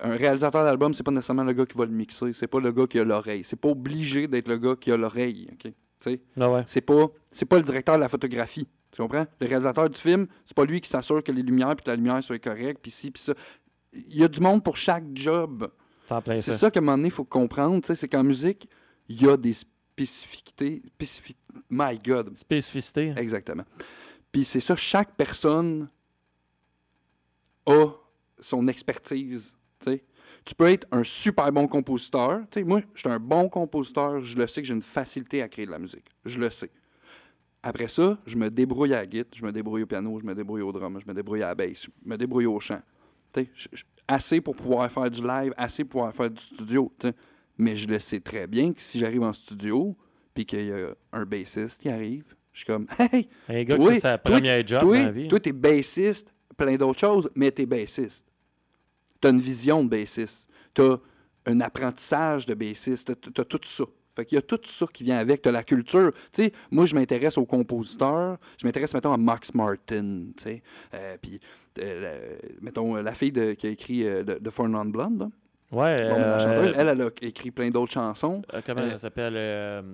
un 0.00 0.14
réalisateur 0.16 0.62
d'album, 0.64 0.92
c'est 0.94 1.02
pas 1.02 1.10
nécessairement 1.10 1.44
le 1.44 1.52
gars 1.52 1.66
qui 1.66 1.76
va 1.76 1.84
le 1.86 1.92
mixer, 1.92 2.32
c'est 2.32 2.46
pas 2.46 2.60
le 2.60 2.70
gars 2.72 2.86
qui 2.86 2.98
a 3.00 3.04
l'oreille. 3.04 3.42
C'est 3.44 3.56
pas 3.60 3.68
obligé 3.68 4.28
d'être 4.28 4.48
le 4.48 4.58
gars 4.58 4.76
qui 4.76 4.92
a 4.92 4.96
l'oreille, 4.96 5.48
OK? 5.52 5.62
Tu 5.62 5.72
sais, 5.98 6.20
Ah 6.38 6.48
ouais. 6.52 6.62
c'est 6.68 6.80
pas 6.80 7.08
c'est 7.32 7.46
pas 7.46 7.56
le 7.56 7.64
directeur 7.64 7.96
de 7.96 8.00
la 8.00 8.08
photographie. 8.08 8.68
Tu 8.98 9.02
comprends? 9.02 9.26
Le 9.40 9.46
réalisateur 9.46 9.88
du 9.88 9.96
film, 9.96 10.26
c'est 10.44 10.56
pas 10.56 10.64
lui 10.64 10.80
qui 10.80 10.88
s'assure 10.88 11.22
que 11.22 11.30
les 11.30 11.42
lumières 11.42 11.76
puis 11.76 11.84
que 11.84 11.90
la 11.90 11.94
lumière 11.94 12.20
soit 12.20 12.40
correcte 12.40 12.80
puis 12.82 12.90
ci 12.90 13.12
puis 13.12 13.22
ça. 13.22 13.32
Il 13.92 14.16
y 14.16 14.24
a 14.24 14.28
du 14.28 14.40
monde 14.40 14.64
pour 14.64 14.76
chaque 14.76 15.04
job. 15.14 15.70
C'est 16.42 16.50
ça. 16.50 16.58
ça 16.58 16.70
qu'à 16.72 16.80
un 16.80 16.82
moment 16.82 16.96
donné, 16.96 17.06
il 17.06 17.12
faut 17.12 17.24
comprendre, 17.24 17.80
c'est 17.84 18.08
qu'en 18.08 18.24
musique, 18.24 18.68
il 19.08 19.22
y 19.22 19.28
a 19.28 19.36
des 19.36 19.52
spécificités, 19.52 20.82
spécifi- 20.98 21.36
My 21.70 21.96
God, 22.04 22.36
Spécificité. 22.36 23.14
Exactement. 23.16 23.62
Puis 24.32 24.44
c'est 24.44 24.58
ça, 24.58 24.74
chaque 24.74 25.14
personne 25.14 25.88
a 27.66 27.90
son 28.40 28.66
expertise. 28.66 29.56
tu 30.44 30.54
peux 30.56 30.66
être 30.66 30.88
un 30.90 31.04
super 31.04 31.52
bon 31.52 31.68
compositeur. 31.68 32.40
Moi, 32.64 32.80
je 32.94 32.98
suis 33.00 33.08
un 33.08 33.20
bon 33.20 33.48
compositeur. 33.48 34.20
Je 34.22 34.36
le 34.36 34.48
sais 34.48 34.60
que 34.60 34.66
j'ai 34.66 34.74
une 34.74 34.82
facilité 34.82 35.40
à 35.40 35.48
créer 35.48 35.66
de 35.66 35.70
la 35.70 35.78
musique. 35.78 36.06
Je 36.24 36.40
le 36.40 36.50
sais. 36.50 36.70
Après 37.62 37.88
ça, 37.88 38.18
je 38.26 38.36
me 38.36 38.50
débrouille 38.50 38.94
à 38.94 38.98
la 38.98 39.06
guitare, 39.06 39.36
je 39.38 39.44
me 39.44 39.50
débrouille 39.52 39.82
au 39.82 39.86
piano, 39.86 40.18
je 40.18 40.24
me 40.24 40.34
débrouille 40.34 40.62
au 40.62 40.72
drum, 40.72 40.98
je 41.00 41.06
me 41.06 41.14
débrouille 41.14 41.42
à 41.42 41.48
la 41.48 41.54
bass, 41.54 41.84
je 41.84 41.88
me 42.04 42.16
débrouille 42.16 42.46
au 42.46 42.58
chant. 42.60 42.80
Assez 44.06 44.40
pour 44.40 44.56
pouvoir 44.56 44.90
faire 44.90 45.10
du 45.10 45.22
live, 45.22 45.52
assez 45.56 45.84
pour 45.84 46.00
pouvoir 46.00 46.14
faire 46.14 46.30
du 46.30 46.42
studio. 46.42 46.92
Mais 47.58 47.76
je 47.76 47.88
le 47.88 47.98
sais 47.98 48.20
très 48.20 48.46
bien 48.46 48.72
que 48.72 48.80
si 48.80 48.98
j'arrive 48.98 49.22
en 49.22 49.32
studio, 49.32 49.96
puis 50.32 50.46
qu'il 50.46 50.66
y 50.66 50.72
a 50.72 50.94
un 51.12 51.26
bassiste 51.26 51.82
qui 51.82 51.88
arrive, 51.88 52.24
je 52.52 52.58
suis 52.58 52.66
comme 52.66 52.86
Hey, 52.98 53.28
Un 53.48 53.64
gars 53.64 53.76
toi, 53.76 53.94
c'est 53.96 54.18
première 54.22 54.66
job 54.66 54.80
toi, 54.80 54.96
dans 54.96 55.04
la 55.04 55.10
vie. 55.10 55.28
Toi, 55.28 55.40
t'es 55.40 55.52
bassiste, 55.52 56.32
plein 56.56 56.76
d'autres 56.76 56.98
choses, 57.00 57.30
mais 57.34 57.50
t'es 57.50 57.66
bassiste. 57.66 58.24
T'as 59.20 59.30
une 59.30 59.40
vision 59.40 59.82
de 59.82 59.88
bassiste. 59.88 60.48
T'as 60.72 60.96
un 61.46 61.60
apprentissage 61.60 62.46
de 62.46 62.54
bassiste. 62.54 63.12
T'as, 63.20 63.30
t'as 63.32 63.44
tout 63.44 63.58
ça. 63.62 63.84
Fait 64.18 64.24
qu'il 64.24 64.34
y 64.34 64.38
a 64.40 64.42
tout 64.42 64.58
ça 64.64 64.84
qui 64.92 65.04
vient 65.04 65.18
avec. 65.18 65.42
T'as 65.42 65.52
la 65.52 65.62
culture. 65.62 66.10
Tu 66.32 66.42
sais, 66.42 66.52
moi, 66.72 66.86
je 66.86 66.94
m'intéresse 66.96 67.38
aux 67.38 67.46
compositeurs. 67.46 68.36
Je 68.60 68.66
m'intéresse, 68.66 68.92
mettons, 68.92 69.12
à 69.12 69.16
Max 69.16 69.54
Martin. 69.54 70.24
Tu 70.36 70.42
sais. 70.42 70.62
Euh, 70.94 71.16
puis, 71.22 71.38
euh, 71.80 72.36
mettons, 72.60 72.96
la 72.96 73.12
fille 73.14 73.30
de- 73.30 73.52
qui 73.52 73.68
a 73.68 73.70
écrit 73.70 74.04
euh, 74.04 74.24
de, 74.24 74.34
de 74.40 74.50
For 74.50 74.68
Non 74.68 74.84
Blonde. 74.86 75.20
là. 75.20 75.28
Ouais. 75.70 75.96
Bon, 75.98 76.14
mais 76.14 76.20
la 76.20 76.38
chanteuse, 76.38 76.74
elle, 76.78 76.88
elle 76.88 77.02
a 77.02 77.10
écrit 77.22 77.50
plein 77.50 77.70
d'autres 77.70 77.92
chansons. 77.92 78.42
comment 78.66 78.80
elle 78.90 78.98
s'appelle 78.98 79.84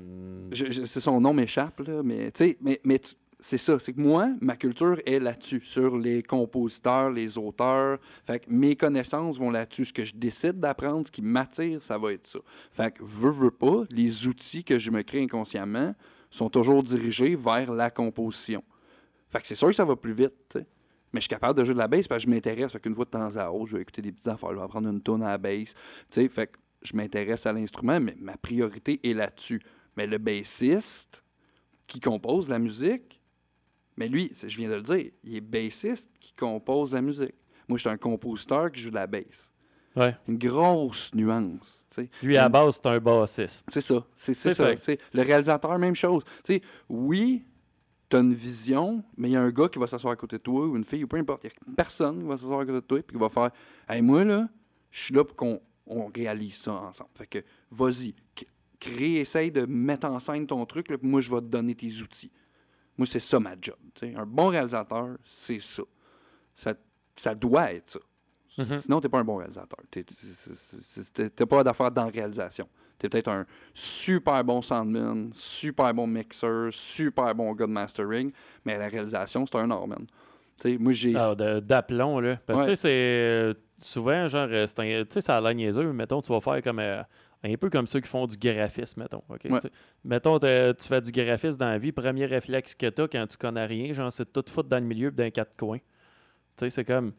c'est 0.52 1.00
son 1.00 1.20
nom 1.20 1.34
m'échappe, 1.34 1.80
là, 1.80 2.00
mais 2.04 2.30
tu 2.30 2.56
mais, 2.62 2.80
mais 2.84 2.98
tu- 3.00 3.14
c'est 3.44 3.58
ça, 3.58 3.78
c'est 3.78 3.92
que 3.92 4.00
moi, 4.00 4.30
ma 4.40 4.56
culture 4.56 4.98
est 5.04 5.18
là-dessus, 5.18 5.60
sur 5.62 5.98
les 5.98 6.22
compositeurs, 6.22 7.10
les 7.10 7.36
auteurs. 7.36 7.98
Fait 8.24 8.40
que 8.40 8.46
mes 8.48 8.74
connaissances 8.74 9.36
vont 9.36 9.50
là-dessus. 9.50 9.84
Ce 9.84 9.92
que 9.92 10.02
je 10.02 10.14
décide 10.14 10.58
d'apprendre, 10.58 11.06
ce 11.06 11.12
qui 11.12 11.20
m'attire, 11.20 11.82
ça 11.82 11.98
va 11.98 12.14
être 12.14 12.26
ça. 12.26 12.38
Fait 12.72 12.94
que, 12.94 13.02
veux, 13.04 13.30
veux 13.30 13.50
pas, 13.50 13.84
les 13.90 14.26
outils 14.26 14.64
que 14.64 14.78
je 14.78 14.90
me 14.90 15.02
crée 15.02 15.22
inconsciemment 15.22 15.94
sont 16.30 16.48
toujours 16.48 16.82
dirigés 16.82 17.36
vers 17.36 17.70
la 17.70 17.90
composition. 17.90 18.64
Fait 19.28 19.42
que 19.42 19.46
c'est 19.46 19.56
sûr 19.56 19.68
que 19.68 19.74
ça 19.74 19.84
va 19.84 19.94
plus 19.94 20.14
vite, 20.14 20.32
tu 20.48 20.60
sais. 20.60 20.66
Mais 21.12 21.20
je 21.20 21.24
suis 21.24 21.28
capable 21.28 21.58
de 21.58 21.64
jouer 21.66 21.74
de 21.74 21.80
la 21.80 21.86
bass 21.86 22.08
parce 22.08 22.24
que 22.24 22.30
je 22.30 22.34
m'intéresse. 22.34 22.74
Qu'une 22.82 22.94
fois 22.94 23.04
de 23.04 23.10
temps 23.10 23.36
à 23.36 23.50
autre, 23.50 23.66
je 23.66 23.76
vais 23.76 23.82
écouter 23.82 24.00
des 24.00 24.12
petites 24.12 24.28
affaires, 24.28 24.52
je 24.52 24.56
vais 24.56 24.62
apprendre 24.62 24.88
une 24.88 25.02
tonne 25.02 25.22
à 25.22 25.28
la 25.28 25.38
bass. 25.38 25.74
Tu 26.10 26.22
sais, 26.22 26.28
fait 26.30 26.46
que 26.46 26.58
je 26.82 26.96
m'intéresse 26.96 27.44
à 27.44 27.52
l'instrument, 27.52 28.00
mais 28.00 28.16
ma 28.18 28.38
priorité 28.38 29.00
est 29.04 29.12
là-dessus. 29.12 29.60
Mais 29.98 30.06
le 30.06 30.16
bassiste 30.16 31.22
qui 31.86 32.00
compose 32.00 32.48
la 32.48 32.58
musique, 32.58 33.20
mais 33.96 34.08
lui, 34.08 34.32
je 34.34 34.56
viens 34.56 34.68
de 34.68 34.74
le 34.74 34.82
dire, 34.82 35.10
il 35.22 35.36
est 35.36 35.40
bassiste 35.40 36.10
qui 36.20 36.32
compose 36.32 36.92
la 36.92 37.02
musique. 37.02 37.34
Moi, 37.68 37.78
je 37.78 37.82
suis 37.82 37.90
un 37.90 37.96
compositeur 37.96 38.70
qui 38.70 38.80
joue 38.80 38.90
de 38.90 38.96
la 38.96 39.06
bass. 39.06 39.52
Ouais. 39.96 40.16
Une 40.26 40.38
grosse 40.38 41.14
nuance. 41.14 41.86
Lui, 42.22 42.36
à 42.36 42.42
la 42.42 42.48
base, 42.48 42.74
c'est 42.82 42.86
un 42.86 42.98
bassiste. 42.98 43.64
C'est 43.68 43.80
ça. 43.80 44.04
C'est 44.14 44.34
ça. 44.34 44.72
Le 45.12 45.22
réalisateur, 45.22 45.78
même 45.78 45.94
chose. 45.94 46.24
Oui, 46.88 47.44
tu 48.10 48.16
as 48.16 48.20
une 48.20 48.34
vision, 48.34 49.04
mais 49.16 49.28
il 49.28 49.32
y 49.32 49.36
a 49.36 49.40
un 49.40 49.50
gars 49.50 49.68
qui 49.68 49.78
va 49.78 49.86
s'asseoir 49.86 50.12
à 50.12 50.16
côté 50.16 50.36
de 50.36 50.42
toi, 50.42 50.66
ou 50.66 50.76
une 50.76 50.84
fille, 50.84 51.04
ou 51.04 51.06
peu 51.06 51.16
importe. 51.16 51.44
Il 51.44 51.46
y 51.46 51.50
a 51.50 51.74
personne 51.76 52.20
qui 52.20 52.26
va 52.26 52.36
s'asseoir 52.36 52.60
à 52.60 52.64
côté 52.64 52.80
de 52.80 52.86
toi, 52.86 52.98
puis 53.02 53.16
qui 53.16 53.20
va 53.20 53.28
faire 53.28 53.50
Hey, 53.88 54.02
moi, 54.02 54.24
là, 54.24 54.48
je 54.90 55.00
suis 55.00 55.14
là 55.14 55.24
pour 55.24 55.36
qu'on 55.36 55.60
on 55.86 56.06
réalise 56.06 56.56
ça 56.56 56.72
ensemble. 56.72 57.10
Fait 57.14 57.26
que, 57.26 57.38
vas-y, 57.70 58.14
crée, 58.80 59.16
essaye 59.16 59.50
de 59.50 59.64
mettre 59.66 60.06
en 60.06 60.18
scène 60.20 60.46
ton 60.46 60.64
truc, 60.66 60.88
là, 60.90 60.98
puis 60.98 61.08
moi, 61.08 61.20
je 61.20 61.30
vais 61.30 61.40
te 61.40 61.46
donner 61.46 61.74
tes 61.74 61.92
outils. 62.02 62.32
Moi, 62.96 63.06
c'est 63.06 63.18
ça 63.20 63.40
ma 63.40 63.54
job. 63.60 63.76
tu. 63.94 64.14
Un 64.16 64.26
bon 64.26 64.48
réalisateur, 64.48 65.08
c'est 65.24 65.60
ça. 65.60 65.82
ça. 66.54 66.74
Ça 67.16 67.34
doit 67.34 67.72
être 67.72 67.88
ça. 67.88 67.98
Mhm. 68.58 68.78
Sinon, 68.78 69.00
t'es 69.00 69.08
pas 69.08 69.18
un 69.18 69.24
bon 69.24 69.36
réalisateur. 69.36 69.78
T'es- 69.90 70.04
T'as 71.30 71.46
pas 71.46 71.64
d'affaires 71.64 71.90
dans 71.90 72.04
la 72.04 72.10
réalisation. 72.10 72.68
T'es 72.98 73.08
peut-être 73.08 73.28
un 73.28 73.44
super 73.72 74.42
bon 74.44 74.62
soundman, 74.62 75.30
super 75.34 75.92
bon 75.92 76.06
mixer, 76.06 76.68
super 76.70 77.34
bon 77.34 77.52
gars 77.52 77.66
de 77.66 77.72
mastering, 77.72 78.30
mais 78.64 78.78
la 78.78 78.88
réalisation, 78.88 79.44
c'est 79.46 79.56
un 79.58 79.70
art, 79.70 79.86
man. 79.88 80.06
Tu 80.60 80.78
moi, 80.78 80.92
j'ai... 80.92 81.14
Ah, 81.16 81.34
d'aplomb, 81.60 82.20
là. 82.20 82.36
Parce 82.46 82.60
que, 82.60 82.64
Ouais. 82.66 82.70
tu 82.72 82.76
sais, 82.76 82.82
c'est. 82.82 82.88
euh, 82.92 83.54
Souvent, 83.76 84.28
genre, 84.28 84.46
euh, 84.52 84.68
c'est 84.68 84.78
un- 84.78 85.02
tu 85.04 85.14
sais, 85.14 85.20
ça 85.20 85.36
a 85.36 85.40
l'air 85.40 85.52
niaiseux, 85.52 85.82
mais 85.88 85.92
mettons, 85.92 86.22
tu 86.22 86.32
vas 86.32 86.40
faire 86.40 86.62
comme. 86.62 86.78
euh, 86.78 87.02
un 87.44 87.54
peu 87.56 87.68
comme 87.70 87.86
ceux 87.86 88.00
qui 88.00 88.08
font 88.08 88.26
du 88.26 88.36
graphisme, 88.36 89.02
mettons. 89.02 89.22
Ouais. 89.28 89.38
Mettons, 90.04 90.38
tu 90.38 90.46
fais 90.88 91.00
du 91.00 91.12
graphisme 91.12 91.58
dans 91.58 91.68
la 91.68 91.78
vie, 91.78 91.92
premier 91.92 92.24
réflexe 92.26 92.74
que 92.74 92.86
tu 92.88 93.02
as 93.02 93.08
quand 93.08 93.26
tu 93.26 93.36
connais 93.36 93.66
rien, 93.66 93.92
genre, 93.92 94.10
c'est 94.12 94.32
tout 94.32 94.44
foutre 94.48 94.68
dans 94.68 94.78
le 94.78 94.84
milieu 94.86 95.10
dans 95.10 95.30
quatre 95.30 95.56
coins. 95.56 95.78
Tu 95.78 95.84
sais, 96.56 96.70
c'est 96.70 96.84
comme. 96.84 97.12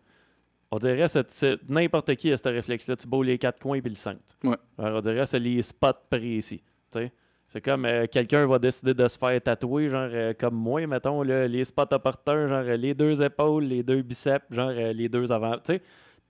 On 0.71 0.77
dirait 0.79 1.07
c'est 1.07 1.29
c'est- 1.29 1.59
n'importe 1.69 2.15
qui 2.15 2.31
a 2.31 2.37
ce 2.37 2.49
réflexe-là. 2.49 2.95
Tu 2.95 3.07
beau 3.07 3.21
les 3.21 3.37
quatre 3.37 3.59
coins 3.61 3.79
puis 3.79 3.89
le 3.89 3.95
centre. 3.95 4.19
Ouais. 4.43 4.55
Alors, 4.77 4.97
on 4.97 5.01
dirait 5.01 5.25
c'est 5.25 5.39
les 5.39 5.61
spots 5.61 5.93
précis. 6.09 6.63
tu 6.91 6.99
sais. 6.99 7.11
C'est 7.47 7.61
comme 7.61 7.85
euh, 7.85 8.05
quelqu'un 8.11 8.45
va 8.47 8.57
décider 8.57 8.93
de 8.95 9.07
se 9.07 9.17
faire 9.17 9.39
tatouer, 9.41 9.87
genre 9.89 10.09
euh, 10.11 10.33
comme 10.33 10.55
moi, 10.55 10.85
mettons, 10.87 11.21
là, 11.21 11.47
les 11.47 11.63
spots 11.63 11.93
opportuns, 11.93 12.47
genre 12.47 12.63
les 12.63 12.93
deux 12.95 13.21
épaules, 13.21 13.63
les 13.65 13.83
deux 13.83 14.01
biceps, 14.01 14.43
genre 14.49 14.71
euh, 14.75 14.91
les 14.91 15.07
deux 15.07 15.31
avant. 15.31 15.53
Tu 15.57 15.75
sais, 15.75 15.81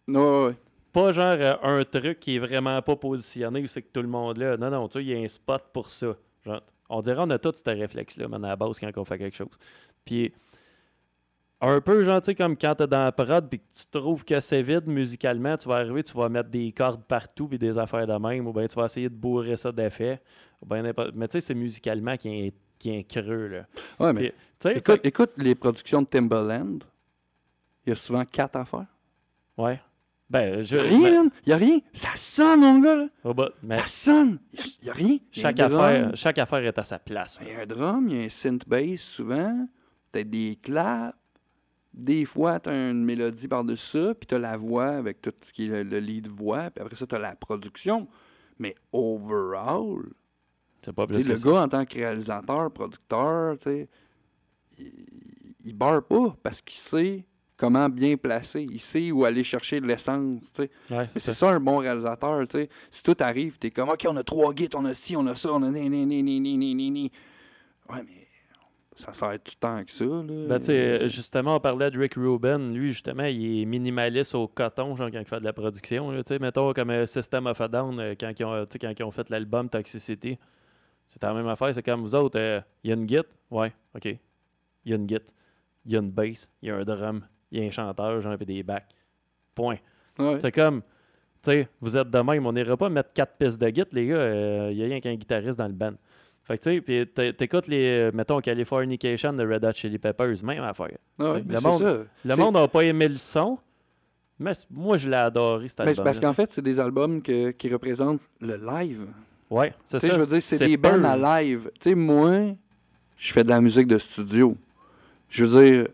Ouais, 0.10 0.18
ouais, 0.18 0.46
ouais. 0.48 0.56
Pas 0.96 1.12
genre 1.12 1.36
euh, 1.40 1.56
un 1.62 1.84
truc 1.84 2.20
qui 2.20 2.38
est 2.38 2.40
vraiment 2.40 2.82
pas 2.82 2.96
positionné 2.96 3.62
où 3.62 3.68
c'est 3.68 3.82
que 3.82 3.92
tout 3.92 4.02
le 4.02 4.08
monde 4.08 4.38
là. 4.38 4.58
Non, 4.58 4.70
non, 4.70 4.88
tu 4.88 5.00
sais, 5.00 5.06
il 5.06 5.10
y 5.12 5.16
a 5.16 5.24
un 5.24 5.28
spot 5.28 5.64
pour 5.74 5.90
ça. 5.90 6.16
Genre, 6.46 6.62
on 6.90 7.02
dirait 7.02 7.18
on 7.20 7.30
a 7.30 7.38
tous 7.38 7.54
ce 7.64 7.70
réflexe-là, 7.70 8.28
man, 8.28 8.44
à 8.46 8.50
la 8.50 8.56
base, 8.56 8.80
quand 8.80 8.90
on 8.98 9.04
fait 9.06 9.18
quelque 9.18 9.36
chose. 9.36 9.50
Puis, 10.06 10.32
un 11.62 11.82
peu, 11.82 12.04
genre, 12.04 12.22
tu 12.22 12.26
sais, 12.28 12.36
comme 12.36 12.56
quand 12.58 12.76
t'es 12.76 12.88
dans 12.88 13.06
la 13.06 13.12
prod 13.12 13.48
puis 13.50 13.60
que 13.60 13.66
tu 13.74 13.86
trouves 13.92 14.24
que 14.24 14.40
c'est 14.40 14.62
vide 14.62 14.88
musicalement, 14.88 15.58
tu 15.58 15.68
vas 15.68 15.76
arriver, 15.78 16.04
tu 16.04 16.14
vas 16.16 16.30
mettre 16.30 16.50
des 16.50 16.72
cordes 16.72 17.04
partout 17.04 17.48
puis 17.48 17.58
des 17.58 17.78
affaires 17.78 18.06
de 18.06 18.14
même, 18.14 18.46
ou 18.48 18.54
bien 18.54 18.68
tu 18.68 18.76
vas 18.76 18.86
essayer 18.86 19.10
de 19.10 19.16
bourrer 19.16 19.58
ça 19.58 19.72
d'effets. 19.72 20.22
n'importe- 20.70 21.12
Mais 21.16 21.28
tu 21.28 21.34
sais, 21.34 21.42
c'est 21.42 21.54
musicalement 21.56 22.16
qui 22.18 22.30
est, 22.30 22.54
qui 22.78 22.92
est 22.98 23.04
creux, 23.04 23.48
là. 23.48 23.66
Ouais, 24.00 24.14
mais 24.14 24.34
Puis, 24.60 24.72
écoute, 24.72 25.02
fait- 25.02 25.08
écoute 25.08 25.32
les 25.38 25.56
productions 25.56 26.02
de 26.02 26.08
Timbaland. 26.08 26.80
Il 27.86 27.90
y 27.90 27.92
a 27.92 27.96
souvent 27.96 28.26
quatre 28.26 28.56
affaires. 28.58 28.86
ouais. 29.58 29.80
Ben, 30.30 30.62
je. 30.62 30.78
Rien, 30.78 31.12
man. 31.24 31.30
Il 31.46 31.50
y 31.50 31.54
a 31.54 31.58
rien. 31.58 31.80
Ça 31.94 32.10
sonne, 32.16 32.62
mon 32.62 32.80
gars, 32.80 32.96
là. 32.96 33.34
bout, 33.34 33.52
mais 33.62 33.78
Ça 33.80 33.86
sonne. 33.88 34.40
Il 34.82 34.88
y 34.88 34.90
a 34.90 34.94
rien. 34.94 35.08
Il 35.08 35.14
y 35.14 35.40
a 35.40 35.42
chaque 35.44 35.60
affaire, 35.60 36.12
chaque 36.16 36.38
affaire 36.40 36.66
est 36.66 36.80
à 36.80 36.84
sa 36.84 36.98
place. 37.00 37.38
Il 37.42 37.48
y 37.50 37.52
a 37.56 37.62
un 37.62 37.66
drum, 37.66 38.08
il 38.10 38.18
y 38.18 38.22
a 38.24 38.26
un 38.26 38.30
synth 38.30 38.68
bass 38.68 39.00
souvent, 39.02 39.68
peut-être 40.12 40.30
des 40.30 40.58
claps. 40.62 41.16
Des 41.94 42.26
fois, 42.26 42.60
tu 42.60 42.70
as 42.70 42.90
une 42.90 43.06
mélodie 43.06 43.48
par-dessus 43.48 43.98
ça, 44.00 44.16
puis 44.16 44.28
tu 44.28 44.36
as 44.36 44.40
la 44.40 44.58
voix 44.58 44.88
avec 44.90 45.22
tout 45.22 45.32
ce 45.42 45.54
qui 45.54 45.66
est 45.66 45.70
le, 45.70 45.84
le 45.84 46.00
lead 46.00 46.28
voix, 46.28 46.70
puis 46.72 46.82
après 46.82 46.96
ça, 46.96 47.06
tu 47.08 47.16
as 47.16 47.20
la 47.20 47.36
production. 47.36 48.08
Mais 48.60 48.76
overall, 48.92 50.04
C'est 50.82 50.92
pas 50.94 51.08
plus 51.08 51.26
le 51.28 51.38
ça. 51.38 51.50
gars 51.50 51.62
en 51.62 51.68
tant 51.70 51.86
que 51.86 51.96
réalisateur, 51.96 52.72
producteur, 52.72 53.58
tu 53.58 53.64
sais, 53.64 53.90
il, 54.78 54.92
il 55.64 55.74
barre 55.74 56.04
pas 56.04 56.36
parce 56.44 56.62
qu'il 56.62 56.76
sait 56.78 57.26
comment 57.58 57.89
bien 57.89 58.18
placer. 58.18 58.68
Il 58.70 58.80
sait 58.80 59.12
où 59.12 59.26
aller 59.26 59.44
chercher 59.44 59.80
de 59.82 59.88
l'essence, 59.88 60.52
tu 60.54 60.63
sais. 60.63 60.72
Ouais, 60.89 61.08
c'est 61.08 61.20
ça. 61.20 61.34
ça 61.34 61.50
un 61.50 61.60
bon 61.60 61.78
réalisateur, 61.78 62.48
tu 62.48 62.58
sais. 62.60 62.70
Si 62.89 63.04
tout 63.04 63.15
arrive, 63.20 63.58
t'es 63.58 63.70
comme, 63.72 63.89
OK, 63.89 64.06
on 64.10 64.18
a 64.18 64.24
trois 64.24 64.54
guides, 64.54 64.76
on 64.76 64.86
a 64.86 64.94
ci, 64.94 65.15
on 65.15 65.26
a 65.28 65.36
ça, 65.36 65.54
on 65.54 65.63
a 65.63 65.70
ni, 65.72 65.89
ni, 65.89 66.06
ni, 66.06 66.24
ni, 66.24 66.39
ni, 66.39 66.58
ni, 66.76 66.91
ni. 66.91 67.12
Ouais, 67.89 68.02
mais 68.04 68.26
ça 68.98 69.12
sert 69.13 69.32
tout 69.44 69.52
le 69.56 69.60
temps 69.60 69.84
que 69.84 69.91
ça, 69.91 70.06
là. 70.06 70.48
Ben, 70.48 70.62
sais, 70.62 71.10
justement, 71.10 71.58
on 71.58 71.60
parlait 71.60 71.91
de 71.91 72.00
Rick 72.00 72.15
Rubin. 72.15 72.58
Lui, 72.72 72.89
justement, 72.89 73.26
il 73.26 73.62
est 73.62 73.65
minimaliste 73.65 74.36
au 74.36 74.48
coton, 74.48 74.96
genre, 74.96 75.10
quand 75.12 75.20
il 75.20 75.26
fait 75.26 75.39
de 75.39 75.46
la 75.46 75.54
production. 75.54 76.12
là. 76.12 76.24
Tu 76.24 76.30
sais, 76.34 76.39
mettons, 76.39 76.72
comme 76.74 76.89
euh, 76.91 77.06
System 77.06 77.46
of 77.48 77.60
a 77.60 77.68
Down, 77.68 78.00
euh, 78.00 78.15
quand, 78.20 78.32
ils 78.39 78.46
ont, 78.46 78.65
quand 78.80 78.94
ils 78.98 79.04
ont 79.04 79.12
fait 79.12 79.30
l'album 79.30 79.70
Toxicity. 79.70 80.38
C'est 81.08 81.22
la 81.22 81.34
même 81.34 81.48
affaire. 81.48 81.74
C'est 81.76 81.84
comme 81.84 82.02
vous 82.02 82.15
autres. 82.15 82.39
euh, 82.39 82.62
Il 82.84 82.89
y 82.89 82.94
a 82.94 82.96
une 82.96 83.08
git. 83.08 83.18
Ouais, 83.52 83.74
OK. 83.96 84.06
Il 84.06 84.20
y 84.86 84.94
a 84.94 84.96
une 84.96 85.08
git. 85.08 85.18
Il 85.86 85.91
y 85.91 85.96
a 85.98 86.00
une 86.00 86.10
bass. 86.10 86.50
Il 86.63 86.70
y 86.70 86.72
a 86.72 86.78
un 86.78 86.84
drum. 86.84 87.22
Il 87.52 87.60
y 87.60 87.64
a 87.64 87.68
un 87.68 87.72
chanteur, 87.72 88.20
genre, 88.22 88.36
puis 88.38 88.46
des 88.46 88.64
backs. 88.64 88.88
Point. 89.54 89.78
Ouais. 90.20 90.38
C'est 90.42 90.52
comme, 90.52 90.82
tu 91.44 91.52
sais, 91.52 91.68
vous 91.80 91.96
êtes 91.98 92.10
de 92.10 92.20
même, 92.20 92.46
on 92.46 92.52
n'ira 92.54 92.76
pas 92.76 92.90
mettre 92.90 93.14
quatre 93.14 93.34
pistes 93.38 93.62
de 93.62 93.68
git, 93.68 93.84
les 93.92 94.08
gars. 94.08 94.70
Il 94.72 94.78
n'y 94.78 94.84
a 94.84 94.86
rien 94.88 95.00
qu'un 95.00 95.16
guitariste 95.16 95.58
dans 95.60 95.68
le 95.68 95.74
band. 95.74 95.94
Fait 96.44 96.58
que, 96.58 96.64
tu 96.64 96.76
sais, 96.76 96.82
puis 96.82 97.08
t'é- 97.08 97.34
t'écoutes 97.34 97.68
les, 97.68 97.86
euh, 97.88 98.12
mettons, 98.14 98.40
Californication 98.40 99.34
de 99.34 99.44
Red 99.48 99.66
Hot 99.66 99.72
Chili 99.74 99.98
Peppers, 99.98 100.44
même 100.44 100.64
affaire. 100.64 100.90
Ouais, 101.18 101.30
t'sais, 101.30 101.44
mais 101.48 101.56
le 101.56 101.62
monde- 101.62 101.82
ça. 101.82 101.98
Le 102.24 102.36
monde 102.36 102.54
n'a 102.56 102.68
pas 102.68 102.82
aimé 102.84 103.08
le 103.08 103.18
son, 103.18 103.58
mais 104.38 104.52
moi, 104.70 104.98
je 104.98 105.10
l'ai 105.10 105.16
adoré, 105.16 105.68
cet 105.70 105.80
mais 105.80 105.86
album. 105.90 105.96
c'est 105.96 106.04
parce 106.04 106.20
qu'en 106.20 106.34
fait, 106.34 106.52
c'est 106.52 106.62
des 106.62 106.80
albums 106.80 107.22
que- 107.22 107.50
qui 107.52 107.68
représentent 107.72 108.22
le 108.42 108.58
live. 108.58 109.08
Ouais, 109.50 109.74
c'est 109.86 109.98
Tu 110.00 110.02
sais, 110.02 110.08
ça. 110.12 110.16
je 110.16 110.20
veux 110.22 110.28
dire, 110.28 110.42
c'est 110.42 110.66
des 110.66 110.78
bands 110.78 111.04
à 111.04 111.42
live. 111.42 111.72
Tu 111.80 111.90
sais, 111.90 111.96
moi, 111.96 112.32
je 113.18 113.32
fais 113.34 113.44
de 113.44 113.50
la 113.50 113.62
musique 113.62 113.88
de 113.88 113.98
studio. 113.98 114.56
Je 115.30 115.46
veux 115.46 115.62
dire, 115.64 115.88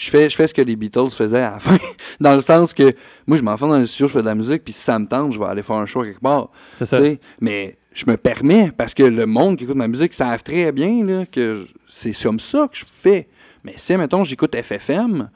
je, 0.00 0.10
fais, 0.10 0.30
je 0.30 0.36
fais 0.36 0.46
ce 0.46 0.54
que 0.54 0.62
les 0.62 0.76
Beatles 0.76 1.10
faisaient 1.10 1.42
à 1.42 1.50
la 1.52 1.58
fin. 1.60 1.76
dans 2.20 2.34
le 2.34 2.40
sens 2.40 2.72
que, 2.72 2.92
moi, 3.26 3.36
je 3.36 3.42
m'en 3.42 3.56
fais 3.56 3.66
dans 3.66 3.78
le 3.78 3.86
studio, 3.86 4.06
je 4.08 4.12
fais 4.12 4.20
de 4.20 4.26
la 4.26 4.34
musique, 4.34 4.62
puis 4.62 4.72
si 4.72 4.80
ça 4.80 4.98
me 4.98 5.06
tente, 5.06 5.32
je 5.32 5.38
vais 5.38 5.46
aller 5.46 5.62
faire 5.62 5.76
un 5.76 5.86
show 5.86 6.02
quelque 6.02 6.20
part. 6.20 6.50
C'est 6.74 6.86
ça. 6.86 7.00
Mais 7.40 7.76
je 7.92 8.04
me 8.06 8.16
permets, 8.16 8.70
parce 8.76 8.94
que 8.94 9.02
le 9.02 9.26
monde 9.26 9.56
qui 9.56 9.64
écoute 9.64 9.76
ma 9.76 9.88
musique 9.88 10.14
savent 10.14 10.42
très 10.44 10.70
bien 10.72 11.04
là, 11.04 11.26
que 11.26 11.66
c'est 11.88 12.12
comme 12.22 12.38
ça 12.38 12.68
que 12.70 12.76
je 12.76 12.84
fais. 12.86 13.28
Mais 13.64 13.74
si, 13.76 13.96
mettons, 13.96 14.22
j'écoute 14.22 14.54
FFM, 14.54 15.30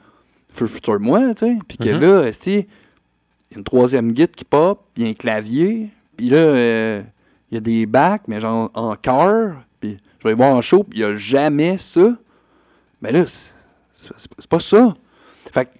Futur 0.53 0.99
Moi, 0.99 1.33
tu 1.33 1.45
sais, 1.45 1.59
puis 1.67 1.77
que 1.77 1.89
Mhm. 1.93 1.99
là, 1.99 2.23
esti, 2.27 2.51
il 2.53 2.57
y 3.51 3.55
a 3.55 3.57
une 3.57 3.63
troisième 3.63 4.11
guide 4.13 4.31
qui 4.31 4.45
pop, 4.45 4.79
il 4.95 5.03
y 5.03 5.05
a 5.07 5.09
un 5.09 5.13
clavier, 5.13 5.89
puis 6.15 6.29
là, 6.29 6.37
euh, 6.37 7.01
il 7.51 7.55
y 7.55 7.57
a 7.57 7.59
des 7.61 7.85
bacs, 7.85 8.23
mais 8.27 8.39
genre 8.39 8.71
en 8.75 8.95
cœur, 8.95 9.55
puis 9.81 9.97
je 10.23 10.27
vais 10.27 10.33
voir 10.35 10.55
en 10.55 10.61
show, 10.61 10.83
puis 10.83 10.99
il 10.99 11.05
n'y 11.05 11.11
a 11.11 11.15
jamais 11.17 11.77
ça. 11.79 12.15
Mais 13.01 13.11
là, 13.11 13.25
c'est- 14.17 14.47
pas 14.47 14.59
ça. 14.59 14.93
Fait 15.53 15.65
que 15.65 15.71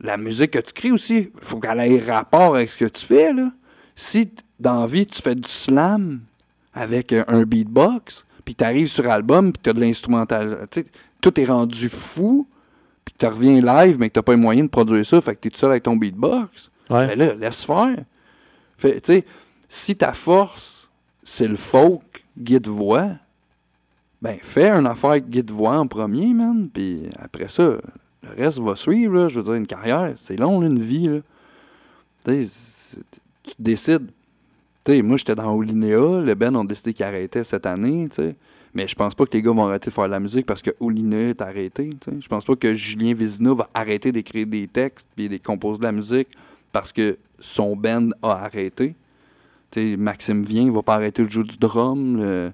la 0.00 0.16
musique 0.16 0.52
que 0.52 0.58
tu 0.58 0.72
crées 0.72 0.92
aussi, 0.92 1.30
il 1.34 1.44
faut 1.44 1.58
qu'elle 1.60 1.78
ait 1.80 1.98
rapport 2.00 2.54
avec 2.56 2.70
ce 2.70 2.78
que 2.78 2.84
tu 2.86 3.04
fais, 3.04 3.32
là. 3.32 3.50
Si 3.94 4.30
dans 4.58 4.80
la 4.82 4.86
vie, 4.86 5.06
tu 5.06 5.20
fais 5.20 5.34
du 5.34 5.48
slam 5.48 6.20
avec 6.72 7.12
euh, 7.12 7.24
un 7.28 7.42
beatbox, 7.42 8.24
puis 8.44 8.54
tu 8.54 8.64
arrives 8.64 8.88
sur 8.88 9.08
album, 9.10 9.52
puis 9.52 9.60
tu 9.62 9.70
as 9.70 9.72
de 9.72 9.80
l'instrumental, 9.80 10.66
tout 11.20 11.40
est 11.40 11.44
rendu 11.44 11.88
fou, 11.88 12.46
puis 13.04 13.14
tu 13.18 13.26
reviens 13.26 13.60
live, 13.60 13.96
mais 13.98 14.08
que 14.08 14.18
tu 14.18 14.22
pas 14.24 14.32
les 14.32 14.40
moyens 14.40 14.66
de 14.68 14.70
produire 14.70 15.04
ça, 15.04 15.20
fait 15.20 15.34
que 15.34 15.40
tu 15.40 15.48
es 15.48 15.50
tout 15.50 15.58
seul 15.58 15.70
avec 15.70 15.82
ton 15.82 15.96
beatbox, 15.96 16.70
Ouais. 16.88 17.06
ben 17.08 17.18
là, 17.18 17.34
laisse 17.34 17.64
faire. 17.64 17.96
Fait, 18.78 19.00
tu 19.00 19.12
sais, 19.12 19.24
si 19.68 19.96
ta 19.96 20.12
force, 20.12 20.88
c'est 21.22 21.46
le 21.48 21.56
folk, 21.56 22.24
guide-voix, 22.38 23.10
ben 24.22 24.36
fais 24.42 24.70
une 24.70 24.86
affaire 24.86 25.18
guide-voix 25.20 25.78
en 25.78 25.86
premier, 25.86 26.34
man, 26.34 26.68
puis 26.72 27.08
après 27.18 27.48
ça, 27.48 27.78
le 28.22 28.28
reste 28.36 28.58
va 28.58 28.76
suivre, 28.76 29.14
là. 29.14 29.28
Je 29.28 29.38
veux 29.38 29.44
dire, 29.44 29.54
une 29.54 29.66
carrière, 29.66 30.12
c'est 30.16 30.36
long, 30.36 30.60
là, 30.60 30.66
une 30.66 30.80
vie, 30.80 31.08
là. 31.08 31.20
Tu 32.26 32.46
te 33.54 33.62
décides. 33.62 34.10
Tu 34.84 34.92
sais, 34.92 35.02
moi, 35.02 35.16
j'étais 35.16 35.34
dans 35.34 35.54
Olinéa, 35.54 36.20
le 36.20 36.34
Ben 36.34 36.54
ont 36.54 36.64
décidé 36.64 36.92
qu'il 36.92 37.04
arrêtait 37.04 37.44
cette 37.44 37.66
année, 37.66 38.08
tu 38.08 38.16
sais. 38.16 38.36
Mais 38.72 38.86
je 38.86 38.94
pense 38.94 39.14
pas 39.14 39.26
que 39.26 39.32
les 39.32 39.42
gars 39.42 39.50
vont 39.50 39.66
arrêter 39.66 39.90
de 39.90 39.94
faire 39.94 40.04
de 40.04 40.10
la 40.10 40.20
musique 40.20 40.46
parce 40.46 40.62
que 40.62 40.70
Olinéa 40.78 41.30
est 41.30 41.40
arrêté. 41.40 41.90
Je 42.06 42.28
pense 42.28 42.44
pas 42.44 42.54
que 42.54 42.72
Julien 42.72 43.14
Vézina 43.14 43.52
va 43.52 43.68
arrêter 43.74 44.12
d'écrire 44.12 44.46
des 44.46 44.68
textes 44.68 45.08
puis 45.16 45.28
de 45.28 45.38
composer 45.38 45.80
de 45.80 45.84
la 45.84 45.92
musique 45.92 46.28
parce 46.70 46.92
que 46.92 47.18
son 47.40 47.74
band 47.74 48.10
a 48.22 48.30
arrêté. 48.44 48.94
Tu 49.72 49.80
sais, 49.80 49.96
Maxime 49.96 50.44
vient, 50.44 50.62
il 50.62 50.70
va 50.70 50.82
pas 50.82 50.94
arrêter 50.94 51.24
de 51.24 51.28
jouer 51.30 51.42
du 51.42 51.58
drum. 51.58 52.52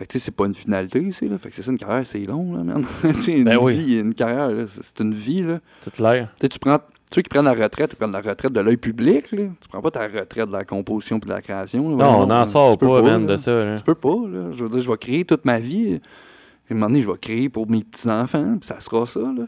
Fait 0.00 0.06
que 0.06 0.12
tu 0.12 0.18
sais, 0.18 0.24
c'est 0.24 0.34
pas 0.34 0.46
une 0.46 0.54
finalité 0.54 0.98
ici, 1.02 1.28
là. 1.28 1.36
Fait 1.36 1.50
que 1.50 1.54
c'est 1.54 1.60
ça, 1.60 1.70
une 1.70 1.76
carrière, 1.76 2.06
c'est 2.06 2.24
long, 2.24 2.54
là, 2.54 2.64
man. 2.64 2.82
tu 3.02 3.20
sais, 3.20 3.32
une 3.36 3.44
Ben 3.44 3.58
oui. 3.60 3.74
vie, 3.76 3.98
une 4.00 4.14
carrière, 4.14 4.50
c'est 4.66 4.98
une 5.00 5.12
vie, 5.12 5.42
là. 5.42 5.58
C'est 5.82 5.92
clair. 5.92 6.28
Tu 6.36 6.40
sais, 6.40 6.48
tu 6.48 6.58
prends 6.58 6.78
ceux 7.12 7.20
qui 7.20 7.28
prennent 7.28 7.44
la 7.44 7.52
retraite, 7.52 7.90
ils 7.92 7.96
prennent 7.96 8.10
la 8.12 8.22
retraite 8.22 8.50
de 8.50 8.60
l'œil 8.60 8.78
public, 8.78 9.30
là. 9.32 9.42
Tu 9.60 9.68
prends 9.68 9.82
pas 9.82 9.90
ta 9.90 10.04
retraite 10.08 10.46
de 10.46 10.52
la 10.52 10.64
composition 10.64 11.20
puis 11.20 11.28
de 11.28 11.34
la 11.34 11.42
création. 11.42 11.94
là. 11.94 12.04
Non, 12.06 12.20
on 12.22 12.26
n'en 12.28 12.46
sort 12.46 12.78
pas, 12.78 13.02
man, 13.02 13.26
là. 13.26 13.32
de 13.32 13.36
ça. 13.36 13.52
là. 13.52 13.76
Tu 13.76 13.84
peux 13.84 13.94
pas, 13.94 14.16
là. 14.26 14.52
Je 14.52 14.62
veux 14.64 14.70
dire, 14.70 14.80
je 14.80 14.90
vais 14.90 14.96
créer 14.96 15.24
toute 15.26 15.44
ma 15.44 15.58
vie. 15.60 16.00
À 16.70 16.72
un 16.72 16.76
moment 16.76 16.86
donné, 16.86 17.02
je 17.02 17.10
vais 17.10 17.18
créer 17.18 17.50
pour 17.50 17.68
mes 17.68 17.84
petits-enfants, 17.84 18.56
puis 18.58 18.66
ça 18.68 18.80
sera 18.80 19.04
ça, 19.06 19.20
là. 19.20 19.44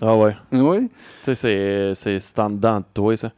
Ah 0.00 0.16
ouais. 0.16 0.34
Oui. 0.52 0.88
Tu 1.24 1.34
sais, 1.36 1.92
c'est- 1.94 2.38
en 2.40 2.50
dedans 2.50 2.80
de 2.80 2.84
toi, 2.94 3.16
ça. 3.16 3.30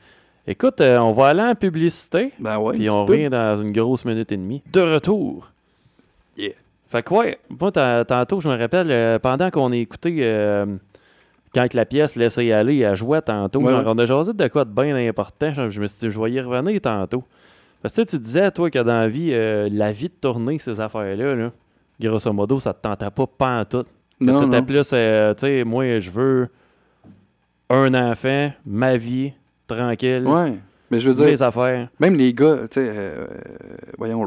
Écoute, 0.46 0.80
euh, 0.80 0.98
on 0.98 1.12
va 1.12 1.28
aller 1.28 1.42
en 1.42 1.54
publicité, 1.54 2.32
Ben 2.38 2.58
ouais. 2.58 2.74
puis 2.74 2.88
on 2.88 3.04
revient 3.06 3.28
dans 3.30 3.56
une 3.60 3.72
grosse 3.72 4.04
minute 4.04 4.30
et 4.32 4.36
demie. 4.36 4.62
De 4.72 4.80
retour. 4.80 5.50
Fait 6.94 7.02
que 7.02 7.12
ouais, 7.12 7.38
moi, 7.60 7.72
ta- 7.72 8.04
tantôt, 8.04 8.40
je 8.40 8.48
me 8.48 8.56
rappelle, 8.56 8.88
euh, 8.92 9.18
pendant 9.18 9.50
qu'on 9.50 9.72
a 9.72 9.76
écouté, 9.76 10.14
euh, 10.20 10.64
quand 11.52 11.74
la 11.74 11.84
pièce 11.86 12.14
laissait 12.14 12.52
aller, 12.52 12.78
elle 12.78 12.94
jouait 12.94 13.20
tantôt, 13.20 13.60
Ouais, 13.62 13.70
genre, 13.72 13.80
ouais. 13.80 13.92
on 13.92 13.98
a 13.98 14.06
jasé 14.06 14.32
de 14.32 14.46
quoi 14.46 14.64
de 14.64 14.70
bien 14.70 14.94
important, 15.08 15.52
je, 15.52 15.70
je 15.70 15.80
me 15.80 15.88
suis 15.88 16.06
dit, 16.06 16.14
je 16.14 16.20
vais 16.20 16.30
y 16.30 16.40
revenir 16.40 16.80
tantôt. 16.80 17.24
Parce 17.82 17.96
que 17.96 18.02
tu 18.02 18.10
sais, 18.12 18.16
tu 18.16 18.22
disais, 18.22 18.48
toi, 18.52 18.70
que 18.70 18.78
dans 18.78 19.00
la 19.00 19.08
vie, 19.08 19.30
euh, 19.32 19.68
la 19.72 19.90
vie 19.90 20.08
de 20.08 20.14
tourner, 20.20 20.60
ces 20.60 20.80
affaires-là, 20.80 21.34
là, 21.34 21.50
grosso 22.00 22.32
modo, 22.32 22.60
ça 22.60 22.72
te 22.72 22.80
tentait 22.82 23.10
pas 23.10 23.26
pantoute. 23.26 23.88
Non, 24.20 24.46
non. 24.46 24.62
plus, 24.62 24.90
euh, 24.92 25.34
tu 25.34 25.40
sais, 25.46 25.64
moi, 25.64 25.98
je 25.98 26.10
veux 26.12 26.48
un 27.70 27.92
enfant, 27.94 28.52
ma 28.64 28.96
vie, 28.96 29.32
tranquille, 29.66 30.22
Ouais. 30.28 30.60
Mais 30.92 31.00
je 31.00 31.08
veux 31.10 31.16
dire, 31.16 31.26
mes 31.26 31.42
affaires. 31.42 31.88
même 31.98 32.14
les 32.14 32.32
gars, 32.32 32.58
tu 32.70 32.80
sais, 32.80 32.88
euh, 32.88 33.26
euh, 33.26 34.24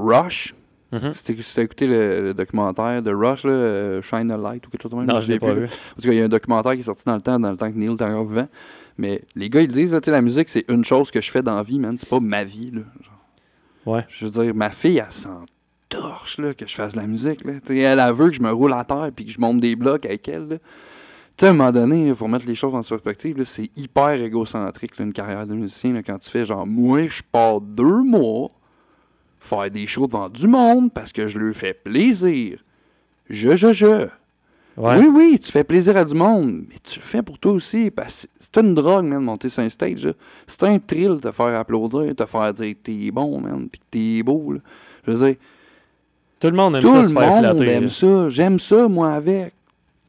Mhm. 0.92 1.14
si 1.14 1.36
tu 1.36 1.60
as 1.60 1.64
écouté 1.64 1.86
le, 1.86 2.22
le 2.22 2.34
documentaire 2.34 3.04
de 3.04 3.14
Rush, 3.14 3.44
là, 3.44 3.52
euh, 3.52 4.02
Shine 4.02 4.32
a 4.32 4.38
Light 4.38 4.66
ou 4.66 4.70
quelque 4.70 4.84
chose 4.84 4.92
de 4.92 4.96
même. 4.96 5.06
Non, 5.06 5.20
je 5.20 5.28
l'ai 5.28 5.36
souviens 5.36 5.50
pas 5.50 5.54
plus, 5.54 5.66
là. 5.66 5.68
En 5.68 6.02
tout 6.02 6.08
cas, 6.08 6.14
il 6.14 6.18
y 6.18 6.22
a 6.22 6.26
un 6.26 6.30
documentaire 6.30 6.74
qui 6.74 6.80
est 6.80 6.84
sorti 6.84 7.04
dans 7.06 7.16
le 7.16 7.22
temps, 7.22 7.40
dans 7.40 7.52
le 7.52 7.58
temps 7.58 7.70
que 7.70 7.78
Neil 7.78 7.94
était 7.94 8.06
encore 8.06 8.26
vivant. 8.26 8.48
Mais 8.98 9.22
les 9.36 9.50
gars, 9.50 9.62
ils 9.62 9.68
disent, 9.68 9.92
là, 9.92 10.00
la 10.08 10.22
musique, 10.22 10.50
c'est 10.50 10.66
une 10.70 10.86
chose 10.86 11.12
que 11.12 11.22
je 11.22 11.30
fais 11.30 11.44
dans 11.44 11.56
la 11.56 11.64
vie, 11.64 11.78
man. 11.78 11.98
C'est 11.98 12.10
pas 12.10 12.20
ma 12.20 12.44
vie, 12.44 12.72
là. 12.72 12.82
Genre. 13.02 13.96
Ouais. 13.96 14.06
Je 14.08 14.26
veux 14.26 14.44
dire, 14.44 14.56
ma 14.56 14.70
fille, 14.70 14.98
elle 14.98 15.12
s'en 15.12 15.46
torche, 15.90 16.38
là, 16.38 16.54
que 16.54 16.66
je 16.66 16.74
fasse 16.74 16.94
de 16.94 17.00
la 17.00 17.08
musique, 17.08 17.44
là. 17.44 17.54
Elle, 17.70 18.00
elle 18.00 18.14
veut 18.14 18.30
que 18.30 18.36
je 18.36 18.42
me 18.42 18.52
roule 18.52 18.74
à 18.74 18.84
terre 18.84 19.10
puis 19.16 19.26
que 19.26 19.32
je 19.32 19.40
monte 19.40 19.58
des 19.58 19.76
blocs 19.76 20.06
avec 20.06 20.28
elle, 20.30 20.48
là. 20.48 20.58
Tu 20.58 21.42
sais, 21.42 21.48
à 21.48 21.50
un 21.52 21.54
moment 21.54 21.72
donné, 21.72 22.08
il 22.08 22.16
faut 22.16 22.28
mettre 22.28 22.48
les 22.48 22.56
choses 22.56 22.74
en 22.74 22.82
perspective, 22.82 23.44
c'est 23.46 23.70
hyper 23.78 24.10
égocentrique, 24.20 24.98
là, 24.98 25.06
une 25.06 25.14
carrière 25.14 25.46
de 25.46 25.54
musicien, 25.54 25.94
là, 25.94 26.02
quand 26.02 26.18
tu 26.18 26.30
fais 26.30 26.48
genre, 26.48 26.66
moi, 26.66 27.06
je 27.06 27.22
pars 27.32 27.62
deux 27.62 28.02
mois 28.02 28.50
faire 29.40 29.70
des 29.72 29.88
shows 29.88 30.08
devant 30.08 30.30
du 30.30 30.48
monde 30.48 30.92
parce 30.94 31.12
que 31.12 31.28
je 31.28 31.40
leur 31.40 31.56
fais 31.56 31.74
plaisir. 31.74 32.64
Je, 33.30 33.56
je, 33.56 33.74
je. 33.74 34.08
Ouais. 34.78 34.98
Oui, 35.00 35.08
oui, 35.12 35.40
tu 35.42 35.52
fais 35.52 35.64
plaisir 35.64 35.98
à 35.98 36.06
du 36.06 36.14
monde, 36.14 36.66
mais 36.70 36.76
tu 36.84 37.00
le 37.00 37.04
fais 37.06 37.24
pour 37.24 37.40
toi 37.40 37.52
aussi. 37.54 37.90
Parce 37.90 38.28
c'est 38.38 38.58
une 38.58 38.76
drogue, 38.76 39.06
man, 39.06 39.20
de 39.20 39.26
monter 39.26 39.50
sur 39.50 39.64
un 39.64 39.70
stage. 39.70 40.08
C'est 40.46 40.64
un 40.64 40.78
thrill 40.78 41.16
de 41.16 41.20
te 41.20 41.32
faire 41.32 41.60
applaudir, 41.60 42.02
de 42.06 42.14
te 42.14 42.26
faire 42.26 42.54
dire 42.54 42.74
que 42.76 42.80
t'es 42.84 43.10
bon, 43.12 43.40
man, 43.42 43.68
puis 43.70 43.80
que 43.80 43.86
t'es 43.90 44.24
beau. 44.24 44.54
Là. 44.54 44.60
Je 45.06 45.12
veux 45.12 45.28
dire, 45.28 45.36
Tout 46.40 46.48
le 46.52 46.54
monde 46.56 46.76
aime 46.76 46.82
Tout 46.84 46.92
ça 46.92 46.98
le 47.00 47.04
se 47.06 47.14
faire 47.14 47.30
monde 47.30 47.40
flatter. 47.58 47.72
aime 47.72 47.84
là. 47.84 47.90
ça. 47.90 48.30
J'aime 48.30 48.60
ça, 48.60 48.88
moi, 48.88 49.14
avec. 49.14 49.54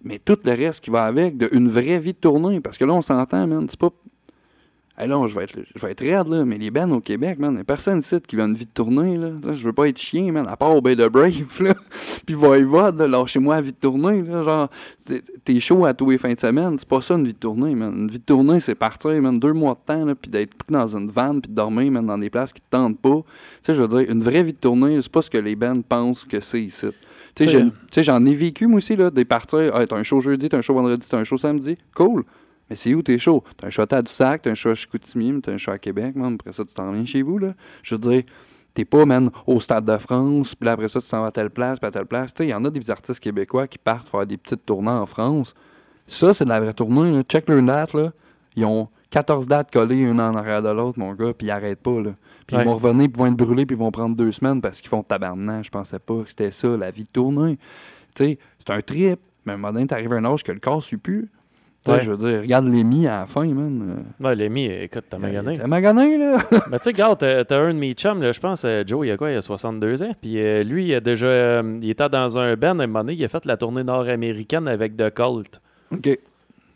Mais 0.04 0.18
tout 0.18 0.38
le 0.44 0.52
reste 0.52 0.84
qui 0.84 0.90
va 0.90 1.04
avec, 1.04 1.38
de 1.38 1.48
une 1.52 1.68
vraie 1.68 1.98
vie 1.98 2.12
de 2.12 2.18
tournée. 2.18 2.60
Parce 2.60 2.76
que 2.76 2.84
là, 2.84 2.92
on 2.92 3.02
s'entend, 3.02 3.46
man. 3.46 3.66
C'est 3.70 3.78
pas. 3.80 3.88
Hey, 5.00 5.06
là, 5.06 5.24
je 5.28 5.34
vais 5.36 5.44
être, 5.44 5.56
je 5.76 5.80
vais 5.86 5.92
être 5.92 6.00
raide, 6.00 6.26
là, 6.26 6.44
mais 6.44 6.58
les 6.58 6.72
bands 6.72 6.90
au 6.90 7.00
Québec, 7.00 7.38
man, 7.38 7.54
y 7.56 7.60
a 7.60 7.64
personne 7.64 8.00
ici 8.00 8.16
qui 8.26 8.34
veut 8.34 8.42
une 8.42 8.56
vie 8.56 8.64
de 8.64 8.70
tournée, 8.70 9.16
là. 9.16 9.30
Je 9.44 9.62
veux 9.62 9.72
pas 9.72 9.86
être 9.86 9.98
chien, 9.98 10.32
man, 10.32 10.44
à 10.48 10.56
part 10.56 10.74
au 10.74 10.80
Bay 10.80 10.96
de 10.96 11.06
Brave, 11.06 11.62
là. 11.62 11.72
Puis 12.26 12.34
Voivode, 12.34 12.98
là, 12.98 13.06
lâchez-moi 13.06 13.54
la 13.54 13.60
vie 13.62 13.70
de 13.70 13.76
tournée, 13.76 14.22
là. 14.22 14.42
Genre, 14.42 14.68
t'es- 15.44 15.60
chaud 15.60 15.84
à 15.84 15.94
tous 15.94 16.10
les 16.10 16.18
fins 16.18 16.34
de 16.34 16.40
semaine. 16.40 16.76
C'est 16.78 16.88
pas 16.88 17.00
ça, 17.00 17.14
une 17.14 17.26
vie 17.26 17.32
de 17.32 17.38
tournée, 17.38 17.76
man. 17.76 17.94
Une 17.96 18.10
vie 18.10 18.18
de 18.18 18.24
tournée, 18.24 18.58
c'est 18.58 18.74
partir, 18.74 19.22
man, 19.22 19.38
deux 19.38 19.52
mois 19.52 19.74
de 19.74 19.84
temps, 19.86 20.04
là, 20.04 20.16
puis 20.16 20.32
d'être 20.32 20.54
pris 20.54 20.72
dans 20.72 20.96
une 20.96 21.12
vanne, 21.12 21.40
puis 21.42 21.50
de 21.50 21.54
dormir, 21.54 21.92
man, 21.92 22.04
dans 22.04 22.18
des 22.18 22.28
places 22.28 22.52
qui 22.52 22.60
te 22.60 22.66
tentent 22.68 23.00
pas. 23.00 23.18
Tu 23.18 23.22
sais, 23.62 23.74
je 23.74 23.82
veux 23.82 23.88
dire, 23.88 24.10
une 24.10 24.24
vraie 24.24 24.42
vie 24.42 24.52
de 24.52 24.58
tournée, 24.58 25.00
c'est 25.00 25.12
pas 25.12 25.22
ce 25.22 25.30
que 25.30 25.38
les 25.38 25.54
bands 25.54 25.80
pensent 25.80 26.24
que 26.24 26.40
c'est 26.40 26.62
ici. 26.62 26.86
Tu 27.36 27.46
sais, 27.92 28.02
j'en 28.02 28.26
ai 28.26 28.34
vécu, 28.34 28.66
moi 28.66 28.78
aussi, 28.78 28.96
là, 28.96 29.12
des 29.12 29.24
parties. 29.24 29.70
Ah, 29.72 29.86
t'as 29.86 29.96
un 29.96 30.02
show 30.02 30.20
jeudi, 30.20 30.48
t'as 30.48 30.58
un 30.58 30.62
show 30.62 30.74
vendredi, 30.74 31.06
t'as 31.08 31.18
un 31.18 31.24
show 31.24 31.38
samedi. 31.38 31.76
Cool. 31.94 32.24
Mais 32.70 32.76
c'est 32.76 32.94
où 32.94 33.02
tes 33.02 33.18
shows? 33.18 33.42
T'as 33.56 33.68
un 33.68 33.70
show 33.70 33.82
à 33.82 33.86
Tadoussac, 33.86 34.42
t'as 34.42 34.50
un 34.50 34.54
show 34.54 34.70
à 34.70 34.74
Chicoutimi, 34.74 35.40
t'as 35.40 35.52
un 35.52 35.58
show 35.58 35.70
à 35.70 35.78
Québec, 35.78 36.14
man. 36.16 36.34
Après 36.34 36.52
ça, 36.52 36.64
tu 36.64 36.74
t'en 36.74 36.92
viens 36.92 37.04
chez 37.04 37.22
vous, 37.22 37.38
là. 37.38 37.54
Je 37.82 37.94
veux 37.94 37.98
dire, 38.00 38.22
t'es 38.74 38.84
pas, 38.84 39.04
man, 39.06 39.30
au 39.46 39.60
Stade 39.60 39.84
de 39.84 39.96
France, 39.98 40.54
puis 40.54 40.66
là, 40.66 40.72
après 40.72 40.88
ça, 40.88 41.00
tu 41.00 41.08
t'en 41.08 41.20
vas 41.22 41.28
à 41.28 41.30
telle 41.30 41.50
place, 41.50 41.78
puis 41.78 41.88
à 41.88 41.90
telle 41.90 42.06
place. 42.06 42.34
Tu 42.34 42.38
sais, 42.42 42.46
il 42.48 42.50
y 42.50 42.54
en 42.54 42.64
a 42.64 42.70
des 42.70 42.90
artistes 42.90 43.20
québécois 43.20 43.66
qui 43.66 43.78
partent 43.78 44.08
faire 44.08 44.26
des 44.26 44.36
petites 44.36 44.64
tournées 44.66 44.90
en 44.90 45.06
France. 45.06 45.54
Ça, 46.06 46.32
c'est 46.34 46.44
de 46.44 46.50
la 46.50 46.60
vraie 46.60 46.72
tournée, 46.74 47.10
là. 47.12 47.22
Check 47.22 47.48
leur 47.48 47.62
date, 47.62 47.94
là. 47.94 48.12
Ils 48.56 48.64
ont 48.64 48.88
14 49.10 49.46
dates 49.48 49.70
collées, 49.72 50.00
une 50.00 50.20
en 50.20 50.34
arrière 50.34 50.60
de 50.62 50.68
l'autre, 50.68 50.98
mon 50.98 51.14
gars, 51.14 51.32
puis 51.32 51.46
ils 51.46 51.50
arrêtent 51.50 51.80
pas, 51.82 52.00
là. 52.00 52.10
Puis 52.46 52.56
Ouais. 52.56 52.62
ils 52.62 52.66
vont 52.66 52.74
revenir, 52.74 53.06
puis 53.08 53.12
ils 53.14 53.18
vont 53.18 53.26
être 53.26 53.36
brûlés, 53.36 53.66
puis 53.66 53.76
ils 53.76 53.78
vont 53.78 53.90
prendre 53.90 54.14
deux 54.16 54.32
semaines 54.32 54.60
parce 54.60 54.80
qu'ils 54.80 54.88
font 54.90 55.02
tabarnak. 55.02 55.64
Je 55.64 55.70
pensais 55.70 55.98
pas 55.98 56.22
que 56.22 56.28
c'était 56.28 56.50
ça, 56.50 56.76
la 56.76 56.90
vie 56.90 57.04
de 57.04 57.08
tournée. 57.08 57.58
Tu 58.14 58.24
sais, 58.24 58.38
c'est 58.58 58.72
un 58.72 58.80
trip. 58.80 59.20
Mais 59.46 59.52
à 59.52 59.54
un 59.54 59.58
moment 59.58 59.72
donné, 59.72 59.86
t'arrives 59.86 60.12
à 60.12 60.16
un 60.16 60.24
âge 60.26 60.42
que 60.42 60.52
le 60.52 60.60
corps 60.60 60.82
suit 60.82 60.96
plus. 60.98 61.30
Ouais. 61.92 62.00
Je 62.04 62.10
veux 62.10 62.16
dire, 62.16 62.40
regarde 62.40 62.66
Lémi 62.66 63.06
à 63.06 63.20
la 63.20 63.26
fin, 63.26 63.44
man. 63.46 64.04
Ouais, 64.20 64.34
Lémi, 64.34 64.66
écoute, 64.66 65.04
t'as 65.10 65.16
Euh, 65.16 65.20
magané. 65.20 65.58
T'as 65.58 65.66
magané, 65.66 66.18
là. 66.18 66.38
Ben, 66.70 66.78
tu 66.78 66.84
sais, 66.84 66.90
regarde, 66.90 67.18
t'as 67.18 67.58
un 67.58 67.74
de 67.74 67.78
mes 67.78 67.92
chums, 67.94 68.22
là, 68.22 68.32
je 68.32 68.40
pense, 68.40 68.62
euh, 68.64 68.82
Joe, 68.86 69.06
il 69.06 69.10
a 69.12 69.16
quoi, 69.16 69.30
il 69.30 69.36
a 69.36 69.42
62 69.42 70.02
ans? 70.02 70.12
Puis 70.20 70.40
euh, 70.40 70.62
lui, 70.64 70.86
il 70.88 70.94
a 70.94 71.00
déjà. 71.00 71.26
euh, 71.26 71.78
il 71.82 71.90
était 71.90 72.08
dans 72.08 72.38
un 72.38 72.54
band 72.56 72.78
à 72.78 72.84
un 72.84 72.86
moment 72.86 73.00
donné, 73.00 73.14
il 73.14 73.24
a 73.24 73.28
fait 73.28 73.44
la 73.46 73.56
tournée 73.56 73.84
nord-américaine 73.84 74.68
avec 74.68 74.96
The 74.96 75.10
Cult. 75.14 75.60
OK. 75.92 76.02
Tu 76.02 76.18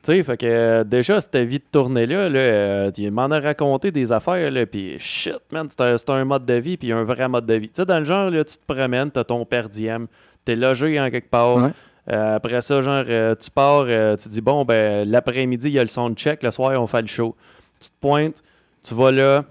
sais, 0.02 0.22
fait 0.24 0.36
que 0.36 0.46
euh, 0.46 0.82
déjà, 0.84 1.20
cette 1.20 1.36
vie 1.36 1.58
de 1.60 1.64
tournée-là, 1.70 2.28
là, 2.28 2.38
euh, 2.40 2.90
il 2.98 3.12
m'en 3.12 3.30
a 3.30 3.38
raconté 3.38 3.92
des 3.92 4.10
affaires, 4.10 4.50
là, 4.50 4.66
puis 4.66 4.96
shit, 4.98 5.38
man, 5.52 5.68
c'est 5.68 5.80
un, 5.80 6.14
un 6.16 6.24
mode 6.24 6.44
de 6.44 6.54
vie, 6.54 6.76
puis 6.76 6.90
un 6.90 7.04
vrai 7.04 7.28
mode 7.28 7.46
de 7.46 7.54
vie. 7.54 7.68
Tu 7.68 7.74
sais, 7.76 7.84
dans 7.86 8.00
le 8.00 8.04
genre, 8.04 8.28
là, 8.28 8.42
tu 8.42 8.56
te 8.56 8.72
promènes, 8.72 9.12
t'as 9.12 9.22
ton 9.22 9.44
per 9.44 9.62
diem, 9.70 10.08
t'es 10.44 10.56
logé 10.56 10.98
en 11.00 11.08
quelque 11.08 11.30
part. 11.30 11.56
Ouais. 11.56 11.70
Euh, 12.10 12.36
après 12.36 12.60
ça, 12.62 12.80
genre, 12.80 13.04
euh, 13.08 13.34
tu 13.36 13.50
pars, 13.50 13.84
euh, 13.86 14.16
tu 14.16 14.28
dis, 14.28 14.40
bon, 14.40 14.64
ben, 14.64 15.08
l'après-midi, 15.08 15.68
il 15.68 15.72
y 15.74 15.78
a 15.78 15.82
le 15.82 15.88
son 15.88 16.12
check, 16.14 16.42
le 16.42 16.50
soir, 16.50 16.80
on 16.80 16.86
fait 16.86 17.00
le 17.02 17.06
show. 17.06 17.36
Tu 17.80 17.88
te 17.90 17.94
pointes, 18.00 18.42
tu 18.82 18.94
vas 18.94 19.12
là, 19.12 19.44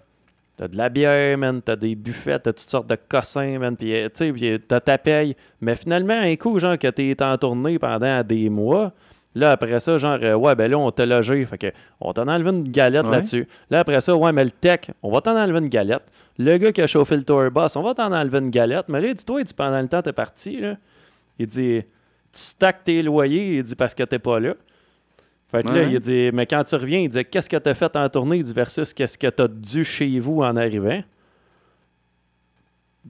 t'as 0.57 0.67
de 0.67 0.75
la 0.77 0.89
bière, 0.89 1.37
man, 1.37 1.61
t'as 1.61 1.77
des 1.77 1.95
buffets, 1.95 2.39
t'as 2.39 2.51
toutes 2.51 2.59
sortes 2.59 2.87
de 2.87 2.97
cossins, 3.07 3.57
man, 3.57 3.77
puis, 3.77 3.93
tu 4.13 4.37
sais, 4.37 4.59
t'as 4.67 4.81
ta 4.81 4.97
paye. 4.97 5.35
Mais 5.61 5.75
finalement, 5.75 6.13
un 6.19 6.35
coup, 6.35 6.59
genre, 6.59 6.77
que 6.77 6.87
t'es 6.87 7.15
en 7.23 7.37
tournée 7.37 7.79
pendant 7.79 8.21
des 8.21 8.49
mois, 8.49 8.91
là, 9.33 9.51
après 9.53 9.79
ça, 9.79 9.97
genre, 9.97 10.19
euh, 10.21 10.33
ouais, 10.35 10.53
ben 10.55 10.69
là, 10.69 10.77
on 10.77 10.91
t'a 10.91 11.05
logé, 11.05 11.45
fait 11.45 11.57
que, 11.57 11.67
on 12.01 12.11
t'en 12.11 12.27
enlevé 12.27 12.49
une 12.49 12.67
galette 12.67 13.05
Ouais. 13.05 13.11
là-dessus. 13.11 13.47
Là, 13.69 13.79
après 13.79 14.01
ça, 14.01 14.13
ouais, 14.13 14.33
mais 14.33 14.43
le 14.43 14.51
tech, 14.51 14.91
on 15.03 15.09
va 15.09 15.21
t'en 15.21 15.41
enlever 15.41 15.59
une 15.59 15.69
galette. 15.69 16.03
Le 16.37 16.57
gars 16.57 16.73
qui 16.73 16.81
a 16.81 16.87
chauffé 16.87 17.15
le 17.15 17.23
tour 17.23 17.49
boss, 17.49 17.77
on 17.77 17.81
va 17.81 17.93
t'en 17.93 18.11
enlever 18.11 18.39
une 18.39 18.49
galette. 18.49 18.89
Mais 18.89 18.99
là, 18.99 19.13
dis-toi, 19.13 19.41
dit, 19.43 19.53
pendant 19.53 19.79
le 19.79 19.87
temps, 19.87 20.01
t'es 20.01 20.11
parti, 20.11 20.59
là. 20.59 20.75
Il 21.39 21.47
dit, 21.47 21.81
tu 22.33 22.39
stacks 22.39 22.83
tes 22.83 23.01
loyers, 23.03 23.57
il 23.57 23.63
dit, 23.63 23.75
parce 23.75 23.93
que 23.93 24.03
t'es 24.03 24.19
pas 24.19 24.39
là. 24.39 24.53
Fait 25.49 25.63
que 25.63 25.71
là, 25.73 25.83
il 25.83 25.99
dit, 25.99 26.29
mais 26.33 26.45
quand 26.45 26.63
tu 26.63 26.75
reviens, 26.75 26.99
il 26.99 27.09
dit, 27.09 27.25
qu'est-ce 27.25 27.49
que 27.49 27.57
t'as 27.57 27.73
fait 27.73 27.93
en 27.97 28.07
tournée, 28.09 28.37
il 28.37 28.43
dit, 28.43 28.53
versus 28.53 28.93
qu'est-ce 28.93 29.17
que 29.17 29.27
t'as 29.27 29.47
dû 29.49 29.83
chez 29.83 30.17
vous 30.19 30.41
en 30.41 30.55
arrivant. 30.55 31.01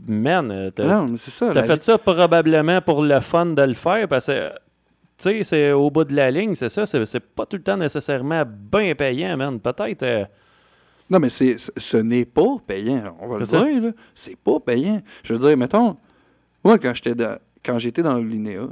Man, 0.08 0.50
euh, 0.52 0.72
t'as 0.72 0.86
Non, 0.86 1.08
mais 1.12 1.18
c'est 1.18 1.32
ça. 1.32 1.48
t'as 1.48 1.62
la 1.62 1.64
fait 1.64 1.76
vie- 1.76 1.82
ça 1.82 1.98
probablement 1.98 2.82
pour 2.82 3.04
le 3.04 3.20
fun 3.20 3.48
de 3.48 3.62
le 3.62 3.74
faire, 3.74 4.08
parce 4.08 4.28
que, 4.28 4.50
tu 4.50 4.54
sais, 5.18 5.44
c'est 5.44 5.72
au 5.74 5.92
bout 5.92 6.06
de 6.06 6.16
la 6.16 6.32
ligne, 6.32 6.56
c'est 6.56 6.70
ça, 6.70 6.86
c'est 6.86 7.06
c'est 7.06 7.20
pas 7.20 7.46
tout 7.46 7.58
le 7.58 7.64
temps 7.64 7.78
nécessairement 7.78 8.44
bien 8.48 8.96
payant, 8.96 9.36
man. 9.38 9.60
Peut-être... 9.60 10.04
euh, 10.04 10.26
Non, 11.10 11.20
mais 11.20 11.30
c'est, 11.30 11.58
ce- 11.60 11.98
n'est 11.98 12.26
pas 12.26 12.58
payant. 12.66 13.18
On 13.20 13.28
va 13.28 13.40
le 13.40 13.46
dire, 13.46 13.82
là. 13.84 13.92
C'est 14.16 14.38
pas 14.38 14.60
payant. 14.62 15.02
Je 15.24 15.34
veux 15.34 15.40
dire, 15.40 15.58
mettons, 15.58 15.98
moi, 16.64 16.80
quand 16.80 16.94
j'étais 16.96 17.14
dans, 17.16 17.38
quand 17.64 17.78
j'étais 17.78 18.02
dans 18.02 18.18
le 18.18 18.24
Linéa, 18.24 18.68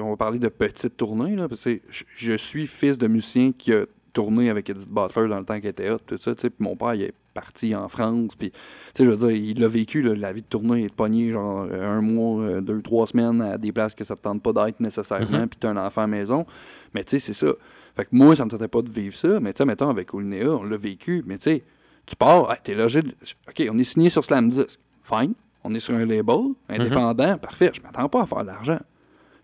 on 0.00 0.10
va 0.10 0.16
parler 0.16 0.38
de 0.38 0.48
petites 0.48 0.96
tournées, 0.96 1.36
là, 1.36 1.48
parce 1.48 1.64
que 1.64 1.80
je, 1.90 2.36
suis 2.36 2.66
fils 2.66 2.98
de 2.98 3.06
musicien 3.06 3.52
qui 3.52 3.72
a 3.72 3.86
tourné 4.12 4.50
avec 4.50 4.70
Edith 4.70 4.88
Butler 4.88 5.28
dans 5.28 5.38
le 5.38 5.44
temps 5.44 5.58
qu'il 5.58 5.68
était 5.68 5.90
hot, 5.90 5.98
tout 6.06 6.18
ça, 6.18 6.34
tu 6.34 6.42
sais, 6.42 6.50
puis 6.50 6.64
mon 6.64 6.76
père, 6.76 6.94
il 6.94 7.02
est 7.02 7.14
parti 7.34 7.74
en 7.74 7.88
France, 7.88 8.36
puis, 8.36 8.50
tu 8.50 8.58
sais, 8.94 9.04
je 9.04 9.10
veux 9.10 9.16
dire, 9.16 9.30
il 9.30 9.64
a 9.64 9.68
vécu, 9.68 10.02
là, 10.02 10.14
la 10.14 10.32
vie 10.32 10.42
de 10.42 10.46
tournée, 10.46 10.84
être 10.84 10.94
pogné, 10.94 11.32
genre, 11.32 11.66
un 11.72 12.00
mois, 12.00 12.42
euh, 12.42 12.60
deux, 12.60 12.80
trois 12.80 13.06
semaines 13.08 13.42
à 13.42 13.58
des 13.58 13.72
places 13.72 13.94
que 13.94 14.04
ça 14.04 14.14
te 14.14 14.22
tente 14.22 14.42
pas 14.42 14.52
d'être 14.52 14.78
nécessairement, 14.80 15.46
puis 15.48 15.58
t'as 15.58 15.70
un 15.70 15.76
enfant 15.76 16.02
à 16.02 16.06
la 16.06 16.08
maison, 16.08 16.46
mais 16.94 17.02
tu 17.02 17.18
sais, 17.18 17.18
c'est 17.18 17.46
ça. 17.46 17.52
Fait 17.96 18.04
que 18.04 18.10
moi, 18.12 18.34
ça 18.36 18.44
me 18.44 18.50
tentait 18.50 18.68
pas 18.68 18.82
de 18.82 18.90
vivre 18.90 19.14
ça, 19.16 19.40
mais 19.40 19.52
tu 19.52 19.58
sais, 19.58 19.64
mettons, 19.64 19.88
avec 19.88 20.12
Linéa, 20.12 20.50
on 20.50 20.64
l'a 20.64 20.76
vécu, 20.76 21.22
mais 21.26 21.38
tu 21.38 21.50
sais, 21.50 21.64
tu 22.06 22.16
pars, 22.16 22.50
hey, 22.52 22.58
t'es 22.62 22.74
logé. 22.74 23.02
de- 23.02 23.14
OK, 23.48 23.68
on 23.70 23.78
est 23.78 23.84
signé 23.84 24.10
sur 24.10 24.24
Slam 24.24 24.50
Disc. 24.50 24.78
Fine. 25.02 25.34
On 25.64 25.74
est 25.74 25.80
sur 25.80 25.94
un 25.94 26.04
label, 26.04 26.52
indépendant, 26.68 27.38
parfait. 27.38 27.70
Je 27.74 27.80
m'attends 27.80 28.08
pas 28.08 28.22
à 28.22 28.26
faire 28.26 28.42
de 28.42 28.48
l'argent. 28.48 28.78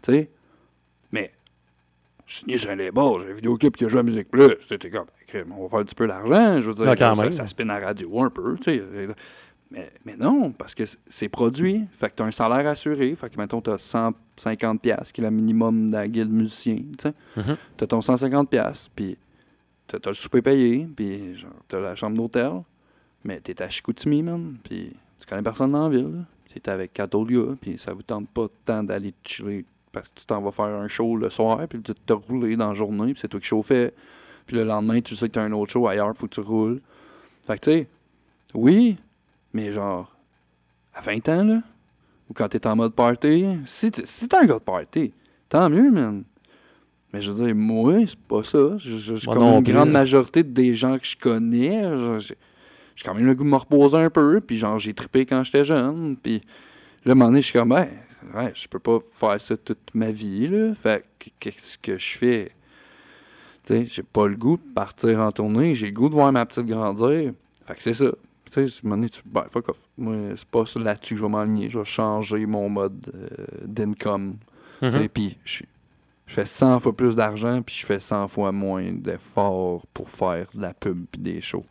Tu 0.03 0.13
sais? 0.13 0.31
Mais, 1.13 1.31
je 2.27 2.35
suis 2.35 2.41
signé 2.43 2.59
sur 2.59 2.71
un 2.71 2.77
label, 2.77 3.05
j'ai 3.21 3.33
un 3.33 3.35
vidéoclip 3.35 3.77
qui 3.77 3.85
a 3.85 3.89
joué 3.89 4.01
à 4.01 4.03
Musique 4.03 4.31
Plus. 4.31 4.55
T'es 4.69 4.91
comme, 4.91 5.07
on 5.53 5.65
va 5.65 5.69
faire 5.69 5.79
un 5.81 5.85
petit 5.85 5.95
peu 5.95 6.07
d'argent. 6.07 6.61
Je 6.61 6.71
veux 6.71 6.75
dire, 6.75 6.97
quand 6.97 7.17
ça, 7.17 7.23
même. 7.23 7.33
ça 7.33 7.47
spin 7.47 7.69
à 7.69 7.81
la 7.81 7.87
radio 7.87 8.23
un 8.23 8.31
peu, 8.31 8.57
tu 8.57 8.79
sais. 8.79 8.83
Mais, 9.73 9.93
mais 10.05 10.17
non, 10.17 10.51
parce 10.51 10.75
que 10.75 10.83
c'est 11.09 11.29
produit. 11.29 11.87
Fait 11.93 12.11
que 12.11 12.17
t'as 12.17 12.25
un 12.25 12.33
salaire 12.33 12.67
assuré. 12.67 13.15
Fait 13.15 13.31
que, 13.31 13.39
mettons, 13.39 13.61
t'as 13.61 13.77
150$, 13.77 14.79
piastres, 14.79 15.13
qui 15.13 15.21
est 15.21 15.25
le 15.25 15.31
minimum 15.31 15.89
de 15.89 15.93
la 15.93 16.09
guilde 16.09 16.33
musicien, 16.33 16.77
tu 16.77 17.09
sais. 17.09 17.15
Mhm. 17.37 17.57
T'as 17.77 17.87
ton 17.87 18.01
150$, 18.01 18.47
piastres, 18.47 18.91
puis 18.95 19.17
t'as 19.87 19.99
t'as 19.99 20.11
le 20.11 20.15
souper 20.15 20.43
payé, 20.43 20.89
puis 20.95 21.37
genre, 21.37 21.51
t'as 21.69 21.81
la 21.81 21.95
chambre 21.95 22.17
d'hôtel, 22.17 22.63
mais 23.25 23.41
t'es 23.41 23.61
à 23.63 23.69
Chicoutimi, 23.69 24.23
man, 24.23 24.57
puis 24.63 24.93
tu 25.19 25.27
connais 25.27 25.43
personne 25.43 25.73
dans 25.73 25.89
la 25.89 25.97
ville, 25.97 26.13
là. 26.13 26.25
T'es 26.53 26.69
avec 26.69 26.93
quatre 26.93 27.15
autres 27.15 27.31
gars, 27.31 27.55
puis 27.61 27.79
ça 27.79 27.95
vous 27.95 28.03
tente 28.03 28.29
pas 28.29 28.49
tant 28.65 28.83
d'aller 28.83 29.15
chiller 29.23 29.65
parce 29.93 30.11
que 30.11 30.21
tu 30.21 30.27
t'en 30.27 30.41
vas 30.41 30.53
faire 30.53 30.67
un 30.67 30.89
show 30.89 31.17
le 31.17 31.31
soir, 31.31 31.59
puis 31.69 31.81
tu 31.83 31.93
te 31.95 32.13
rouler 32.13 32.57
dans 32.57 32.69
la 32.69 32.75
journée, 32.75 33.13
puis 33.13 33.21
c'est 33.21 33.29
toi 33.29 33.41
qui 33.41 33.47
chauffais. 33.47 33.93
Puis 34.47 34.57
le 34.57 34.65
lendemain, 34.65 35.01
tu 35.01 35.17
sais 35.17 35.29
que 35.29 35.35
t'as 35.35 35.43
un 35.43 35.53
autre 35.53 35.73
show 35.73 35.87
ailleurs, 35.89 36.13
faut 36.17 36.27
que 36.27 36.35
tu 36.35 36.41
roules. 36.41 36.81
Fait 37.47 37.59
que 37.59 37.65
tu 37.65 37.71
sais, 37.79 37.89
oui, 38.55 38.97
mais 39.53 39.73
genre, 39.73 40.17
à 40.95 41.01
20 41.01 41.29
ans, 41.29 41.45
là, 41.45 41.63
ou 42.29 42.33
quand 42.33 42.49
t'es 42.49 42.67
en 42.67 42.77
mode 42.77 42.95
party, 42.95 43.47
si 43.67 43.91
t'es 43.91 44.03
si 44.07 44.29
un 44.41 44.47
gars 44.47 44.55
de 44.55 44.59
party, 44.61 45.13
tant 45.49 45.69
mieux, 45.69 45.91
man. 45.91 46.25
Mais 47.13 47.21
je 47.21 47.33
veux 47.33 47.45
dire, 47.47 47.55
moi, 47.57 47.95
c'est 48.07 48.17
pas 48.19 48.45
ça. 48.45 48.77
Je, 48.79 48.97
je- 48.97 49.17
je- 49.17 49.27
comme 49.27 49.43
une 49.59 49.65
grande 49.73 49.91
majorité 49.91 50.45
des 50.45 50.75
gens 50.75 50.97
que 50.97 51.05
je 51.07 51.17
connais, 51.17 51.83
j'ai 52.21 52.37
quand 53.05 53.15
même 53.15 53.27
le 53.27 53.35
goût 53.35 53.43
de 53.43 53.49
me 53.49 53.57
reposer 53.57 53.97
un 53.97 54.11
peu, 54.11 54.41
puis 54.41 54.59
genre, 54.59 54.79
j'ai 54.79 54.95
trippé 54.95 55.27
quand 55.27 55.43
j'étais 55.43 55.65
jeune, 55.65 56.17
puis 56.17 56.41
là, 57.05 57.11
à 57.11 57.13
un 57.13 57.15
moment 57.17 57.27
donné, 57.31 57.41
je 57.41 57.47
suis 57.47 57.59
comme, 57.59 57.71
ben, 57.71 57.89
ouais, 58.35 58.53
je 58.55 58.69
peux 58.69 58.79
pas 58.79 58.99
faire 59.13 59.41
ça 59.41 59.57
toute 59.57 59.91
ma 59.95 60.11
vie, 60.11 60.49
là. 60.49 60.75
Fait 60.75 61.05
que 61.19 61.31
qu'est-ce 61.39 61.79
que 61.79 61.99
je 61.99 62.17
fais? 62.17 62.53
Tu 63.65 63.75
sais, 63.75 63.87
j'ai 63.87 64.03
pas 64.03 64.27
le 64.27 64.37
goût 64.37 64.57
de 64.57 64.73
partir 64.75 65.21
en 65.21 65.31
tournée, 65.33 65.75
j'ai 65.75 65.87
le 65.89 65.93
goût 65.93 66.09
de 66.09 66.15
voir 66.15 66.33
ma 66.33 66.47
petite 66.47 66.67
grandir. 66.67 67.33
Fait 67.67 67.75
que 67.75 67.83
c'est 67.83 67.95
ça. 67.95 68.11
Tu 68.51 68.53
sais, 68.53 68.61
à 68.63 68.65
un 68.65 68.69
moment 68.85 68.97
donné, 68.97 69.09
tu 69.11 69.21
ben, 69.27 69.45
fuck 69.51 69.69
off. 69.69 69.79
Moi, 69.97 70.15
c'est 70.37 70.49
pas 70.49 70.67
ça 70.67 70.81
là-dessus 70.81 71.15
que 71.15 71.21
je 71.21 71.25
vais 71.25 71.31
m'aligner. 71.31 71.69
Je 71.69 71.79
vais 71.79 71.85
changer 71.85 72.47
mon 72.47 72.69
mode 72.69 73.07
euh, 73.15 73.45
d'income. 73.65 74.37
Mhm. 74.83 74.91
sais, 74.91 75.09
Puis 75.09 75.39
je, 75.45 75.63
fais 76.27 76.47
100 76.47 76.81
fois 76.81 76.97
plus 76.97 77.15
d'argent, 77.17 77.61
puis 77.63 77.75
je 77.77 77.87
fais 77.87 78.01
100 78.01 78.27
fois 78.29 78.51
moins 78.51 78.91
d'efforts 78.93 79.87
pour 79.93 80.11
faire 80.11 80.47
de 80.55 80.63
la 80.63 80.73
pub 80.75 81.05
puis 81.13 81.21
des 81.21 81.41
shows. 81.41 81.67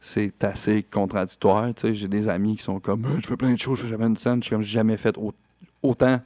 C'est 0.00 0.44
assez 0.44 0.82
contradictoire. 0.82 1.70
J'ai 1.82 2.08
des 2.08 2.28
amis 2.28 2.56
qui 2.56 2.62
sont 2.62 2.80
comme 2.80 3.06
Euh, 3.06 3.20
Je 3.22 3.26
fais 3.26 3.36
plein 3.38 3.52
de 3.54 3.58
choses, 3.58 3.78
je 3.78 3.84
fais 3.84 3.90
jamais 3.90 4.06
une 4.06 4.16
scène. 4.16 4.42
Je 4.42 4.46
suis 4.48 4.50
comme 4.54 4.62
J'ai 4.62 4.72
jamais 4.74 4.98
fait 4.98 5.16
au- 5.16 5.32
autant 5.84 6.20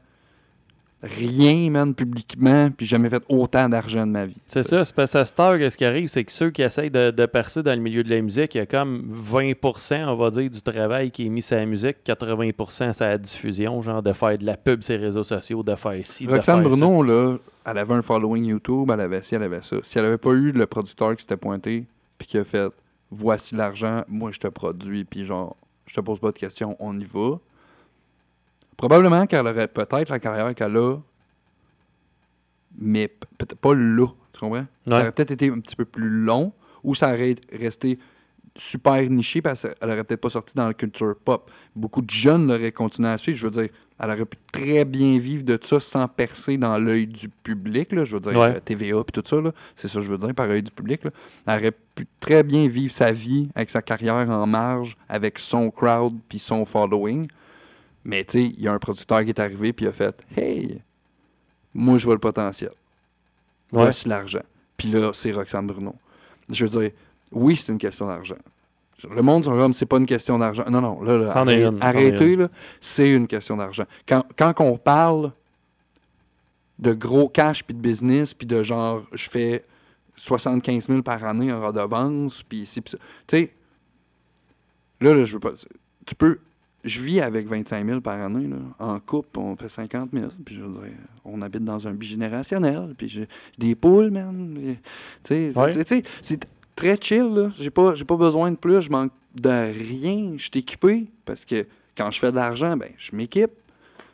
rien, 1.03 1.71
man, 1.71 1.95
publiquement, 1.95 2.71
puis 2.71 2.85
j'ai 2.85 2.97
jamais 2.97 3.09
fait 3.09 3.23
autant 3.29 3.69
d'argent 3.69 4.05
de 4.07 4.11
ma 4.11 4.27
vie. 4.27 4.41
C'est 4.49 4.65
ça, 4.65 4.85
c'est 4.85 4.95
parce 4.95 5.13
que 5.13 5.19
à 5.19 5.25
cette 5.25 5.39
heure, 5.39 5.59
que 5.59 5.71
ce 5.71 5.77
qui 5.77 5.85
arrive, 5.85 6.09
c'est 6.09 6.25
que 6.25 6.33
ceux 6.33 6.51
qui 6.51 6.63
essayent 6.63 6.91
de, 6.91 7.11
de 7.11 7.27
percer 7.27 7.63
dans 7.63 7.73
le 7.73 7.81
milieu 7.81 8.03
de 8.03 8.11
la 8.11 8.21
musique, 8.21 8.55
il 8.57 8.59
y 8.59 8.61
a 8.61 8.67
comme 8.67 9.13
20%, 9.13 10.07
on 10.07 10.17
va 10.17 10.31
dire, 10.31 10.51
du 10.51 10.61
travail 10.61 11.11
qui 11.13 11.27
est 11.27 11.29
mis 11.29 11.43
sur 11.43 11.57
la 11.57 11.67
musique, 11.67 11.99
80% 12.05 12.93
sur 12.93 13.07
la 13.07 13.19
diffusion, 13.19 13.81
genre 13.81 14.03
de 14.03 14.13
faire 14.13 14.37
de 14.39 14.45
la 14.45 14.57
pub 14.57 14.83
sur 14.83 14.99
les 14.99 15.05
réseaux 15.05 15.25
sociaux, 15.25 15.63
de 15.63 15.77
faire 15.77 16.01
ci, 16.03 16.27
de 16.27 16.33
Roxane 16.33 16.63
ça. 16.65 16.69
Bruno, 16.69 17.03
là, 17.03 17.37
elle 17.65 17.79
avait 17.79 17.95
un 17.95 18.03
following 18.03 18.47
YouTube, 18.47 18.91
elle 18.93 19.01
avait 19.01 19.23
ci, 19.23 19.37
elle 19.37 19.45
avait 19.45 19.63
ça. 19.63 19.77
Si 19.83 19.99
elle 19.99 20.05
avait 20.05 20.19
pas 20.19 20.33
eu 20.33 20.51
le 20.51 20.67
producteur 20.67 21.15
qui 21.15 21.23
s'était 21.23 21.37
pointé, 21.37 21.87
puis 22.19 22.27
qui 22.27 22.39
a 22.39 22.45
fait 22.45 22.73
voici 23.11 23.55
l'argent, 23.55 24.03
moi 24.09 24.33
je 24.33 24.41
te 24.41 24.49
produis, 24.49 25.05
puis 25.05 25.25
genre, 25.25 25.57
je 25.87 25.95
te 25.95 26.01
pose 26.01 26.19
pas 26.19 26.33
de 26.33 26.39
questions, 26.39 26.77
on 26.81 26.99
y 26.99 27.05
va. 27.05 27.39
Probablement 28.79 29.27
qu'elle 29.27 29.47
aurait 29.47 29.69
peut-être 29.69 30.09
la 30.09 30.19
carrière 30.19 30.55
qu'elle 30.55 30.77
a, 30.77 30.97
mais 32.79 33.09
peut-être 33.09 33.57
pas 33.57 33.75
là. 33.75 34.07
Tu 34.33 34.41
comprends? 34.41 34.67
Ça 34.87 35.01
aurait 35.01 35.13
peut-être 35.13 35.33
été 35.33 35.51
un 35.51 35.59
petit 35.61 35.77
peu 35.77 35.85
plus 35.85 36.09
long 36.09 36.53
ou 36.85 36.95
ça 36.95 37.09
aurait 37.13 37.35
resté 37.53 37.99
super 38.57 38.97
niché 39.11 39.43
parce 39.43 39.63
qu'elle 39.63 39.91
aurait 39.91 40.05
peut-être 40.05 40.21
pas 40.21 40.31
sorti 40.31 40.55
dans 40.55 40.67
la 40.69 40.75
culture 40.75 41.15
pop. 41.25 41.51
Beaucoup 41.75 42.03
de 42.03 42.11
jeunes 42.11 42.47
l'auraient 42.47 42.73
continué 42.73 43.09
à 43.09 43.19
suivre. 43.19 43.37
Je 43.39 43.45
veux 43.47 43.51
dire, 43.51 43.69
elle 44.01 44.11
aurait 44.11 44.25
pu 44.27 44.37
très 44.53 44.85
bien 44.85 45.19
vivre 45.19 45.43
de 45.45 45.59
ça 45.61 45.81
sans 45.81 46.07
percer 46.07 46.57
dans 46.57 46.79
l'œil 46.79 47.07
du 47.09 47.29
public. 47.29 47.93
Là. 47.93 48.05
Je 48.05 48.15
veux 48.15 48.21
dire, 48.21 48.39
Ouais. 48.39 48.57
euh, 48.57 48.61
TVA 48.61 49.01
et 49.01 49.13
tout 49.13 49.23
ça. 49.25 49.37
C'est 49.75 49.89
ça 49.89 49.95
que 49.99 50.05
je 50.05 50.11
veux 50.11 50.19
dire 50.19 50.35
par 50.35 50.49
œil 50.49 50.63
du 50.63 50.71
public. 50.71 51.03
là. 51.05 51.11
Elle 51.49 51.59
aurait 51.61 51.73
pu 51.97 52.07
très 52.21 52.45
bien 52.45 52.69
vivre 52.69 52.93
sa 52.93 53.11
vie 53.11 53.49
avec 53.57 53.71
sa 53.71 53.83
carrière 53.83 54.29
en 54.31 54.47
marge, 54.47 54.97
avec 55.09 55.39
son 55.41 55.71
crowd 55.71 56.15
puis 56.29 56.39
son 56.39 56.65
following. 56.65 57.27
Mais 58.09 58.25
tu 58.25 58.39
sais, 58.39 58.45
il 58.45 58.61
y 58.61 58.67
a 58.67 58.73
un 58.73 58.79
producteur 58.79 59.23
qui 59.23 59.29
est 59.29 59.39
arrivé 59.39 59.75
puis 59.75 59.85
il 59.85 59.89
a 59.89 59.93
fait 59.93 60.25
Hey, 60.35 60.81
moi 61.75 61.99
je 61.99 62.07
vois 62.07 62.15
le 62.15 62.21
potentiel. 62.21 62.71
Ouais. 63.71 63.83
Voici 63.83 64.09
l'argent. 64.09 64.43
Puis 64.79 64.89
là, 64.89 65.11
c'est 65.13 65.31
Roxane 65.31 65.67
Bruno. 65.67 65.95
Je 66.51 66.65
veux 66.65 66.81
dire, 66.81 66.91
oui, 67.33 67.55
c'est 67.55 67.71
une 67.71 67.79
question 67.79 68.07
d'argent. 68.07 68.39
Le 69.15 69.21
monde 69.21 69.45
sont 69.45 69.55
comme, 69.55 69.75
c'est 69.75 69.85
pas 69.85 69.99
une 69.99 70.07
question 70.07 70.39
d'argent. 70.39 70.65
Non, 70.71 70.81
non, 70.81 71.03
là, 71.03 71.19
là, 71.19 71.53
une, 71.53 71.83
arrêtez, 71.83 72.35
là, 72.35 72.49
c'est 72.81 73.11
une 73.11 73.27
question 73.27 73.59
d'argent. 73.59 73.85
Quand, 74.09 74.25
quand 74.37 74.55
on 74.61 74.79
parle 74.79 75.33
de 76.79 76.95
gros 76.95 77.29
cash, 77.29 77.63
puis 77.63 77.75
de 77.75 77.81
business, 77.81 78.33
puis 78.33 78.47
de 78.47 78.63
genre, 78.63 79.03
je 79.13 79.29
fais 79.29 79.65
75 80.17 80.89
000 80.89 81.03
par 81.03 81.23
année 81.25 81.53
en 81.53 81.61
redevance, 81.61 82.43
puis 82.43 82.61
ici, 82.61 82.81
puis 82.81 82.93
ça. 82.93 82.99
Tu 83.27 83.37
sais, 83.37 83.55
là, 85.03 85.15
là, 85.15 85.25
je 85.27 85.35
veux 85.35 85.41
pas... 85.41 85.53
Tu 86.07 86.15
peux... 86.15 86.41
Je 86.85 87.01
vis 87.01 87.21
avec 87.21 87.49
25 87.49 87.85
000 87.87 88.01
par 88.01 88.21
année, 88.21 88.47
là. 88.47 88.57
En 88.79 89.01
couple, 89.01 89.39
on 89.41 89.57
fait 89.57 89.69
50 89.69 90.11
000, 90.13 90.29
puis 90.45 90.55
je 90.55 90.63
veux 90.63 90.73
dire, 90.73 90.93
on 91.25 91.43
habite 91.43 91.65
dans 91.65 91.87
un 91.89 91.93
bigénérationnel, 91.93 92.95
puis 92.97 93.09
j'ai 93.09 93.29
des 93.59 93.75
poules, 93.75 94.11
man. 94.11 94.53
puis, 94.55 94.79
Tu 95.25 95.53
sais, 95.53 95.53
c'est- 96.23 96.47
très 96.77 96.97
chill, 97.01 97.25
là. 97.35 97.51
J'ai 97.59 97.71
pas, 97.71 97.95
j'ai 97.97 98.05
pas 98.05 98.17
besoin 98.17 98.53
de 98.53 98.57
plus, 98.57 98.81
je 98.81 98.91
manque 98.91 99.11
de 99.35 99.49
rien. 99.49 100.35
Je 100.37 100.43
suis 100.43 100.51
équipé, 100.61 101.09
parce 101.25 101.45
que 101.45 101.67
quand 101.97 102.11
je 102.13 102.21
fais 102.21 102.31
de 102.31 102.37
l'argent, 102.37 102.77
ben, 102.77 102.91
je 102.97 103.15
m'équipe, 103.17 103.51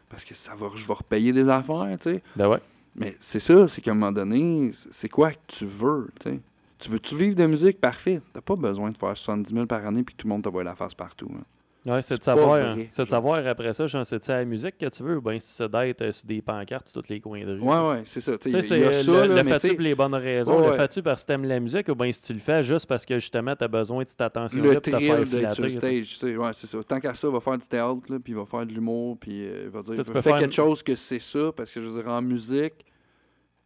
parce 0.09 0.25
que 0.25 0.35
ça 0.35 0.55
va, 0.55 0.69
je 0.75 0.87
vais 0.87 0.95
repayer 0.95 1.33
des 1.33 1.49
affaires, 1.51 1.87
tu 2.01 2.11
sais. 2.13 2.23
Ben 2.37 2.49
ouais. 2.49 2.61
Mais 2.97 3.15
c'est 3.21 3.41
ça, 3.41 3.69
c'est 3.69 3.83
qu'à 3.83 3.91
un 3.91 3.95
moment 3.95 4.13
donné, 4.13 4.71
c'est- 4.73 4.89
c'est 4.91 5.09
quoi 5.11 5.33
que 5.33 5.39
tu 5.49 5.67
veux, 5.67 6.09
tu 6.19 6.31
sais. 6.31 6.41
Tu 6.79 6.89
veux-tu 6.91 7.15
vivre 7.17 7.35
de 7.37 7.45
musique? 7.47 7.81
Parfait. 7.81 8.21
T'as 8.33 8.41
pas 8.41 8.57
besoin 8.57 8.91
de 8.91 8.97
faire 8.97 9.17
70 9.17 9.53
000 9.55 9.67
par 9.67 9.85
année 9.87 10.03
puis 10.03 10.15
que 10.15 10.23
tout 10.23 10.27
le 10.29 10.33
monde 10.33 10.43
te 10.45 10.49
voit 10.49 10.65
la 10.65 10.75
face 10.75 10.95
partout. 10.95 11.31
hein. 11.35 11.43
Ouais, 11.87 12.01
c'est 12.01 12.17
de 12.17 12.23
C'est 12.23 12.25
savoir, 12.25 12.77
c'est 12.91 13.03
de 13.03 13.09
savoir 13.09 13.47
après 13.47 13.75
ça, 13.75 13.87
c'est-tu 14.05 14.31
la 14.31 14.45
musique 14.47 14.79
que 14.79 14.87
tu 14.87 15.03
veux 15.03 15.19
ou 15.19 15.21
bien 15.21 15.39
si 15.39 15.49
c'est 15.53 15.69
d'être 15.69 16.01
euh, 16.01 16.13
sur 16.13 16.27
des 16.27 16.41
pancartes 16.41 16.89
sur 16.89 17.03
tous 17.03 17.11
les 17.11 17.21
coins 17.21 17.45
de 17.45 17.53
rue. 17.53 17.61
Ouais, 17.61 17.73
ça? 17.75 17.89
ouais, 17.89 18.03
c'est 18.07 18.21
ça. 18.23 18.33
Y 18.33 18.35
a 18.35 18.39
c'est 18.63 19.03
ça, 19.03 19.27
le, 19.27 19.43
fais-tu 19.45 19.59
sais, 19.59 19.75
pour 19.75 19.83
les 19.83 19.95
bonnes 19.95 20.15
raisons? 20.15 20.59
Ouais, 20.61 20.71
Le 20.71 20.77
fais-tu 20.77 21.03
parce 21.03 21.23
que 21.23 21.27
t'aimes 21.27 21.45
la 21.45 21.61
musique 21.61 21.87
ou 21.89 21.95
bien 21.95 22.11
si 22.11 22.23
tu 22.23 22.33
le 22.33 22.39
fais 22.39 22.63
juste 22.63 22.87
parce 22.87 23.05
que 23.05 23.19
justement 23.19 23.55
t'as 23.55 23.69
besoin 23.69 24.03
de 24.03 24.09
cette 24.09 24.23
attention 24.23 24.63
le 24.63 24.81
thrill 24.81 25.29
d'être 25.29 25.53
sur 25.53 25.71
stage, 25.71 26.09
tu 26.09 26.15
sais, 26.15 26.37
ouais, 26.37 26.53
c'est 26.55 26.67
ça. 26.67 26.83
Tant 26.85 27.01
qu'à 27.01 27.15
ça, 27.15 27.29
il 27.29 27.33
va 27.35 27.41
faire 27.41 27.59
du 27.59 27.69
théâtre, 27.69 28.01
là, 28.09 28.19
puis 28.19 28.33
il 28.33 28.37
va 28.37 28.47
faire 28.47 28.65
de 28.65 28.73
l'humour, 28.73 29.19
puis 29.19 29.45
euh, 29.47 29.65
il 29.65 29.71
va 29.71 29.83
dire, 29.83 29.97
tu 29.97 30.05
fais 30.05 30.13
peux 30.13 30.23
faire 30.23 30.37
quelque 30.37 30.47
une- 30.47 30.53
chose 30.53 30.83
que 30.83 30.97
c'est 30.97 31.19
ça, 31.21 31.53
parce 31.55 31.71
que 31.71 31.83
je 31.83 31.87
veux 31.89 32.03
dire, 32.03 32.11
en 32.11 32.23
musique, 32.23 32.87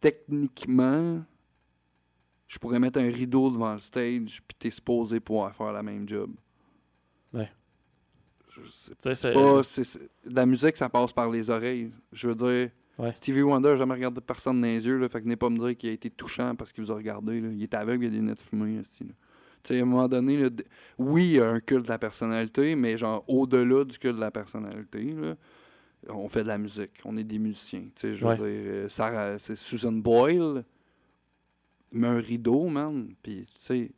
techniquement, 0.01 1.23
je 2.47 2.57
pourrais 2.59 2.79
mettre 2.79 2.99
un 2.99 3.09
rideau 3.09 3.49
devant 3.49 3.73
le 3.75 3.79
stage, 3.79 4.41
puis 4.47 4.57
t'es 4.59 4.71
supposé 4.71 5.19
pouvoir 5.19 5.55
faire 5.55 5.71
la 5.71 5.83
même 5.83 6.07
job. 6.07 6.31
C'est- 8.65 9.33
pas, 9.33 9.61
la 10.25 10.45
musique, 10.45 10.77
ça 10.77 10.89
passe 10.89 11.11
par 11.13 11.29
les 11.29 11.49
oreilles. 11.49 11.91
Je 12.11 12.27
veux 12.27 12.35
dire, 12.35 12.69
Ouais. 12.97 13.13
Stevie 13.15 13.41
Wonder, 13.43 13.69
j'ai 13.71 13.77
jamais 13.77 13.93
regardé 13.93 14.19
personne 14.19 14.59
dans 14.59 14.67
les 14.67 14.85
yeux, 14.85 14.97
là, 14.97 15.07
fait 15.07 15.19
que 15.19 15.23
venez 15.23 15.37
pas 15.37 15.49
me 15.49 15.57
dire 15.57 15.77
qu'il 15.77 15.89
a 15.89 15.93
été 15.93 16.09
touchant 16.09 16.53
parce 16.55 16.73
qu'il 16.73 16.83
vous 16.83 16.91
a 16.91 16.95
regardé. 16.95 17.39
Là. 17.39 17.47
Il 17.49 17.63
est 17.63 17.73
aveugle, 17.73 18.03
il 18.03 18.07
a 18.07 18.09
des 18.09 18.17
lunettes 18.17 18.41
fumées. 18.41 18.75
là. 18.75 18.81
À 19.69 19.73
un 19.81 19.85
moment 19.85 20.07
donné, 20.09 20.35
là, 20.37 20.49
oui, 20.97 21.23
il 21.25 21.31
y 21.33 21.39
a 21.39 21.49
un 21.49 21.59
culte 21.61 21.85
de 21.85 21.89
la 21.89 21.97
personnalité, 21.99 22.75
mais 22.75 22.97
genre 22.97 23.23
au-delà 23.29 23.85
du 23.85 23.97
culte 23.97 24.15
de 24.17 24.21
la 24.21 24.31
personnalité, 24.31 25.13
là, 25.13 25.35
on 26.09 26.27
fait 26.27 26.43
de 26.43 26.49
la 26.49 26.57
musique, 26.57 26.91
on 27.05 27.15
est 27.15 27.23
des 27.23 27.39
musiciens. 27.39 27.83
Je 28.01 28.07
veux 28.09 28.25
Ouais. 28.25 28.35
dire, 28.35 28.43
euh, 28.45 28.89
Sarah- 28.89 29.39
c'est 29.39 29.55
Susan 29.55 29.91
Boyle, 29.93 30.63
met 31.91 32.07
un 32.07 32.19
rideau, 32.19 32.67
man, 32.67 33.13
puis 33.23 33.45
tu 33.45 33.53
sais, 33.59 33.91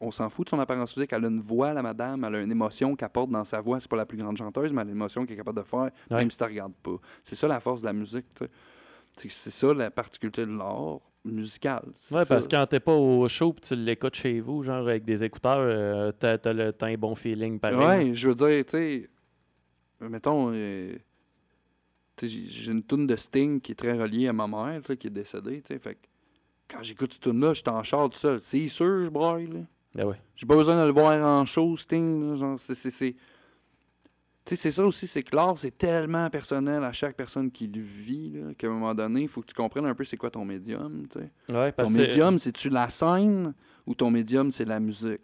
on 0.00 0.10
s'en 0.12 0.30
fout 0.30 0.46
de 0.46 0.50
son 0.50 0.58
apparence 0.60 0.92
physique. 0.94 1.12
Elle 1.12 1.24
a 1.24 1.28
une 1.28 1.40
voix, 1.40 1.72
la 1.72 1.82
madame, 1.82 2.24
elle 2.24 2.34
a 2.36 2.40
une 2.42 2.52
émotion 2.52 2.94
qu'elle 2.96 3.08
porte 3.08 3.30
dans 3.30 3.44
sa 3.44 3.60
voix. 3.60 3.80
C'est 3.80 3.90
pas 3.90 3.96
la 3.96 4.06
plus 4.06 4.16
grande 4.18 4.36
chanteuse, 4.36 4.72
mais 4.72 4.82
elle 4.82 4.88
a 4.88 4.90
une 4.90 4.96
émotion 4.96 5.24
qu'elle 5.26 5.34
est 5.34 5.38
capable 5.38 5.58
de 5.58 5.64
faire, 5.66 5.90
Ouais. 6.10 6.18
même 6.18 6.30
si 6.30 6.38
tu 6.38 6.44
ne 6.44 6.48
regardes 6.48 6.74
pas. 6.82 6.96
C'est 7.24 7.34
ça 7.36 7.48
la 7.48 7.60
force 7.60 7.80
de 7.80 7.86
la 7.86 7.92
musique. 7.92 8.26
C'est 9.16 9.50
ça 9.50 9.74
la 9.74 9.90
particularité 9.90 10.46
de 10.46 10.56
l'art 10.56 11.00
musical. 11.24 11.82
Ça. 11.96 12.24
parce 12.24 12.46
que 12.46 12.52
quand 12.56 12.66
t'es 12.66 12.78
pas 12.80 12.94
au 12.94 13.28
show 13.28 13.52
pis 13.52 13.60
tu 13.62 13.76
l'écoutes 13.76 14.14
chez 14.14 14.40
vous, 14.40 14.62
genre 14.62 14.86
avec 14.88 15.04
des 15.04 15.24
écouteurs, 15.24 15.58
euh, 15.58 16.12
t'as, 16.12 16.38
t'as 16.38 16.86
un 16.86 16.94
bon 16.94 17.14
feeling 17.14 17.58
pareil. 17.58 18.08
Ouais, 18.10 18.14
je 18.14 18.28
veux 18.28 18.34
dire, 18.36 18.64
tu 18.64 18.70
sais, 18.70 19.10
mettons, 20.00 20.52
euh, 20.54 20.94
j'ai 22.22 22.70
une 22.72 22.82
toune 22.82 23.06
de 23.06 23.16
Sting 23.16 23.60
qui 23.60 23.72
est 23.72 23.74
très 23.74 23.92
reliée 24.00 24.28
à 24.28 24.32
ma 24.32 24.46
mère, 24.46 24.80
qui 24.82 25.06
est 25.06 25.10
décédée, 25.10 25.60
tu 25.62 25.74
sais, 25.74 25.78
fait 25.80 25.94
que 25.94 26.06
quand 26.68 26.82
j'écoute 26.82 27.12
cette 27.12 27.22
tune 27.22 27.40
là 27.40 27.54
je 27.54 27.60
suis 27.60 27.68
en 27.70 27.82
char 27.82 28.08
tout 28.10 28.18
seul. 28.18 28.40
C'est 28.40 28.68
sûr, 28.68 29.04
je 29.04 29.08
braille, 29.08 29.46
là. 29.48 29.60
Ben 29.94 30.04
ouais. 30.06 30.16
J'ai 30.36 30.46
pas 30.46 30.54
besoin 30.56 30.80
de 30.80 30.86
le 30.86 30.92
voir 30.92 31.24
en 31.24 31.44
show, 31.46 31.76
Sting, 31.76 32.30
là, 32.30 32.36
genre, 32.36 32.60
c'est... 32.60 32.74
c'est- 32.74 32.90
c'est- 32.90 33.16
Tu 34.44 34.56
sais, 34.56 34.62
c'est 34.62 34.72
ça 34.72 34.86
aussi, 34.86 35.06
c'est 35.06 35.22
que 35.22 35.36
l'art, 35.36 35.58
c'est 35.58 35.76
tellement 35.76 36.30
personnel 36.30 36.82
à 36.82 36.92
chaque 36.92 37.16
personne 37.16 37.50
qui 37.50 37.66
le 37.66 37.82
vit, 37.82 38.30
là, 38.30 38.54
qu'à 38.54 38.66
un 38.68 38.70
moment 38.70 38.94
donné, 38.94 39.22
il 39.22 39.28
faut 39.28 39.42
que 39.42 39.46
tu 39.46 39.54
comprennes 39.54 39.84
un 39.86 39.94
peu 39.94 40.04
c'est 40.04 40.16
quoi 40.16 40.30
ton 40.30 40.44
médium, 40.44 41.06
Ton 41.72 41.90
médium, 42.06 42.38
c'est-tu 42.38 42.70
la 42.70 42.88
scène 42.88 43.52
ou 43.86 43.94
ton 43.94 44.10
médium, 44.10 44.50
c'est 44.50 44.64
la 44.64 44.80
musique? 44.80 45.20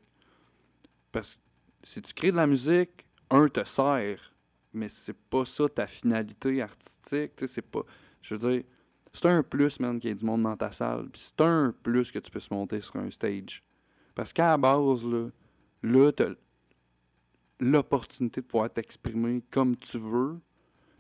Parce 1.13 1.37
que 1.37 1.41
si 1.85 2.03
tu 2.03 2.13
crées 2.13 2.33
de 2.33 2.37
la 2.37 2.47
musique, 2.47 3.07
un 3.31 3.49
te 3.49 3.65
sert, 3.65 4.35
mais 4.73 4.89
c'est 4.89 5.17
pas 5.17 5.45
ça 5.45 5.69
ta 5.69 5.87
finalité 5.87 6.61
artistique. 6.61 7.33
C'est 7.47 7.63
pas. 7.63 7.83
Je 8.21 8.35
veux 8.35 8.51
dire, 8.51 8.63
c'est 9.13 9.27
un 9.27 9.43
plus, 9.43 9.79
man, 9.81 9.99
qu'il 10.01 10.11
y 10.11 10.13
ait 10.13 10.17
du 10.17 10.25
monde 10.25 10.43
dans 10.43 10.57
ta 10.57 10.73
salle. 10.73 11.09
Puis 11.11 11.23
c'est 11.23 11.41
un 11.45 11.73
plus 11.83 12.11
que 12.11 12.19
tu 12.19 12.31
puisses 12.31 12.51
monter 12.51 12.81
sur 12.81 12.97
un 12.97 13.11
stage. 13.11 13.63
Parce 14.15 14.33
qu'à 14.33 14.49
la 14.49 14.57
base, 14.57 15.05
là, 15.05 15.29
là 15.83 16.13
t'as 16.13 16.31
l'opportunité 17.61 18.41
de 18.41 18.47
pouvoir 18.47 18.71
t'exprimer 18.71 19.43
comme 19.51 19.77
tu 19.77 19.99
veux. 19.99 20.41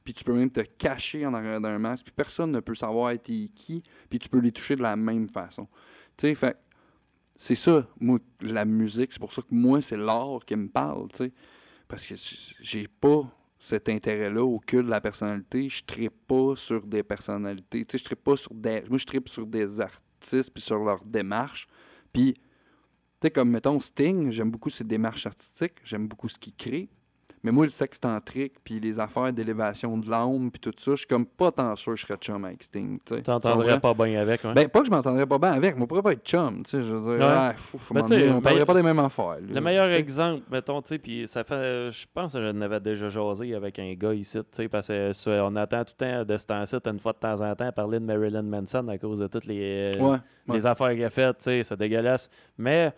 Puis 0.02 0.12
tu 0.12 0.22
peux 0.22 0.34
même 0.34 0.50
te 0.50 0.60
cacher 0.60 1.24
en 1.24 1.32
arrière 1.32 1.60
d'un 1.60 1.78
masque. 1.78 2.04
Puis 2.06 2.14
personne 2.14 2.50
ne 2.50 2.60
peut 2.60 2.74
savoir 2.74 3.12
t'es 3.12 3.48
qui. 3.54 3.82
Puis 4.10 4.18
tu 4.18 4.28
peux 4.28 4.38
les 4.38 4.52
toucher 4.52 4.76
de 4.76 4.82
la 4.82 4.96
même 4.96 5.28
façon. 5.28 5.66
Tu 6.16 6.28
sais, 6.28 6.34
fait 6.34 6.56
c'est 7.36 7.56
ça, 7.56 7.86
moi, 7.98 8.18
la 8.40 8.64
musique. 8.64 9.12
C'est 9.12 9.18
pour 9.18 9.32
ça 9.32 9.42
que 9.42 9.52
moi, 9.52 9.80
c'est 9.80 9.96
l'art 9.96 10.40
qui 10.46 10.54
me 10.56 10.68
parle, 10.68 11.08
tu 11.08 11.24
sais. 11.24 11.32
Parce 11.88 12.06
que 12.06 12.14
j'ai 12.60 12.86
pas 12.86 13.28
cet 13.58 13.88
intérêt-là 13.88 14.44
au 14.44 14.58
culte 14.58 14.86
de 14.86 14.90
la 14.90 15.00
personnalité. 15.00 15.68
Je 15.68 15.82
ne 15.98 16.08
pas 16.08 16.54
sur 16.56 16.86
des 16.86 17.02
personnalités. 17.02 17.84
Tu 17.84 17.98
sais, 17.98 18.04
je 18.04 18.10
ne 18.10 18.14
pas 18.14 18.36
sur 18.36 18.54
des. 18.54 18.84
Moi, 18.88 18.98
je 18.98 19.06
tripe 19.06 19.28
sur 19.28 19.46
des 19.46 19.80
artistes 19.80 20.50
puis 20.52 20.62
sur 20.62 20.78
leur 20.78 21.02
démarche. 21.04 21.66
Puis, 22.12 22.34
tu 22.34 22.40
sais, 23.26 23.30
comme 23.30 23.50
mettons 23.50 23.80
Sting, 23.80 24.30
j'aime 24.30 24.50
beaucoup 24.50 24.70
ses 24.70 24.84
démarches 24.84 25.26
artistiques. 25.26 25.74
J'aime 25.84 26.06
beaucoup 26.08 26.28
ce 26.28 26.38
qu'il 26.38 26.54
crée. 26.54 26.88
Mais 27.42 27.52
moi, 27.52 27.64
le 27.66 27.70
sexe 27.70 28.00
tantrique, 28.00 28.54
puis 28.64 28.80
les 28.80 28.98
affaires 28.98 29.30
d'élévation 29.30 29.98
de 29.98 30.08
l'âme, 30.08 30.50
puis 30.50 30.60
tout 30.60 30.72
ça, 30.78 30.92
je 30.92 30.96
suis 30.96 31.06
comme 31.06 31.26
pas 31.26 31.52
tant 31.52 31.76
sûr 31.76 31.92
que 31.92 31.98
je 32.00 32.06
serais 32.06 32.16
chum 32.16 32.42
avec 32.42 32.62
Sting. 32.62 32.98
tu 33.04 33.22
t'entendrais 33.22 33.78
pas 33.80 33.92
bien 33.92 34.18
avec. 34.22 34.42
Ouais. 34.44 34.54
Ben, 34.54 34.66
pas 34.70 34.80
que 34.80 34.86
je 34.86 34.90
m'entendrais 34.90 35.26
pas 35.26 35.36
bien 35.38 35.50
avec, 35.52 35.76
mais 35.76 35.82
on 35.82 35.86
pourrait 35.86 36.00
pas 36.00 36.12
être 36.12 36.24
chum, 36.26 36.62
tu 36.62 36.70
sais, 36.70 36.82
je 36.82 36.90
veux 36.94 37.18
dire, 37.18 37.26
Ouais. 37.26 37.32
ah, 37.34 37.52
fou, 37.54 37.78
Ben, 37.92 38.00
on 38.02 38.08
ben, 38.08 38.40
parlerait 38.40 38.64
pas 38.64 38.72
des 38.72 38.82
mêmes 38.82 38.98
affaires. 38.98 39.36
le 39.46 39.60
meilleur 39.60 39.90
exemple, 39.90 40.42
mettons, 40.50 40.80
tu 40.80 40.88
sais, 40.88 40.98
puis 40.98 41.28
ça 41.28 41.44
fait, 41.44 41.90
je 41.90 42.06
pense 42.14 42.32
que 42.32 42.40
je 42.40 42.50
n'avais 42.50 42.80
déjà 42.80 43.10
jasé 43.10 43.54
avec 43.54 43.78
un 43.78 43.92
gars 43.92 44.14
ici, 44.14 44.38
tu 44.38 44.44
sais, 44.52 44.68
parce 44.70 44.88
qu'on 44.88 45.56
attend 45.56 45.84
tout 45.84 45.92
le 46.00 46.06
temps 46.06 46.24
de 46.24 46.36
ce 46.38 46.46
temps-ci, 46.46 46.76
une 46.86 46.98
fois 46.98 47.12
de 47.12 47.18
temps 47.18 47.42
en 47.42 47.54
temps, 47.54 47.70
parler 47.72 48.00
de 48.00 48.06
Marilyn 48.06 48.42
Manson 48.44 48.88
à 48.88 48.96
cause 48.96 49.18
de 49.18 49.26
toutes 49.26 49.44
les, 49.44 49.90
euh, 49.90 49.98
Ouais, 49.98 50.10
ouais. 50.48 50.56
les 50.56 50.64
affaires 50.64 50.92
qu'il 50.92 51.04
a 51.04 51.10
faites, 51.10 51.36
tu 51.36 51.44
sais, 51.44 51.62
c'est 51.62 51.76
dégueulasse. 51.76 52.30
Mais, 52.56 52.90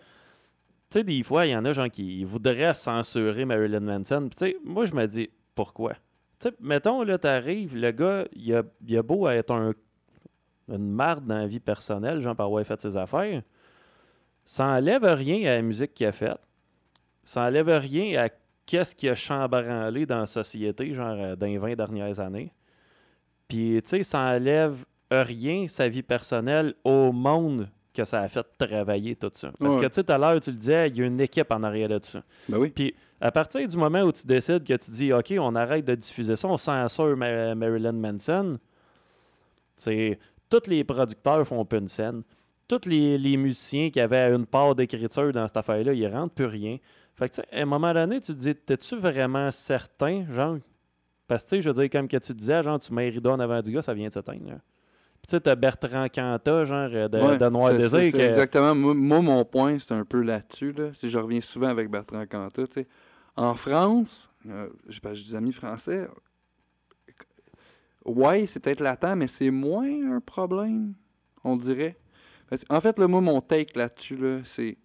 tu 0.89 0.99
sais, 0.99 1.03
des 1.03 1.21
fois, 1.23 1.45
il 1.45 1.51
y 1.51 1.55
en 1.55 1.65
a, 1.65 1.73
gens 1.73 1.89
qui 1.89 2.23
voudraient 2.23 2.73
censurer 2.73 3.43
Marilyn 3.43 3.81
Manson. 3.81 4.29
Tu 4.31 4.37
sais, 4.37 4.57
moi, 4.63 4.85
je 4.85 4.93
me 4.93 5.05
dis, 5.05 5.29
pourquoi? 5.53 5.93
Tu 6.39 6.47
sais, 6.47 6.53
mettons, 6.61 7.03
là, 7.03 7.17
t'arrives, 7.17 7.75
le 7.75 7.91
gars, 7.91 8.25
il 8.33 8.55
a, 8.55 8.63
il 8.85 8.97
a 8.97 9.03
beau 9.03 9.27
être 9.27 9.51
un, 9.51 9.73
une 10.69 10.89
marde 10.89 11.25
dans 11.25 11.39
la 11.39 11.47
vie 11.47 11.59
personnelle, 11.59 12.21
genre, 12.21 12.35
par 12.35 12.45
avoir 12.45 12.65
fait 12.65 12.79
ses 12.79 12.95
affaires. 12.95 13.41
Ça 14.45 14.65
enlève 14.65 15.03
rien 15.03 15.49
à 15.49 15.55
la 15.55 15.61
musique 15.61 15.93
qu'il 15.93 16.05
a 16.05 16.13
faite. 16.13 16.39
Ça 17.23 17.41
enlève 17.41 17.67
rien 17.67 18.23
à 18.23 18.29
qu'est-ce 18.65 18.95
qui 18.95 19.09
a 19.09 19.15
chambranlé 19.15 20.05
dans 20.05 20.19
la 20.19 20.25
société, 20.25 20.93
genre, 20.93 21.17
euh, 21.17 21.35
dans 21.35 21.47
les 21.47 21.57
20 21.57 21.75
dernières 21.75 22.19
années. 22.21 22.53
Puis, 23.49 23.81
tu 23.83 23.89
sais, 23.89 24.03
ça 24.03 24.19
enlève 24.19 24.85
rien 25.11 25.67
sa 25.67 25.89
vie 25.89 26.03
personnelle 26.03 26.75
au 26.85 27.11
monde 27.11 27.69
que 27.97 28.05
ça 28.05 28.21
a 28.21 28.27
fait 28.27 28.45
travailler 28.57 29.15
tout 29.15 29.29
ça. 29.33 29.51
Parce 29.59 29.75
Ouais. 29.75 29.81
que, 29.81 29.87
tu 29.87 29.93
sais, 29.95 30.03
tout 30.03 30.13
à 30.13 30.17
l'heure, 30.17 30.39
tu 30.39 30.51
le 30.51 30.57
disais, 30.57 30.87
il 30.89 30.97
y 30.97 31.01
a 31.01 31.05
une 31.05 31.19
équipe 31.19 31.51
en 31.51 31.63
arrière 31.63 31.89
de 31.89 31.99
ça. 32.01 32.21
Ben 32.47 32.57
oui. 32.57 32.69
Puis, 32.69 32.95
à 33.19 33.31
partir 33.31 33.67
du 33.67 33.75
moment 33.77 34.01
où 34.03 34.11
tu 34.11 34.25
décides 34.25 34.63
que 34.63 34.73
tu 34.75 34.91
dis, 34.91 35.11
OK, 35.11 35.33
on 35.39 35.55
arrête 35.55 35.83
de 35.85 35.95
diffuser 35.95 36.35
ça, 36.35 36.47
on 36.47 36.57
censure 36.57 37.17
Ma- 37.17 37.55
Marilyn 37.55 37.93
Manson, 37.93 38.59
c'est 39.75 40.19
tous 40.49 40.67
les 40.67 40.83
producteurs 40.83 41.45
font 41.45 41.65
plus 41.65 41.79
une 41.79 41.87
scène. 41.87 42.23
Tous 42.67 42.81
les, 42.85 43.17
les 43.17 43.37
musiciens 43.37 43.89
qui 43.89 43.99
avaient 43.99 44.33
une 44.33 44.45
part 44.45 44.75
d'écriture 44.75 45.31
dans 45.31 45.47
cette 45.47 45.57
affaire-là, 45.57 45.93
ils 45.93 46.07
rentrent 46.07 46.33
plus 46.33 46.45
rien. 46.45 46.77
Fait 47.15 47.29
que, 47.29 47.35
tu 47.35 47.41
sais, 47.41 47.47
à 47.57 47.61
un 47.61 47.65
moment 47.65 47.93
donné, 47.93 48.19
tu 48.19 48.33
te 48.33 48.37
dis, 48.37 48.55
t'es-tu 48.55 48.95
vraiment 48.97 49.49
certain, 49.51 50.25
genre? 50.29 50.57
Parce 51.27 51.43
que, 51.43 51.49
tu 51.49 51.55
sais, 51.57 51.61
je 51.61 51.69
veux 51.69 51.81
dire, 51.81 51.89
comme 51.89 52.07
que 52.07 52.17
tu 52.17 52.33
disais, 52.33 52.61
genre, 52.63 52.79
tu 52.79 52.93
mets 52.93 53.09
Rideau 53.09 53.31
en 53.31 53.39
avant 53.39 53.61
du 53.61 53.71
gars, 53.71 53.81
ça 53.81 53.93
vient 53.93 54.07
de 54.07 54.13
s'éteindre. 54.13 54.59
Tu 55.27 55.31
sais, 55.31 55.41
t'as 55.41 55.55
Bertrand 55.55 56.07
Cantat, 56.07 56.65
genre, 56.65 56.89
de, 56.89 57.21
Ouais, 57.21 57.37
de 57.37 57.49
Noir 57.49 57.73
Désir. 57.75 58.13
que- 58.13 58.17
Exactement. 58.17 58.73
Moi, 58.73 59.21
mon 59.21 59.43
point, 59.43 59.77
c'est 59.77 59.91
un 59.93 60.05
peu 60.05 60.21
là-dessus. 60.21 60.71
Là. 60.71 60.93
Si 60.93 61.09
je 61.09 61.17
reviens 61.17 61.41
souvent 61.41 61.67
avec 61.67 61.89
Bertrand 61.91 62.25
Cantat. 62.25 62.67
tu 62.67 62.73
sais. 62.81 62.87
En 63.35 63.53
France, 63.53 64.29
euh, 64.47 64.69
j'ai 64.87 64.99
des 65.01 65.35
amis 65.35 65.51
français. 65.51 66.07
Ouais, 68.05 68.47
c'est 68.47 68.61
peut-être 68.61 68.79
latent, 68.79 69.15
mais 69.17 69.27
c'est 69.27 69.51
moins 69.51 70.13
un 70.15 70.21
problème, 70.21 70.93
on 71.43 71.57
dirait. 71.57 71.97
En 72.69 72.79
fait, 72.79 72.97
là, 72.97 73.07
moi, 73.09 73.19
mon 73.19 73.41
take 73.41 73.77
là-dessus, 73.77 74.15
là, 74.15 74.39
c'est. 74.45 74.77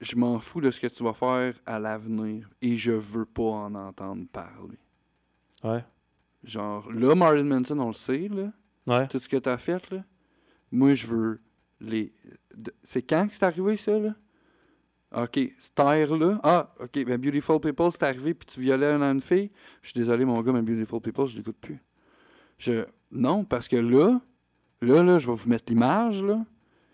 Je 0.00 0.14
m'en 0.14 0.38
fous 0.38 0.60
de 0.60 0.70
ce 0.70 0.78
que 0.78 0.86
tu 0.86 1.02
vas 1.02 1.14
faire 1.14 1.54
à 1.66 1.78
l'avenir 1.80 2.48
et 2.62 2.76
je 2.76 2.92
veux 2.92 3.24
pas 3.24 3.42
en 3.42 3.74
entendre 3.74 4.26
parler. 4.30 4.78
Ouais. 5.64 5.84
Genre, 6.46 6.90
là, 6.92 7.14
Marilyn 7.14 7.44
Manson, 7.44 7.78
on 7.80 7.88
le 7.88 7.92
sait, 7.92 8.28
là 8.28 8.52
Ouais. 8.86 9.08
tout 9.08 9.18
ce 9.18 9.28
que 9.28 9.36
tu 9.36 9.48
as 9.48 9.58
fait, 9.58 9.90
là. 9.90 10.04
Moi, 10.70 10.94
je 10.94 11.08
veux 11.08 11.40
les. 11.80 12.12
C'est 12.84 13.02
quand 13.02 13.26
que 13.26 13.34
c'est 13.34 13.44
arrivé, 13.44 13.76
ça, 13.76 13.98
là? 13.98 14.14
OK, 15.14 15.38
cette 15.58 15.78
ère-là. 15.78 16.40
Ah, 16.44 16.72
OK, 16.80 17.04
ben 17.04 17.20
Beautiful 17.20 17.60
People, 17.60 17.88
c'est 17.92 18.04
arrivé, 18.04 18.34
puis 18.34 18.46
tu 18.46 18.60
violais 18.60 18.92
une, 18.92 19.02
une 19.02 19.20
fille. 19.20 19.50
Je 19.82 19.88
suis 19.90 19.98
désolé, 19.98 20.24
mon 20.24 20.40
gars, 20.40 20.52
mais 20.52 20.62
Beautiful 20.62 21.00
People, 21.00 21.26
je 21.26 21.36
l'écoute 21.36 21.56
plus. 21.60 21.78
Je... 22.58 22.84
Non, 23.10 23.44
parce 23.44 23.66
que 23.68 23.76
là, 23.76 24.20
là, 24.80 25.02
là, 25.02 25.18
je 25.18 25.26
vais 25.26 25.34
vous 25.34 25.48
mettre 25.48 25.64
l'image, 25.68 26.22
là. 26.22 26.44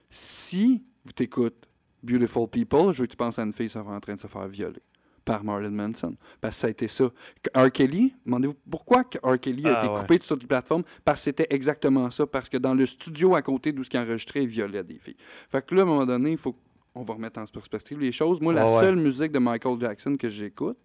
Si 0.08 0.84
vous 1.04 1.12
t'écoutes 1.12 1.66
Beautiful 2.02 2.48
People, 2.48 2.92
je 2.92 3.00
veux 3.02 3.06
que 3.06 3.12
tu 3.12 3.16
penses 3.16 3.38
à 3.38 3.42
une 3.42 3.52
fille 3.52 3.68
qui 3.68 3.78
en 3.78 4.00
train 4.00 4.14
de 4.14 4.20
se 4.20 4.26
faire 4.26 4.48
violer 4.48 4.82
par 5.24 5.44
Marilyn 5.44 5.70
Manson. 5.70 6.16
Parce 6.40 6.56
que 6.56 6.60
ça 6.60 6.66
a 6.66 6.70
été 6.70 6.88
ça. 6.88 7.10
R. 7.54 7.70
Kelly, 7.70 8.14
demandez-vous 8.26 8.54
pourquoi 8.70 9.04
R. 9.22 9.38
Kelly 9.40 9.66
a 9.66 9.78
Ah, 9.78 9.84
été 9.84 9.92
ouais. 9.92 10.00
coupé 10.00 10.18
de 10.18 10.24
toutes 10.24 10.42
les 10.42 10.46
plateformes? 10.48 10.82
Parce 11.04 11.20
que 11.20 11.24
c'était 11.24 11.46
exactement 11.50 12.10
ça. 12.10 12.26
Parce 12.26 12.48
que 12.48 12.56
dans 12.56 12.74
le 12.74 12.86
studio 12.86 13.34
à 13.34 13.42
côté 13.42 13.72
d'où 13.72 13.84
ce 13.84 13.90
qu'il 13.90 14.00
enregistrait, 14.00 14.42
il 14.42 14.48
violait 14.48 14.84
des 14.84 14.98
filles. 14.98 15.16
Fait 15.50 15.64
que 15.64 15.74
là, 15.74 15.82
à 15.82 15.84
un 15.84 15.88
moment 15.88 16.06
donné, 16.06 16.32
il 16.32 16.38
faut 16.38 16.56
on 16.94 17.02
va 17.02 17.14
remettre 17.14 17.40
en 17.40 17.44
perspective 17.46 17.98
les 17.98 18.12
choses. 18.12 18.40
Moi, 18.40 18.52
la 18.52 18.66
ouais. 18.66 18.80
seule 18.82 18.96
musique 18.96 19.32
de 19.32 19.38
Michael 19.38 19.80
Jackson 19.80 20.16
que 20.16 20.28
j'écoute, 20.28 20.76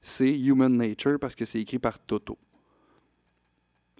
c'est 0.00 0.36
Human 0.36 0.76
Nature 0.76 1.18
parce 1.20 1.34
que 1.36 1.44
c'est 1.44 1.60
écrit 1.60 1.78
par 1.78 1.98
Toto. 2.00 2.36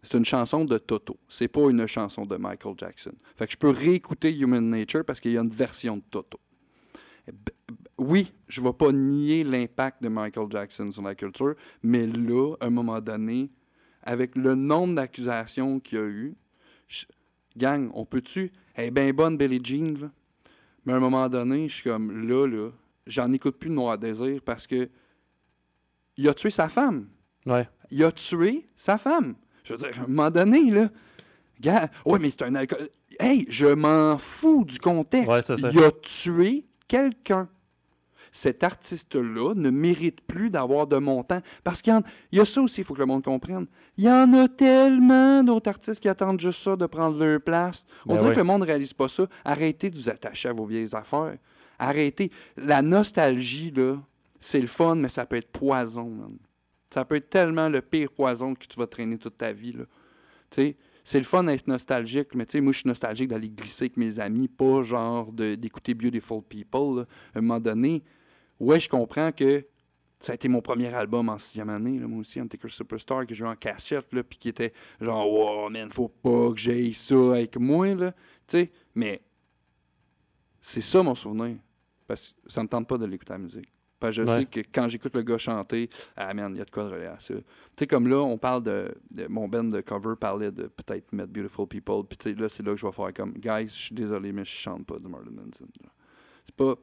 C'est 0.02 0.18
une 0.18 0.24
chanson 0.24 0.64
de 0.64 0.78
Toto. 0.78 1.16
C'est 1.28 1.46
pas 1.46 1.70
une 1.70 1.86
chanson 1.86 2.26
de 2.26 2.36
Michael 2.36 2.74
Jackson. 2.76 3.12
Fait 3.36 3.46
que 3.46 3.52
je 3.52 3.56
peux 3.56 3.70
réécouter 3.70 4.36
Human 4.36 4.68
Nature 4.68 5.04
parce 5.04 5.20
qu'il 5.20 5.30
y 5.30 5.38
a 5.38 5.42
une 5.42 5.48
version 5.48 5.96
de 5.98 6.02
Toto. 6.10 6.40
Oui, 7.98 8.32
je 8.48 8.60
ne 8.60 8.66
vais 8.66 8.72
pas 8.72 8.90
nier 8.92 9.44
l'impact 9.44 10.02
de 10.02 10.08
Michael 10.08 10.46
Jackson 10.50 10.90
sur 10.90 11.02
la 11.02 11.14
culture, 11.14 11.54
mais 11.82 12.06
là, 12.06 12.54
à 12.60 12.66
un 12.66 12.70
moment 12.70 13.00
donné, 13.00 13.50
avec 14.02 14.34
le 14.36 14.54
nombre 14.54 14.94
d'accusations 14.94 15.78
qu'il 15.78 15.98
y 15.98 16.00
a 16.00 16.04
eu, 16.06 16.34
je- 16.88 17.04
gang, 17.56 17.90
on 17.94 18.04
peut-tu? 18.04 18.50
Elle 18.74 18.86
est 18.86 18.90
bien 18.90 19.12
bonne, 19.12 19.36
Billie 19.36 19.60
Jean, 19.62 19.94
là. 20.00 20.10
Mais 20.84 20.94
à 20.94 20.96
un 20.96 21.00
moment 21.00 21.28
donné, 21.28 21.68
je 21.68 21.74
suis 21.74 21.90
comme 21.90 22.26
là, 22.26 22.46
là, 22.46 22.70
j'en 23.06 23.30
écoute 23.32 23.56
plus 23.58 23.68
de 23.70 23.74
Noir 23.74 23.98
Désir 23.98 24.40
parce 24.44 24.66
que 24.66 24.88
il 26.16 26.28
a 26.28 26.34
tué 26.34 26.50
sa 26.50 26.68
femme. 26.68 27.08
Ouais. 27.46 27.68
Il 27.90 28.02
a 28.04 28.10
tué 28.12 28.66
sa 28.76 28.98
femme. 28.98 29.34
Je 29.64 29.74
veux 29.74 29.78
dire, 29.78 30.00
à 30.00 30.04
un 30.04 30.06
moment 30.08 30.30
donné, 30.30 30.70
là, 30.70 30.88
gars, 31.60 31.88
ouais, 32.04 32.18
mais 32.18 32.30
c'est 32.30 32.42
un 32.42 32.54
alcool. 32.54 32.88
Hey, 33.20 33.44
je 33.48 33.66
m'en 33.66 34.18
fous 34.18 34.64
du 34.64 34.78
contexte. 34.78 35.28
Ouais, 35.28 35.42
ça. 35.42 35.54
Il 35.72 35.78
a 35.84 35.90
tué 35.92 36.66
quelqu'un. 36.88 37.48
Cet 38.34 38.64
artiste-là 38.64 39.52
ne 39.54 39.68
mérite 39.70 40.22
plus 40.22 40.48
d'avoir 40.50 40.86
de 40.86 40.96
montant. 40.96 41.40
Parce 41.64 41.82
qu'il 41.82 41.92
y, 41.92 41.96
en- 41.96 42.02
il 42.32 42.38
y 42.38 42.40
a 42.40 42.44
ça 42.46 42.62
aussi, 42.62 42.80
il 42.80 42.84
faut 42.84 42.94
que 42.94 42.98
le 43.00 43.06
monde 43.06 43.22
comprenne. 43.22 43.66
Il 43.98 44.04
y 44.04 44.10
en 44.10 44.32
a 44.32 44.48
tellement 44.48 45.44
d'autres 45.44 45.68
artistes 45.68 46.00
qui 46.00 46.08
attendent 46.08 46.40
juste 46.40 46.62
ça, 46.62 46.74
de 46.76 46.86
prendre 46.86 47.18
leur 47.22 47.40
place. 47.42 47.84
On 48.06 48.14
Ben 48.14 48.16
dirait 48.16 48.28
oui. 48.30 48.34
que 48.34 48.40
le 48.40 48.44
monde 48.44 48.62
ne 48.62 48.66
réalise 48.66 48.94
pas 48.94 49.08
ça. 49.08 49.26
Arrêtez 49.44 49.90
de 49.90 49.96
vous 49.98 50.08
attacher 50.08 50.48
à 50.48 50.52
vos 50.54 50.64
vieilles 50.64 50.94
affaires. 50.94 51.36
Arrêtez. 51.78 52.30
La 52.56 52.80
nostalgie, 52.80 53.70
là, 53.70 53.96
c'est 54.40 54.60
le 54.60 54.66
fun, 54.66 54.94
mais 54.96 55.08
ça 55.08 55.26
peut 55.26 55.36
être 55.36 55.52
poison, 55.52 56.08
man. 56.08 56.36
Ça 56.92 57.04
peut 57.04 57.16
être 57.16 57.28
tellement 57.30 57.68
le 57.68 57.82
pire 57.82 58.10
poison 58.10 58.54
que 58.54 58.66
tu 58.66 58.78
vas 58.78 58.86
traîner 58.86 59.18
toute 59.18 59.36
ta 59.38 59.52
vie, 59.52 59.72
là. 59.72 59.84
C'est 61.04 61.18
le 61.18 61.24
fun 61.24 61.44
d'être 61.44 61.66
nostalgique, 61.66 62.34
mais 62.34 62.46
tu 62.46 62.52
sais, 62.52 62.60
moi, 62.60 62.72
je 62.72 62.78
suis 62.78 62.88
nostalgique 62.88 63.28
d'aller 63.28 63.50
glisser 63.50 63.84
avec 63.84 63.96
mes 63.96 64.20
amis, 64.20 64.46
pas 64.48 64.82
genre 64.82 65.32
de- 65.32 65.54
d'écouter 65.56 65.94
Beautiful 65.94 66.42
People. 66.42 66.98
là. 66.98 67.04
À 67.34 67.38
un 67.38 67.40
moment 67.42 67.58
donné, 67.58 68.02
ouais, 68.62 68.80
je 68.80 68.88
comprends 68.88 69.32
que 69.32 69.66
ça 70.20 70.32
a 70.32 70.34
été 70.36 70.46
mon 70.48 70.60
premier 70.62 70.86
album 70.94 71.28
en 71.28 71.38
sixième 71.38 71.68
année, 71.68 71.98
là, 71.98 72.06
moi 72.06 72.20
aussi, 72.20 72.38
Undertaker 72.38 72.70
Superstar, 72.72 73.26
que 73.26 73.34
j'ai 73.34 73.44
eu 73.44 73.48
en 73.48 73.56
cassette, 73.56 74.06
puis 74.08 74.38
qui 74.38 74.48
était 74.48 74.72
genre, 75.00 75.28
wow, 75.30 75.68
man, 75.68 75.88
faut 75.90 76.08
pas 76.08 76.50
que 76.52 76.58
j'aille 76.60 76.94
ça 76.94 77.32
avec 77.34 77.56
moi, 77.56 77.92
là. 77.94 78.12
Tu 78.46 78.58
sais, 78.58 78.72
mais 78.94 79.20
c'est 80.60 80.80
ça 80.80 81.02
mon 81.02 81.14
souvenir. 81.14 81.56
Parce 82.06 82.32
que 82.44 82.50
ça 82.52 82.62
me 82.62 82.68
tente 82.68 82.86
pas 82.86 82.98
de 82.98 83.04
l'écouter 83.06 83.32
la 83.32 83.38
musique. 83.38 83.72
Parce 83.98 84.16
que 84.16 84.22
je 84.22 84.28
Ouais. 84.28 84.40
sais 84.40 84.46
que 84.46 84.60
quand 84.72 84.88
j'écoute 84.88 85.14
le 85.14 85.22
gars 85.22 85.38
chanter, 85.38 85.88
ah 86.16 86.34
man, 86.34 86.52
il 86.54 86.58
y 86.58 86.60
a 86.60 86.64
de 86.64 86.70
quoi 86.70 86.84
de 86.84 86.90
relier 86.90 87.06
à 87.06 87.18
ça. 87.20 87.34
Tu 87.34 87.42
sais, 87.78 87.86
comme 87.86 88.08
là, 88.08 88.16
on 88.18 88.36
parle 88.36 88.62
de, 88.64 88.94
de- 89.10 89.26
Mon 89.28 89.48
band 89.48 89.64
de 89.64 89.80
cover 89.80 90.14
parlait 90.20 90.50
de 90.50 90.64
peut-être 90.66 91.12
mettre 91.12 91.32
Beautiful 91.32 91.66
People. 91.68 92.02
Puis 92.08 92.18
tu 92.18 92.30
sais, 92.30 92.36
là, 92.36 92.48
c'est 92.48 92.64
là 92.64 92.72
que 92.72 92.78
je 92.78 92.86
vais 92.86 92.92
faire 92.92 93.12
comme, 93.14 93.32
guys, 93.34 93.68
je 93.68 93.82
suis 93.86 93.94
désolé, 93.94 94.32
mais 94.32 94.44
je 94.44 94.50
chante 94.50 94.86
pas 94.86 94.98
de 94.98 95.06
Marlon 95.08 95.30
Manson. 95.32 95.66
C'est 96.44 96.54
pas. 96.56 96.74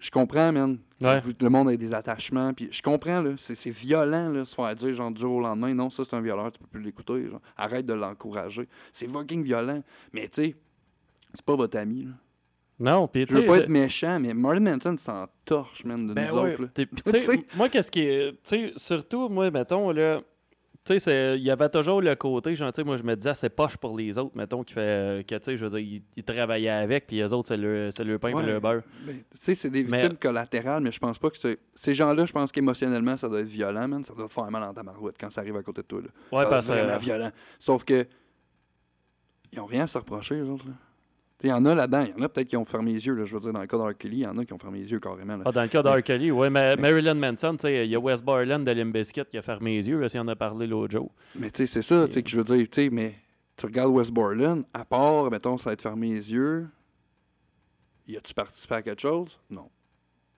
Je 0.00 0.10
comprends, 0.10 0.50
man. 0.52 0.78
Ouais. 1.00 1.20
Le 1.40 1.48
monde 1.48 1.68
a 1.68 1.76
des 1.76 1.94
attachements. 1.94 2.52
Puis 2.52 2.68
je 2.72 2.82
comprends, 2.82 3.22
là. 3.22 3.30
C'est 3.36 3.70
violent, 3.70 4.30
là, 4.30 4.44
se 4.44 4.54
faire 4.54 4.74
dire, 4.74 4.94
genre, 4.94 5.10
du 5.10 5.20
jour 5.20 5.36
au 5.36 5.40
lendemain, 5.40 5.72
non, 5.74 5.90
ça, 5.90 6.04
c'est 6.04 6.16
un 6.16 6.20
violeur, 6.20 6.50
tu 6.50 6.58
peux 6.58 6.66
plus 6.66 6.82
l'écouter. 6.82 7.28
genre. 7.30 7.40
Arrête 7.56 7.86
de 7.86 7.92
l'encourager. 7.94 8.68
C'est 8.92 9.06
fucking 9.08 9.42
violent. 9.44 9.82
Mais 10.12 10.22
tu 10.28 10.42
sais, 10.42 10.56
c'est 11.34 11.44
pas 11.44 11.54
votre 11.56 11.78
ami, 11.78 12.04
là. 12.04 12.12
Non, 12.82 13.08
puis 13.08 13.26
tu 13.26 13.32
Je 13.34 13.36
veux 13.38 13.42
sais. 13.42 13.46
pas 13.48 13.58
être 13.58 13.68
méchant, 13.68 14.18
mais 14.20 14.32
Marlon 14.32 14.62
Manson 14.62 14.96
s'en 14.96 15.26
torche, 15.44 15.84
man, 15.84 16.06
de 16.08 16.14
Ben 16.14 16.28
nous 16.30 16.40
ouais. 16.40 16.54
autres. 16.54 16.62
là. 16.62 17.18
Sais, 17.18 17.44
moi, 17.54 17.68
qu'est-ce 17.68 17.90
qui 17.90 18.00
est. 18.00 18.32
Tu 18.32 18.38
sais, 18.42 18.72
surtout, 18.76 19.28
moi, 19.28 19.50
mettons, 19.50 19.90
là. 19.90 20.22
Tu 20.82 20.98
sais, 20.98 21.36
il 21.36 21.42
y 21.42 21.50
avait 21.50 21.68
toujours 21.68 22.00
le 22.00 22.14
côté, 22.16 22.56
genre, 22.56 22.72
tu 22.72 22.76
sais, 22.80 22.84
moi, 22.84 22.96
je 22.96 23.02
me 23.02 23.14
disais, 23.14 23.34
c'est 23.34 23.50
poche 23.50 23.76
pour 23.76 23.96
les 23.98 24.16
autres, 24.16 24.34
mettons, 24.34 24.64
qui 24.64 24.72
fait. 24.72 25.26
Que, 25.28 25.34
tu 25.36 25.44
sais, 25.44 25.56
je 25.56 25.64
veux 25.66 25.68
dire, 25.70 25.78
ils, 25.78 26.02
ils 26.16 26.24
travaillaient 26.24 26.70
avec, 26.70 27.06
puis 27.06 27.16
les 27.16 27.32
autres, 27.34 27.48
c'est 27.48 27.58
le, 27.58 27.90
c'est 27.90 28.02
le 28.02 28.18
pain 28.18 28.32
Ouais. 28.32 28.42
et 28.42 28.46
le 28.46 28.60
beurre. 28.60 28.82
Tu 29.06 29.12
sais, 29.32 29.54
c'est 29.54 29.68
des 29.68 29.84
Mais- 29.84 29.98
victimes 29.98 30.16
collatérales, 30.16 30.82
mais 30.82 30.90
je 30.90 30.98
pense 30.98 31.18
pas 31.18 31.28
que. 31.30 31.36
Ces 31.74 31.94
gens-là, 31.94 32.24
je 32.24 32.32
pense 32.32 32.50
qu'émotionnellement, 32.50 33.16
ça 33.18 33.28
doit 33.28 33.40
être 33.40 33.46
violent, 33.46 33.86
man. 33.88 34.02
Ça 34.02 34.14
doit 34.14 34.28
faire 34.28 34.50
mal 34.50 34.62
en 34.62 34.72
ta 34.72 34.82
marouette 34.82 35.16
quand 35.20 35.30
ça 35.30 35.42
arrive 35.42 35.56
à 35.56 35.62
côté 35.62 35.82
de 35.82 35.86
toi. 35.86 36.00
Là. 36.00 36.08
Ouais, 36.32 36.38
ça 36.38 36.40
doit 36.44 36.50
parce 36.50 36.70
être 36.70 36.74
que. 36.76 36.80
vraiment 36.82 36.98
violent. 36.98 37.30
Sauf 37.58 37.84
que. 37.84 38.06
Ils 39.52 39.60
ont 39.60 39.66
rien 39.66 39.82
à 39.84 39.86
se 39.86 39.98
reprocher, 39.98 40.36
eux 40.36 40.46
autres. 40.48 40.66
là. 40.66 40.72
Il 41.42 41.48
y 41.48 41.52
en 41.52 41.64
a 41.64 41.74
là-dedans. 41.74 42.04
Il 42.06 42.10
y 42.18 42.20
en 42.20 42.24
a 42.24 42.28
peut-être 42.28 42.48
qui 42.48 42.56
ont 42.56 42.64
fermé 42.64 42.92
les 42.92 43.06
yeux. 43.06 43.14
Là, 43.14 43.24
je 43.24 43.34
veux 43.34 43.40
dire, 43.40 43.52
dans 43.52 43.60
le 43.60 43.66
cas 43.66 43.78
d'R. 43.78 43.96
Kelly, 43.96 44.16
il 44.18 44.22
y 44.22 44.26
en 44.26 44.36
a 44.36 44.44
qui 44.44 44.52
ont 44.52 44.58
fermé 44.58 44.80
les 44.80 44.90
yeux 44.90 45.00
carrément. 45.00 45.36
là. 45.38 45.44
Ah, 45.46 45.52
dans 45.52 45.62
le 45.62 45.68
cas 45.68 45.82
d'R. 45.82 46.02
Kelly, 46.02 46.30
ouais, 46.30 46.50
mais 46.50 46.76
Marilyn 46.76 47.14
Manson, 47.14 47.52
tu 47.56 47.62
sais, 47.62 47.86
il 47.86 47.90
y 47.90 47.94
a 47.94 47.98
Wes 48.00 48.22
Borland 48.22 48.60
de 48.64 48.70
Limp 48.70 48.92
Bizkit 48.92 49.24
qui 49.30 49.38
a 49.38 49.42
fermé 49.42 49.76
les 49.78 49.88
yeux, 49.88 49.98
là, 49.98 50.08
si 50.08 50.18
on 50.18 50.22
en 50.22 50.28
a 50.28 50.36
parlé 50.36 50.66
l'autre 50.66 50.92
jour. 50.92 51.10
Mais 51.34 51.50
tu 51.50 51.58
sais, 51.58 51.66
c'est 51.66 51.82
ça, 51.82 52.06
tu 52.06 52.12
sais, 52.12 52.22
que 52.22 52.28
je 52.30 52.36
veux 52.36 52.44
dire, 52.44 52.66
tu 52.68 52.82
sais, 52.82 52.90
mais 52.90 53.14
tu 53.56 53.66
regardes 53.66 53.90
West 53.92 54.12
Borland, 54.12 54.62
à 54.74 54.84
part, 54.84 55.30
mettons, 55.30 55.56
ça 55.56 55.70
va 55.70 55.72
être 55.74 55.82
fermé 55.82 56.08
les 56.14 56.32
yeux, 56.32 56.66
y 58.06 58.16
a-tu 58.16 58.34
participé 58.34 58.74
à 58.76 58.82
quelque 58.82 59.00
chose? 59.02 59.38
Non. 59.50 59.68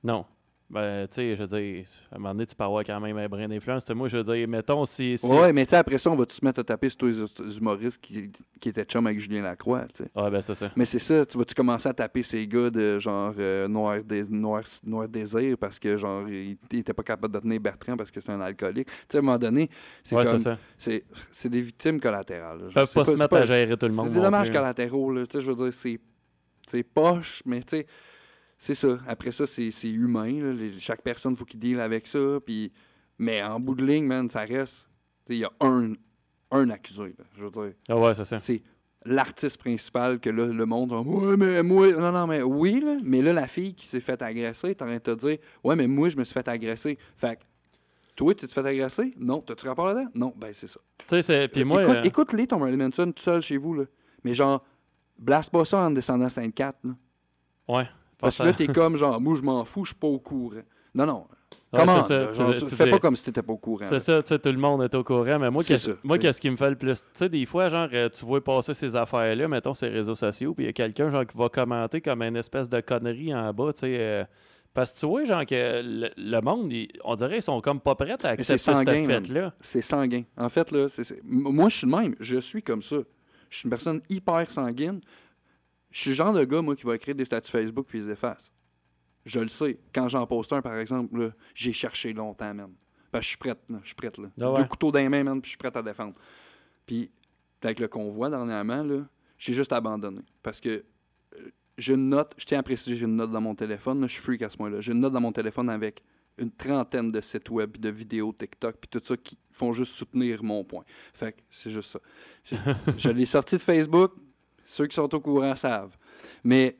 Non. 0.04 0.24
Ben, 0.72 1.06
tu 1.06 1.16
sais, 1.16 1.36
je 1.36 1.42
veux 1.42 1.58
dire, 1.60 1.84
à 2.10 2.16
un 2.16 2.18
moment 2.18 2.32
donné, 2.32 2.46
tu 2.46 2.54
peux 2.54 2.64
avoir 2.64 2.82
quand 2.82 2.98
même 2.98 3.18
un 3.18 3.28
brin 3.28 3.46
d'influence. 3.46 3.90
Moi, 3.90 4.08
je 4.08 4.16
veux 4.16 4.34
dire, 4.34 4.48
mettons, 4.48 4.86
si. 4.86 5.18
si... 5.18 5.26
Ouais, 5.26 5.52
mais 5.52 5.66
tu 5.66 5.70
sais, 5.70 5.76
après 5.76 5.98
ça, 5.98 6.10
on 6.10 6.16
va 6.16 6.24
tous 6.24 6.36
se 6.36 6.44
mettre 6.44 6.60
à 6.60 6.64
taper 6.64 6.88
sur 6.88 6.96
tous 6.98 7.42
les 7.42 7.58
humoristes 7.58 8.00
qui, 8.00 8.30
qui 8.58 8.70
étaient 8.70 8.84
chum 8.84 9.06
avec 9.06 9.20
Julien 9.20 9.42
Lacroix, 9.42 9.84
tu 9.94 10.04
sais? 10.04 10.10
Ouais, 10.16 10.30
ben, 10.30 10.40
c'est 10.40 10.54
ça. 10.54 10.70
Mais 10.74 10.86
c'est 10.86 10.98
ça, 10.98 11.26
tu 11.26 11.36
vas-tu 11.36 11.52
commencer 11.54 11.90
à 11.90 11.92
taper 11.92 12.22
ces 12.22 12.46
gars 12.48 12.70
de 12.70 12.98
genre 12.98 13.34
euh, 13.38 13.68
Noir, 13.68 14.02
Dés- 14.02 14.30
Noir, 14.30 14.62
Noir 14.86 15.08
Désir 15.08 15.58
parce 15.58 15.78
que 15.78 15.98
genre 15.98 16.26
il, 16.26 16.56
il 16.70 16.78
était 16.78 16.94
pas 16.94 17.02
capable 17.02 17.34
de 17.34 17.40
tenir 17.40 17.60
Bertrand 17.60 17.96
parce 17.98 18.10
que 18.10 18.22
c'est 18.22 18.32
un 18.32 18.40
alcoolique? 18.40 18.86
Tu 18.86 18.92
sais, 19.10 19.18
à 19.18 19.20
un 19.20 19.24
moment 19.24 19.38
donné, 19.38 19.68
c'est 20.02 20.16
Ouais, 20.16 20.24
comme 20.24 20.38
c'est 20.78 21.48
des 21.50 21.60
victimes 21.60 22.00
collatérales. 22.00 22.60
Ils 22.68 22.72
peuvent 22.72 22.92
pas 22.94 23.04
se 23.04 23.10
mettre 23.12 23.36
à 23.36 23.44
gérer 23.44 23.76
tout 23.76 23.84
le 23.86 23.92
monde 23.92 24.06
C'est 24.06 24.14
des 24.14 24.20
dommages 24.20 24.48
plus. 24.48 24.56
collatéraux, 24.56 25.12
là. 25.12 25.26
Tu 25.26 25.36
sais, 25.36 25.44
je 25.44 25.50
veux 25.50 25.56
dire, 25.56 25.74
c'est 25.74 26.00
c'est 26.66 26.82
poche, 26.82 27.42
mais 27.44 27.60
tu 27.60 27.76
sais, 27.76 27.86
c'est 28.64 28.76
ça. 28.76 28.98
Après 29.08 29.32
ça, 29.32 29.44
c'est 29.46 29.72
humain. 29.90 30.30
là. 30.40 30.52
Les- 30.52 30.78
chaque 30.78 31.02
personne, 31.02 31.34
faut 31.34 31.44
qu'il 31.44 31.58
deal 31.58 31.80
avec 31.80 32.06
ça. 32.06 32.38
Puis, 32.46 32.72
mais 33.18 33.42
en 33.42 33.58
bout 33.58 33.74
de 33.74 33.84
ligne, 33.84 34.04
man, 34.06 34.28
ça 34.30 34.40
reste. 34.42 34.86
Il 35.28 35.38
y 35.38 35.44
a 35.44 35.50
un, 35.60 35.94
un 36.52 36.70
accusé. 36.70 37.14
là. 37.18 37.24
Je 37.36 37.44
veux 37.44 37.50
dire, 37.50 37.72
Ah 37.88 37.96
ouais, 37.98 38.14
c'est 38.14 38.24
ça. 38.24 38.38
c'est 38.38 38.62
l'artiste 39.04 39.58
principal 39.58 40.20
que 40.20 40.30
là, 40.30 40.46
le 40.46 40.64
monde 40.66 40.90
va 40.90 41.00
Ouais, 41.00 41.36
mais 41.36 41.62
moi. 41.64 41.88
Non, 41.92 42.12
non, 42.12 42.26
mais 42.28 42.40
oui, 42.42 42.80
là. 42.80 42.98
Mais 43.02 43.20
là, 43.20 43.32
la 43.32 43.48
fille 43.48 43.74
qui 43.74 43.86
s'est 43.88 44.00
fait 44.00 44.20
agresser, 44.22 44.74
t'es 44.76 44.82
en 44.84 44.86
train 44.86 44.94
de 44.96 45.00
te 45.00 45.14
dire 45.26 45.38
Ouais, 45.64 45.74
mais 45.74 45.88
moi, 45.88 46.08
je 46.08 46.16
me 46.16 46.22
suis 46.22 46.32
fait 46.34 46.46
agresser. 46.46 46.98
Fait 47.16 47.36
que, 47.36 47.42
toi, 48.14 48.32
tu 48.34 48.46
t'es 48.46 48.52
fait 48.52 48.64
agresser? 48.66 49.12
Non. 49.18 49.40
T'as-tu 49.40 49.66
rapport 49.66 49.86
là-dedans? 49.86 50.10
Non. 50.14 50.34
Ben, 50.36 50.50
c'est 50.54 50.68
ça. 50.68 50.78
Tu 50.98 51.04
sais, 51.16 51.22
c'est- 51.22 51.48
puis 51.48 51.64
moi, 51.64 51.82
Écoute, 51.82 51.96
euh, 51.96 52.02
écoute-les, 52.04 52.46
ton 52.46 52.58
Marilyn 52.60 52.84
Manson, 52.88 53.10
tout 53.10 53.22
seul 53.22 53.42
chez 53.42 53.56
vous, 53.56 53.74
là. 53.74 53.84
Mais 54.22 54.34
genre, 54.34 54.64
blast 55.18 55.50
pas 55.50 55.64
ça 55.64 55.78
en 55.80 55.90
descendant 55.90 56.28
5-4, 56.28 56.78
là. 56.84 56.92
ouais. 57.68 57.88
Parce 58.22 58.38
que 58.38 58.42
là, 58.44 58.52
t'es 58.52 58.66
comme 58.68 58.96
genre, 58.96 59.20
moi, 59.20 59.36
je 59.36 59.42
m'en 59.42 59.64
fous, 59.64 59.84
je 59.84 59.90
suis 59.90 59.98
pas 59.98 60.06
au 60.08 60.18
courant. 60.18 60.62
Non, 60.94 61.06
non. 61.06 61.24
Comment? 61.74 62.02
ça, 62.02 62.32
genre, 62.32 62.54
tu- 62.54 62.64
tu 62.66 62.74
fais 62.76 62.90
pas 62.90 62.98
comme 62.98 63.16
si 63.16 63.24
t'étais 63.24 63.42
pas 63.42 63.52
au 63.54 63.56
courant. 63.56 63.86
C'est 63.88 63.98
ça, 63.98 64.22
tu 64.22 64.28
sais, 64.28 64.38
tout 64.38 64.50
le 64.52 64.58
monde 64.58 64.82
est 64.82 64.94
au 64.94 65.02
courant, 65.02 65.38
mais 65.38 65.50
moi, 65.50 65.62
qu'est-ce- 65.64 66.40
qui 66.40 66.50
me 66.50 66.56
fait 66.56 66.68
le 66.70 66.76
plus? 66.76 67.04
Tu 67.04 67.08
sais, 67.14 67.28
des 67.30 67.46
fois, 67.46 67.70
genre, 67.70 67.88
euh, 67.94 68.10
tu 68.10 68.26
vois 68.26 68.44
passer 68.44 68.74
ces 68.74 68.94
affaires-là, 68.94 69.48
mettons, 69.48 69.72
ces 69.72 69.88
réseaux 69.88 70.14
sociaux, 70.14 70.52
puis 70.54 70.64
il 70.64 70.66
y 70.66 70.70
a 70.70 70.74
quelqu'un, 70.74 71.10
genre, 71.10 71.26
qui 71.26 71.36
va 71.36 71.48
commenter 71.48 72.02
comme 72.02 72.20
une 72.22 72.36
espèce 72.36 72.68
de 72.68 72.80
connerie 72.80 73.34
en 73.34 73.52
bas, 73.54 73.72
tu 73.72 73.80
sais. 73.80 73.96
euh, 73.98 74.24
parce 74.74 74.92
que 74.92 75.00
tu 75.00 75.06
vois, 75.06 75.24
genre, 75.24 75.46
que 75.46 75.80
le, 75.82 76.10
le 76.16 76.40
monde, 76.42 76.70
il- 76.72 76.88
on 77.04 77.14
dirait 77.14 77.34
qu'ils 77.34 77.42
sont 77.42 77.60
comme 77.62 77.80
pas 77.80 77.94
prêts 77.94 78.10
à 78.22 78.28
accepter 78.28 78.58
cette 78.58 78.76
sanguin, 78.76 79.06
fête-là. 79.06 79.52
C'est 79.62 79.82
sanguin. 79.82 80.22
En 80.36 80.48
fait, 80.50 80.70
là, 80.72 80.88
c'est- 80.90 81.04
c'est- 81.04 81.20
m- 81.20 81.24
moi, 81.52 81.70
je 81.70 81.76
suis 81.78 81.86
le 81.86 81.96
même. 81.96 82.14
Je 82.20 82.36
suis 82.36 82.62
comme 82.62 82.82
ça. 82.82 82.96
Je 83.48 83.56
suis 83.58 83.66
une 83.66 83.70
personne 83.70 84.00
hyper 84.10 84.50
sanguine. 84.50 85.00
Je 85.92 86.00
suis 86.00 86.10
le 86.10 86.16
genre 86.16 86.32
de 86.32 86.44
gars, 86.44 86.62
moi, 86.62 86.74
qui 86.74 86.84
va 86.84 86.96
écrire 86.96 87.14
des 87.14 87.24
statuts 87.24 87.50
Facebook 87.50 87.86
puis 87.86 88.00
les 88.00 88.10
efface. 88.10 88.50
Je 89.24 89.38
le 89.38 89.48
sais. 89.48 89.78
Quand 89.94 90.08
j'en 90.08 90.26
poste 90.26 90.52
un, 90.52 90.62
par 90.62 90.76
exemple, 90.76 91.32
j'ai 91.54 91.72
cherché 91.72 92.12
longtemps, 92.12 92.52
man. 92.54 92.72
Parce 93.10 93.20
que 93.20 93.24
je 93.24 93.28
suis 93.28 93.36
prête, 93.36 93.60
là. 93.68 93.78
Je 93.82 93.88
suis 93.88 93.94
prête, 93.94 94.18
là. 94.18 94.28
Ah 94.40 94.52
ouais. 94.52 94.62
Deux 94.62 94.68
couteaux 94.68 94.90
dans 94.90 94.98
les 94.98 95.08
mains, 95.08 95.22
man, 95.22 95.40
puis 95.40 95.48
je 95.48 95.50
suis 95.50 95.58
prête 95.58 95.76
à 95.76 95.82
défendre. 95.82 96.14
Puis, 96.86 97.10
avec 97.62 97.78
le 97.78 97.88
convoi, 97.88 98.30
dernièrement, 98.30 98.82
là, 98.82 99.06
j'ai 99.38 99.52
juste 99.52 99.72
abandonné. 99.72 100.22
Parce 100.42 100.60
que 100.60 100.68
euh, 100.70 101.50
j'ai 101.76 101.94
une 101.94 102.08
note, 102.08 102.34
je 102.38 102.46
tiens 102.46 102.58
à 102.58 102.62
préciser, 102.62 102.96
j'ai 102.96 103.04
une 103.04 103.16
note 103.16 103.30
dans 103.30 103.40
mon 103.40 103.54
téléphone. 103.54 104.00
là, 104.00 104.06
je 104.06 104.14
suis 104.14 104.22
freak 104.22 104.42
à 104.42 104.48
ce 104.48 104.56
point-là. 104.56 104.80
J'ai 104.80 104.92
une 104.92 105.00
note 105.00 105.12
dans 105.12 105.20
mon 105.20 105.32
téléphone 105.32 105.68
avec 105.68 106.02
une 106.38 106.50
trentaine 106.50 107.10
de 107.10 107.20
sites 107.20 107.50
web, 107.50 107.76
de 107.76 107.90
vidéos 107.90 108.32
TikTok, 108.32 108.76
puis 108.80 108.88
tout 108.88 109.04
ça 109.04 109.16
qui 109.16 109.38
font 109.50 109.72
juste 109.72 109.92
soutenir 109.92 110.42
mon 110.42 110.64
point. 110.64 110.84
Fait 111.12 111.32
que 111.32 111.40
c'est 111.50 111.70
juste 111.70 111.90
ça. 111.90 112.00
Je 112.96 113.10
l'ai 113.10 113.26
sorti 113.26 113.56
de 113.56 113.60
Facebook. 113.60 114.14
Ceux 114.72 114.86
qui 114.86 114.94
sont 114.94 115.14
au 115.14 115.20
courant 115.20 115.54
savent. 115.54 115.94
Mais 116.42 116.78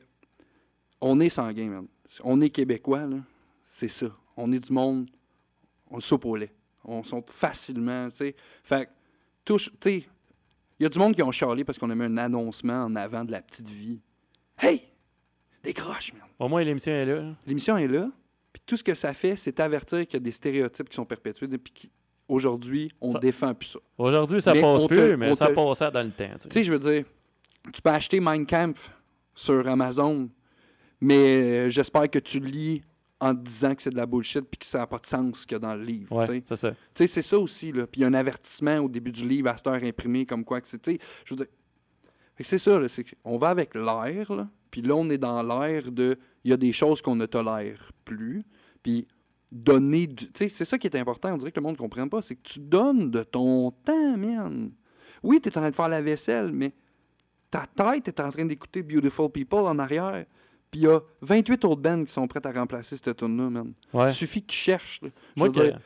on 0.99 1.19
est 1.19 1.29
sanguin, 1.29 1.69
man. 1.69 1.87
On 2.23 2.41
est 2.41 2.49
québécois, 2.49 3.05
là. 3.05 3.17
C'est 3.63 3.87
ça. 3.87 4.07
On 4.35 4.51
est 4.51 4.57
du 4.57 4.73
monde. 4.73 5.11
On 5.91 5.97
le 5.97 6.01
soupe 6.01 6.25
au 6.25 6.35
lait. 6.35 6.51
On 6.83 7.03
saute 7.03 7.29
facilement, 7.29 8.09
tu 8.09 8.15
sais. 8.15 8.35
Fait 8.63 8.89
tu 9.45 9.53
sais, 9.59 10.05
il 10.79 10.83
y 10.83 10.85
a 10.87 10.89
du 10.89 10.97
monde 10.97 11.13
qui 11.13 11.21
ont 11.21 11.31
charlé 11.31 11.63
parce 11.63 11.77
qu'on 11.77 11.89
a 11.91 11.95
mis 11.95 12.05
un 12.05 12.17
annoncement 12.17 12.83
en 12.85 12.95
avant 12.95 13.23
de 13.23 13.31
la 13.31 13.43
petite 13.43 13.69
vie. 13.69 14.01
Hey! 14.59 14.81
Décroche, 15.61 16.13
man. 16.13 16.23
Au 16.39 16.49
moins, 16.49 16.63
l'émission 16.63 16.93
est 16.93 17.05
là. 17.05 17.35
L'émission 17.45 17.77
est 17.77 17.87
là. 17.87 18.09
Puis 18.51 18.61
tout 18.65 18.75
ce 18.75 18.83
que 18.83 18.95
ça 18.95 19.13
fait, 19.13 19.35
c'est 19.35 19.59
avertir 19.59 19.99
qu'il 20.07 20.15
y 20.15 20.17
a 20.17 20.19
des 20.19 20.31
stéréotypes 20.31 20.89
qui 20.89 20.95
sont 20.95 21.05
perpétués. 21.05 21.47
Puis 21.59 21.91
aujourd'hui, 22.27 22.91
on 22.99 23.11
Ça- 23.11 23.19
défend 23.19 23.53
plus 23.53 23.67
ça. 23.69 23.79
Aujourd'hui, 23.99 24.41
ça 24.41 24.53
Mais 24.55 24.61
passe 24.61 24.85
plus, 24.87 25.15
mais 25.15 25.35
ça 25.35 25.49
passait 25.49 25.91
dans 25.91 26.01
le 26.01 26.11
temps. 26.11 26.31
Tu 26.41 26.47
sais, 26.49 26.63
je 26.63 26.71
veux 26.71 26.79
dire, 26.79 27.05
tu 27.71 27.81
peux 27.81 27.89
acheter 27.89 28.19
Mein 28.19 28.45
Kampf 28.45 28.91
sur 29.35 29.67
Amazon, 29.67 30.29
mais 30.99 31.67
euh, 31.67 31.69
j'espère 31.69 32.09
que 32.09 32.19
tu 32.19 32.39
lis 32.39 32.81
en 33.19 33.33
te 33.33 33.41
disant 33.41 33.73
que 33.73 33.81
c'est 33.81 33.89
de 33.89 33.95
la 33.95 34.05
bullshit 34.05 34.41
puis 34.41 34.57
que 34.59 34.65
ça 34.65 34.79
n'a 34.79 34.87
pas 34.87 34.99
de 34.99 35.05
sens 35.05 35.39
ce 35.39 35.47
qu'il 35.47 35.55
y 35.55 35.57
a 35.57 35.59
dans 35.59 35.75
le 35.75 35.83
livre. 35.83 36.15
Ouais, 36.15 36.43
c'est 36.45 36.55
ça. 36.55 36.71
Tu 36.71 36.77
sais, 36.95 37.07
c'est 37.07 37.21
ça 37.21 37.39
aussi. 37.39 37.71
Là. 37.71 37.87
Puis 37.87 38.01
il 38.01 38.03
y 38.03 38.05
a 38.05 38.07
un 38.07 38.13
avertissement 38.13 38.79
au 38.79 38.89
début 38.89 39.11
du 39.11 39.27
livre 39.27 39.49
à 39.49 39.55
cette 39.55 39.67
heure 39.67 39.81
imprimé 39.81 40.25
comme 40.25 40.43
quoi 40.43 40.59
que 40.59 40.67
c'est. 40.67 40.85
Je 41.25 41.33
veux 41.33 41.35
dire. 41.37 41.47
C'est 42.39 42.57
ça, 42.57 42.79
là, 42.79 42.87
on 43.23 43.37
va 43.37 43.49
avec 43.49 43.75
l'air, 43.75 44.33
là, 44.33 44.49
puis 44.71 44.81
là, 44.81 44.95
on 44.95 45.07
est 45.11 45.19
dans 45.19 45.43
l'air 45.43 45.91
de. 45.91 46.17
Il 46.43 46.49
y 46.49 46.53
a 46.53 46.57
des 46.57 46.73
choses 46.73 47.01
qu'on 47.01 47.15
ne 47.15 47.27
tolère 47.27 47.91
plus. 48.03 48.43
Puis 48.81 49.07
donner 49.51 50.07
du. 50.07 50.25
Tu 50.31 50.31
sais, 50.33 50.49
c'est 50.49 50.65
ça 50.65 50.77
qui 50.77 50.87
est 50.87 50.97
important. 50.97 51.31
On 51.33 51.37
dirait 51.37 51.51
que 51.51 51.59
le 51.59 51.63
monde 51.63 51.75
ne 51.75 51.77
comprenne 51.77 52.09
pas. 52.09 52.21
C'est 52.21 52.35
que 52.35 52.41
tu 52.41 52.59
donnes 52.59 53.11
de 53.11 53.21
ton 53.21 53.71
temps, 53.71 54.17
man. 54.17 54.71
Oui, 55.21 55.39
tu 55.39 55.47
es 55.47 55.57
en 55.57 55.61
train 55.61 55.69
de 55.69 55.75
faire 55.75 55.89
la 55.89 56.01
vaisselle, 56.01 56.51
mais 56.51 56.73
ta 57.53 57.65
tête 57.67 58.07
est 58.07 58.19
en 58.19 58.29
train 58.31 58.45
d'écouter 58.45 58.81
Beautiful 58.81 59.29
People 59.29 59.59
en 59.59 59.77
arrière. 59.77 60.25
Puis 60.71 60.81
il 60.81 60.83
y 60.85 60.87
a 60.87 60.99
28 61.21 61.65
autres 61.65 61.81
bands 61.81 62.03
qui 62.03 62.11
sont 62.11 62.27
prêtes 62.27 62.45
à 62.47 62.51
remplacer 62.51 62.97
cette 62.97 63.15
tune-là, 63.15 63.49
man. 63.51 63.73
Ouais. 63.93 64.09
Il 64.09 64.13
suffit 64.13 64.41
que 64.41 64.47
tu 64.47 64.57
cherches. 64.57 65.01
là. 65.03 65.09
Moi, 65.35 65.49
veux 65.49 65.53
que- 65.53 65.59
dire, 65.61 65.79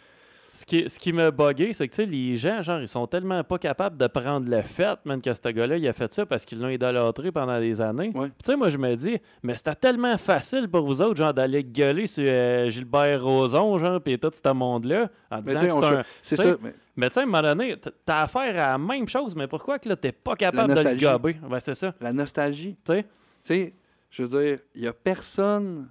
ce 0.57 0.65
qui, 0.65 0.89
ce 0.89 0.97
qui 0.97 1.13
m'a 1.13 1.29
bugué, 1.29 1.71
c'est 1.71 1.87
que 1.87 2.01
les 2.01 2.35
gens, 2.35 2.63
genre, 2.63 2.79
ils 2.81 2.87
sont 2.87 3.05
tellement 3.05 3.43
pas 3.43 3.59
capables 3.59 3.95
de 3.95 4.07
prendre 4.07 4.49
le 4.49 4.63
fait, 4.63 4.97
man, 5.05 5.21
que 5.21 5.31
ce 5.31 5.49
gars-là, 5.49 5.77
il 5.77 5.87
a 5.87 5.93
fait 5.93 6.11
ça 6.11 6.25
parce 6.25 6.45
qu'ils 6.45 6.59
l'ont 6.59 6.69
idolâtré 6.69 7.31
pendant 7.31 7.59
des 7.59 7.79
années. 7.79 8.11
Ouais. 8.15 8.29
Tu 8.29 8.33
sais, 8.43 8.55
moi, 8.55 8.69
je 8.69 8.79
me 8.79 8.95
dis, 8.95 9.19
mais 9.43 9.53
c'était 9.53 9.75
tellement 9.75 10.17
facile 10.17 10.67
pour 10.67 10.83
vous 10.87 10.99
autres, 11.03 11.15
genre, 11.17 11.31
d'aller 11.31 11.63
gueuler 11.63 12.07
sur 12.07 12.23
euh, 12.25 12.71
Gilbert 12.71 13.23
Rozon, 13.23 13.77
genre, 13.77 14.01
puis 14.01 14.17
tout 14.17 14.31
ce 14.33 14.51
monde-là, 14.51 15.11
en 15.29 15.43
Mais 15.43 15.53
disant 15.53 15.59
tu 15.59 15.69
sais, 15.69 15.77
que 15.79 15.85
c'est 15.85 15.93
un. 15.93 16.03
C'est 16.23 16.35
ça. 16.37 16.57
mais 16.63 16.73
Mais 16.95 17.07
tu 17.09 17.13
sais, 17.13 17.19
à 17.19 17.23
un 17.23 17.25
moment 17.27 17.41
donné, 17.43 17.75
t'as 18.03 18.23
affaire 18.23 18.49
à 18.55 18.71
la 18.71 18.77
même 18.79 19.07
chose, 19.07 19.35
mais 19.35 19.45
pourquoi 19.45 19.77
que 19.77 19.87
là, 19.87 19.95
t'es 19.95 20.11
pas 20.11 20.35
capable 20.35 20.73
de 20.73 20.81
le 20.81 20.95
gober? 20.95 21.37
Ben, 21.47 21.59
c'est 21.59 21.75
ça. 21.75 21.93
la 22.01 22.13
nostalgie. 22.13 22.73
Tu 22.83 22.93
sais, 22.93 23.03
Tu 23.03 23.09
sais, 23.43 23.73
je 24.09 24.23
veux 24.23 24.41
dire, 24.43 24.59
il 24.73 24.81
n'y 24.81 24.87
a 24.87 24.93
personne. 24.93 25.87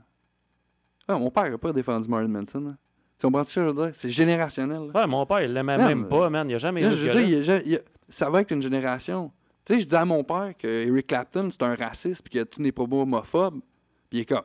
Ah, 1.06 1.16
mon 1.20 1.30
père 1.30 1.48
n'a 1.48 1.56
pas 1.56 1.72
défendu 1.72 2.08
Marilyn 2.08 2.30
Manson. 2.40 2.60
là. 2.62 2.72
Tu 3.18 3.26
comprends 3.26 3.44
ce 3.44 3.54
que 3.54 3.60
je 3.62 3.66
veux 3.66 3.86
dire? 3.86 3.94
C'est 3.94 4.10
générationnel. 4.10 4.90
là. 4.92 5.00
ouais, 5.00 5.06
mon 5.06 5.24
père, 5.24 5.42
il 5.42 5.52
l'aimait 5.52 5.78
même 5.78 6.08
pas, 6.08 6.28
man. 6.28 6.48
Il 6.50 6.54
a 6.54 6.58
jamais 6.58 6.82
vu 6.82 6.94
je 6.94 7.10
veux 7.10 7.24
dire, 7.24 7.62
il 7.64 7.76
a 7.76 7.78
ça 8.08 8.30
va 8.30 8.40
être 8.40 8.52
une 8.52 8.62
génération. 8.62 9.32
Tu 9.64 9.74
sais, 9.74 9.80
je 9.80 9.86
dis 9.86 9.96
à 9.96 10.04
mon 10.04 10.22
père 10.22 10.52
que 10.56 10.68
Eric 10.68 11.08
Clapton, 11.08 11.48
c'est 11.50 11.62
un 11.62 11.74
raciste 11.74 12.22
puis 12.22 12.30
qu'il 12.30 12.40
a 12.40 12.44
tous 12.44 12.62
des 12.62 12.72
propos 12.72 13.02
homophobes. 13.02 13.60
Puis 14.08 14.18
il 14.18 14.20
est 14.20 14.24
comme, 14.24 14.44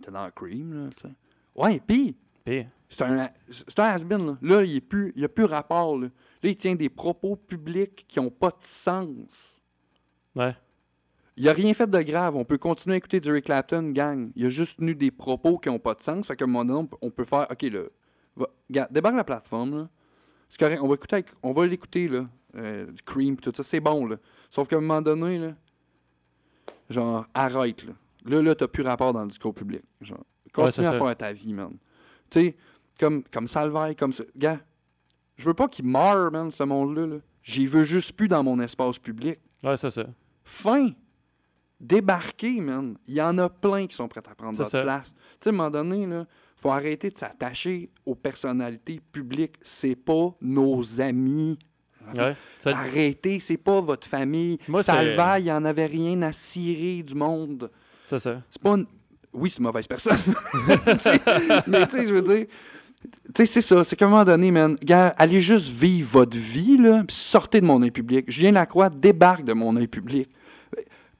était 0.00 0.10
dans 0.10 0.30
Cream, 0.30 0.72
là, 0.84 0.90
tu 0.96 1.06
sais. 1.08 1.14
Ouais, 1.54 1.80
puis 1.86 2.16
Puis, 2.44 2.66
c'est 2.88 3.02
un, 3.02 3.28
c'est 3.50 3.78
un 3.78 3.84
has-been, 3.84 4.26
là. 4.26 4.38
Là, 4.40 4.62
il 4.62 4.82
n'y 5.16 5.24
a 5.24 5.28
plus 5.28 5.44
rapport, 5.44 5.98
là. 5.98 6.06
Là, 6.42 6.50
il 6.50 6.56
tient 6.56 6.74
des 6.74 6.88
propos 6.88 7.36
publics 7.36 8.06
qui 8.06 8.20
n'ont 8.20 8.30
pas 8.30 8.50
de 8.50 8.62
sens. 8.62 9.60
ouais. 10.34 10.54
Il 11.36 11.48
a 11.48 11.52
rien 11.52 11.74
fait 11.74 11.88
de 11.88 12.00
grave. 12.02 12.34
On 12.36 12.44
peut 12.44 12.56
continuer 12.58 12.94
à 12.94 12.96
écouter 12.96 13.20
Eric 13.26 13.44
Clapton, 13.44 13.90
gang. 13.92 14.30
Il 14.36 14.46
a 14.46 14.48
juste 14.48 14.78
tenu 14.78 14.94
des 14.94 15.10
propos 15.10 15.58
qui 15.58 15.68
n'ont 15.68 15.78
pas 15.78 15.94
de 15.94 16.00
sens. 16.00 16.26
Fait 16.26 16.36
qu'à 16.36 16.44
un 16.44 16.48
moment 16.48 16.64
donné, 16.64 16.88
on 17.02 17.10
peut- 17.10 17.24
faire, 17.24 17.46
OK, 17.50 17.62
là, 17.62 17.80
va, 18.36 18.46
regarde, 18.70 18.92
débarque 18.92 19.16
la 19.16 19.24
plateforme, 19.24 19.76
là. 19.78 19.88
C'est 20.48 20.58
correct. 20.60 20.80
On 20.82 20.88
va, 20.88 20.94
écouter 20.94 21.24
on 21.42 21.52
va 21.52 21.66
l'écouter, 21.66 22.08
là. 22.08 22.26
euh, 22.56 22.86
Cream, 23.04 23.36
pis 23.36 23.42
tout 23.42 23.52
ça. 23.54 23.62
C'est 23.62 23.80
bon, 23.80 24.06
là. 24.06 24.16
Sauf 24.48 24.66
qu'à 24.68 24.76
un 24.76 24.80
moment 24.80 25.02
donné, 25.02 25.38
là, 25.38 25.52
genre, 26.88 27.26
arrête, 27.34 27.84
là. 27.84 27.92
Là, 28.24 28.42
là, 28.42 28.54
t'as 28.54 28.68
plus 28.68 28.82
rapport 28.82 29.12
dans 29.12 29.22
le 29.22 29.28
discours 29.28 29.54
public. 29.54 29.82
Genre, 30.00 30.24
continue 30.52 30.86
à 30.86 30.92
ça. 30.92 30.98
faire 30.98 31.16
ta 31.16 31.32
vie, 31.32 31.52
man. 31.52 31.76
Tu 32.30 32.40
sais, 32.40 32.56
comme, 32.98 33.22
comme 33.24 33.46
Salvaille, 33.46 33.94
comme 33.94 34.12
ça. 34.12 34.24
Gars, 34.36 34.58
je 35.36 35.44
veux 35.44 35.54
pas 35.54 35.68
qu'il 35.68 35.84
meure, 35.86 36.32
man, 36.32 36.50
ce 36.50 36.62
monde-là. 36.62 37.06
Là. 37.06 37.16
J'y 37.42 37.66
veux 37.66 37.84
juste 37.84 38.14
plus 38.14 38.26
dans 38.26 38.42
mon 38.42 38.58
espace 38.58 38.98
public. 38.98 39.38
Ouais, 39.62 39.76
c'est 39.76 39.90
ça. 39.90 40.06
Fin. 40.42 40.88
Débarquer, 41.80 42.60
man. 42.60 42.96
Il 43.06 43.14
y 43.14 43.22
en 43.22 43.36
a 43.38 43.48
plein 43.50 43.86
qui 43.86 43.94
sont 43.94 44.08
prêts 44.08 44.22
à 44.30 44.34
prendre 44.34 44.56
votre 44.56 44.70
ça. 44.70 44.82
place. 44.82 45.12
Tu 45.14 45.18
sais, 45.40 45.48
à 45.50 45.52
un 45.52 45.56
moment 45.56 45.70
donné, 45.70 46.06
là, 46.06 46.26
faut 46.56 46.70
arrêter 46.70 47.10
de 47.10 47.16
s'attacher 47.16 47.90
aux 48.06 48.14
personnalités 48.14 49.00
publiques. 49.12 49.56
C'est 49.60 49.94
pas 49.96 50.34
nos 50.40 51.00
amis. 51.00 51.58
Ouais. 52.16 52.34
Ça- 52.58 52.70
Arrêtez, 52.76 53.40
c'est 53.40 53.56
pas 53.58 53.80
votre 53.80 54.06
famille. 54.06 54.58
Moi, 54.68 54.82
Salvaille, 54.82 55.44
il 55.44 55.52
en 55.52 55.64
avait 55.64 55.86
rien 55.86 56.22
à 56.22 56.32
cirer 56.32 57.02
du 57.02 57.14
monde. 57.14 57.70
C'est 58.06 58.18
ça. 58.20 58.42
C'est 58.48 58.62
pas 58.62 58.74
une... 58.76 58.86
Oui, 59.32 59.50
c'est 59.50 59.58
une 59.58 59.64
mauvaise 59.64 59.86
personne. 59.86 60.16
Mais 61.66 61.86
tu 61.86 61.96
sais, 61.96 62.06
je 62.08 62.14
veux 62.14 62.22
dire... 62.22 62.46
Tu 63.34 63.44
sais, 63.44 63.46
c'est 63.46 63.62
ça. 63.62 63.84
C'est 63.84 63.94
qu'à 63.96 64.06
un 64.06 64.08
moment 64.08 64.24
donné, 64.24 64.50
man, 64.50 64.76
gars, 64.82 65.08
allez 65.18 65.40
juste 65.40 65.68
vivre 65.68 66.08
votre 66.20 66.36
vie, 66.36 66.78
là, 66.78 67.04
sortez 67.08 67.60
de 67.60 67.66
mon 67.66 67.82
œil 67.82 67.90
public. 67.90 68.30
Julien 68.30 68.52
Lacroix 68.52 68.88
débarque 68.88 69.44
de 69.44 69.52
mon 69.52 69.76
œil 69.76 69.86
public. 69.86 70.28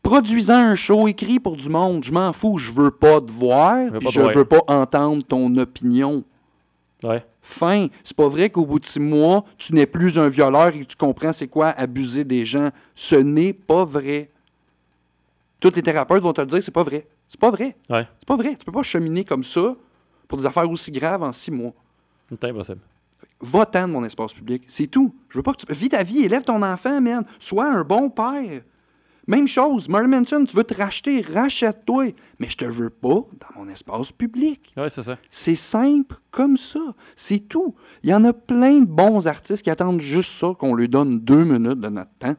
Produisant 0.07 0.59
un 0.59 0.76
show 0.76 1.09
écrit 1.09 1.40
pour 1.40 1.57
du 1.57 1.68
monde, 1.68 2.04
je 2.04 2.12
m'en 2.12 2.32
fous, 2.32 2.59
je 2.59 2.70
veux 2.70 2.92
pas 2.92 3.20
te 3.20 3.32
voir, 3.32 3.90
puis 3.98 4.09
je 4.09 4.20
veux 4.20 4.44
pas 4.44 4.61
entendre 4.68 5.24
ton 5.24 5.52
opinion. 5.57 6.22
Ouais. 7.02 7.26
Fin. 7.42 7.88
C'est 8.04 8.16
pas 8.16 8.28
vrai 8.28 8.48
qu'au 8.48 8.64
bout 8.64 8.78
de 8.78 8.84
six 8.84 9.00
mois, 9.00 9.42
tu 9.59 9.74
n'es 9.74 9.84
plus 9.84 10.16
un 10.16 10.28
violeur 10.28 10.68
et 10.68 10.78
que 10.78 10.84
tu 10.84 10.94
comprends 10.94 11.32
c'est 11.32 11.48
quoi 11.48 11.70
abuser 11.70 12.22
des 12.22 12.46
gens. 12.46 12.70
Ce 12.94 13.16
n'est 13.16 13.52
pas 13.52 13.84
vrai. 13.84 14.30
Tous 15.59 15.72
les 15.74 15.82
thérapeutes 15.82 16.22
vont 16.22 16.32
te 16.32 16.40
le 16.40 16.46
dire, 16.46 16.62
c'est 16.62 16.70
pas 16.70 16.84
vrai. 16.84 17.04
C'est 17.26 17.40
pas 17.40 17.50
vrai. 17.50 17.76
Ouais. 17.90 18.07
C'est 18.20 18.28
pas 18.28 18.36
vrai. 18.36 18.54
Tu 18.54 18.64
peux 18.64 18.70
pas 18.70 18.84
cheminer 18.84 19.24
comme 19.24 19.42
ça 19.42 19.74
pour 20.28 20.38
des 20.38 20.46
affaires 20.46 20.70
aussi 20.70 20.92
graves 20.92 21.24
en 21.24 21.32
six 21.32 21.50
mois. 21.50 21.72
C'est 22.28 22.44
impossible. 22.44 22.80
Va-t'en 23.40 23.88
de 23.88 23.92
mon 23.92 24.04
espace 24.04 24.32
public. 24.32 24.62
C'est 24.68 24.86
tout. 24.86 25.12
Je 25.30 25.38
veux 25.38 25.42
pas 25.42 25.52
que 25.52 25.66
tu. 25.66 25.72
Vis 25.72 25.88
ta 25.88 26.04
vie, 26.04 26.22
élève 26.22 26.44
ton 26.44 26.62
enfant, 26.62 27.00
man. 27.00 27.24
Sois 27.40 27.68
un 27.68 27.82
bon 27.82 28.09
père. 28.09 28.62
Même 29.27 29.49
chose. 29.49 29.89
Marilyn 29.89 30.20
Manson, 30.20 30.45
tu 30.45 30.57
veux 30.57 30.64
te 30.64 30.74
racheter, 30.74 31.22
rachète-toi. 31.22 32.14
Mais 32.39 32.49
je 32.49 32.57
te 32.57 32.64
veux 32.64 32.91
pas 32.91 33.09
dans 33.09 33.57
mon 33.57 33.68
espace 33.68 34.12
public. 34.12 34.72
Ouais, 34.77 34.89
c'est 34.89 35.03
ça. 35.03 35.18
C'est 35.31 35.57
simple 35.57 36.16
comme 36.31 36.57
ça. 36.57 36.95
C'est 37.16 37.49
tout. 37.49 37.74
Il 38.05 38.11
y 38.11 38.14
en 38.14 38.22
a 38.24 38.33
plein 38.33 38.81
de 38.81 38.87
bons 38.87 39.27
artistes 39.27 39.62
qui 39.62 39.70
attendent 39.70 40.01
juste 40.01 40.31
ça, 40.31 40.53
qu'on 40.57 40.74
leur 40.74 40.89
donne 40.89 41.18
deux 41.20 41.45
minutes 41.45 41.81
de 41.81 41.89
notre 41.89 42.12
temps. 42.18 42.37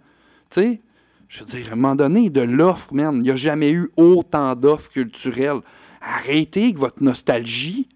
Tu 0.49 0.61
sais, 0.61 0.81
Je 1.27 1.39
veux 1.39 1.45
dire, 1.45 1.67
à 1.69 1.73
un 1.73 1.75
moment 1.75 1.95
donné, 1.95 2.29
de 2.29 2.41
l'offre, 2.41 2.93
man, 2.93 3.15
il 3.15 3.23
n'y 3.23 3.31
a 3.31 3.35
jamais 3.35 3.71
eu 3.71 3.89
autant 3.97 4.55
d'offres 4.55 4.89
culturelles. 4.89 5.59
Arrêtez 6.01 6.63
avec 6.63 6.77
votre 6.77 7.03
nostalgie. 7.03 7.89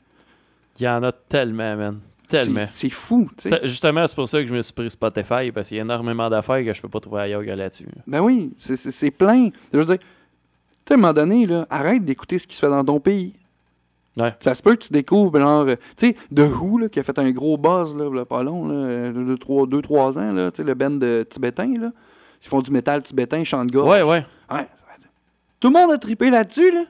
Il 0.79 0.83
y 0.83 0.89
en 0.89 1.01
a 1.03 1.13
tellement, 1.13 1.77
man. 1.77 1.99
Tellement. 2.31 2.65
C'est 2.67 2.89
fou. 2.89 3.29
Ça- 3.37 3.59
justement, 3.63 4.05
c'est 4.07 4.15
pour 4.15 4.27
ça 4.27 4.41
que 4.41 4.47
je 4.47 4.53
me 4.53 4.61
suis 4.61 4.73
pris 4.73 4.89
Spotify, 4.89 5.51
parce 5.51 5.67
qu'il 5.67 5.77
y 5.77 5.79
a 5.79 5.83
énormément 5.83 6.29
d'affaires 6.29 6.63
que 6.63 6.73
je 6.73 6.81
peux 6.81 6.89
pas 6.89 6.99
trouver 6.99 7.21
ailleurs 7.21 7.43
que 7.43 7.49
là-dessus. 7.49 7.87
Ben 8.07 8.21
oui, 8.21 8.51
c'est- 8.57 9.11
plein. 9.11 9.49
Je 9.73 9.77
veux 9.77 9.85
dire, 9.85 9.97
tu 9.99 10.05
sais, 10.87 10.93
à 10.93 10.97
un 10.97 10.97
moment 10.97 11.13
donné, 11.13 11.45
là, 11.45 11.65
arrête 11.69 12.03
d'écouter 12.03 12.39
ce 12.39 12.47
qui 12.47 12.55
se 12.55 12.59
fait 12.65 12.71
dans 12.71 12.83
ton 12.83 12.99
pays. 12.99 13.33
Ouais. 14.17 14.35
Ça 14.41 14.53
se 14.55 14.61
peut 14.61 14.75
que 14.75 14.83
tu 14.83 14.91
découvres, 14.91 15.39
genre, 15.39 15.61
euh, 15.67 15.75
tu 15.95 16.07
sais, 16.07 16.15
The 16.35 16.41
Who, 16.41 16.79
là, 16.79 16.89
qui 16.89 16.99
a 16.99 17.03
fait 17.03 17.17
un 17.17 17.31
gros 17.31 17.57
buzz, 17.57 17.95
là, 17.95 18.09
là, 18.13 18.25
pas 18.25 18.43
long, 18.43 18.67
là, 18.67 18.73
euh, 18.73 19.11
deux, 19.13 19.37
trois, 19.37 19.65
deux, 19.65 19.81
trois 19.81 20.19
ans, 20.19 20.31
là, 20.33 20.51
tu 20.51 20.57
sais, 20.57 20.63
le 20.63 20.73
band 20.73 20.91
de 20.91 21.25
tibétain, 21.29 21.73
là. 21.79 21.91
Ils 22.43 22.47
font 22.47 22.59
du 22.59 22.71
métal 22.71 23.01
tibétain, 23.03 23.37
ils 23.39 23.45
chantent 23.45 23.71
gorge. 23.71 23.87
Ouais, 23.89 24.01
ouais. 24.01 24.25
Ouais. 24.51 24.67
Tout 25.59 25.67
le 25.69 25.79
monde 25.79 25.91
a 25.91 25.97
trippé 25.97 26.29
là-dessus, 26.29 26.71
là. 26.71 26.83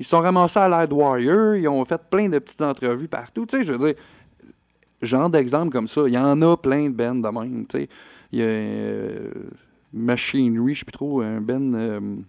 Ils 0.00 0.04
sont 0.06 0.18
ramassés 0.20 0.58
à 0.58 0.68
Light 0.68 0.92
Warrior, 0.92 1.54
ils 1.54 1.68
ont 1.68 1.84
fait 1.84 2.00
plein 2.10 2.28
de 2.28 2.38
petites 2.40 2.62
entrevues 2.62 3.06
partout. 3.06 3.46
Tu 3.46 3.58
sais, 3.58 3.64
je 3.64 3.72
veux 3.72 3.78
dire, 3.78 3.94
genre 5.04 5.30
d'exemple 5.30 5.70
comme 5.70 5.88
ça, 5.88 6.02
il 6.06 6.12
y 6.12 6.18
en 6.18 6.40
a 6.42 6.56
plein 6.56 6.90
de 6.90 6.94
bands 6.94 7.14
de 7.14 7.28
même. 7.28 7.66
Tu 7.66 7.78
sais, 7.78 7.88
il 8.32 8.38
y 8.40 8.42
a 8.42 8.46
euh, 8.46 9.30
Machinery, 9.92 10.74
je 10.74 10.80
sais 10.80 10.84
plus 10.84 10.92
trop, 10.92 11.20
un 11.20 11.40
band 11.40 11.72
euh, 11.74 12.00
de 12.00 12.22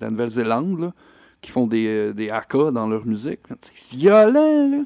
la 0.00 0.10
Nouvelle-Zélande, 0.10 0.92
qui 1.40 1.50
font 1.50 1.66
des, 1.66 1.86
euh, 1.86 2.12
des 2.12 2.30
dans 2.72 2.86
leur 2.86 3.06
musique. 3.06 3.40
C'est 3.60 3.96
violent, 3.96 4.68
là. 4.70 4.84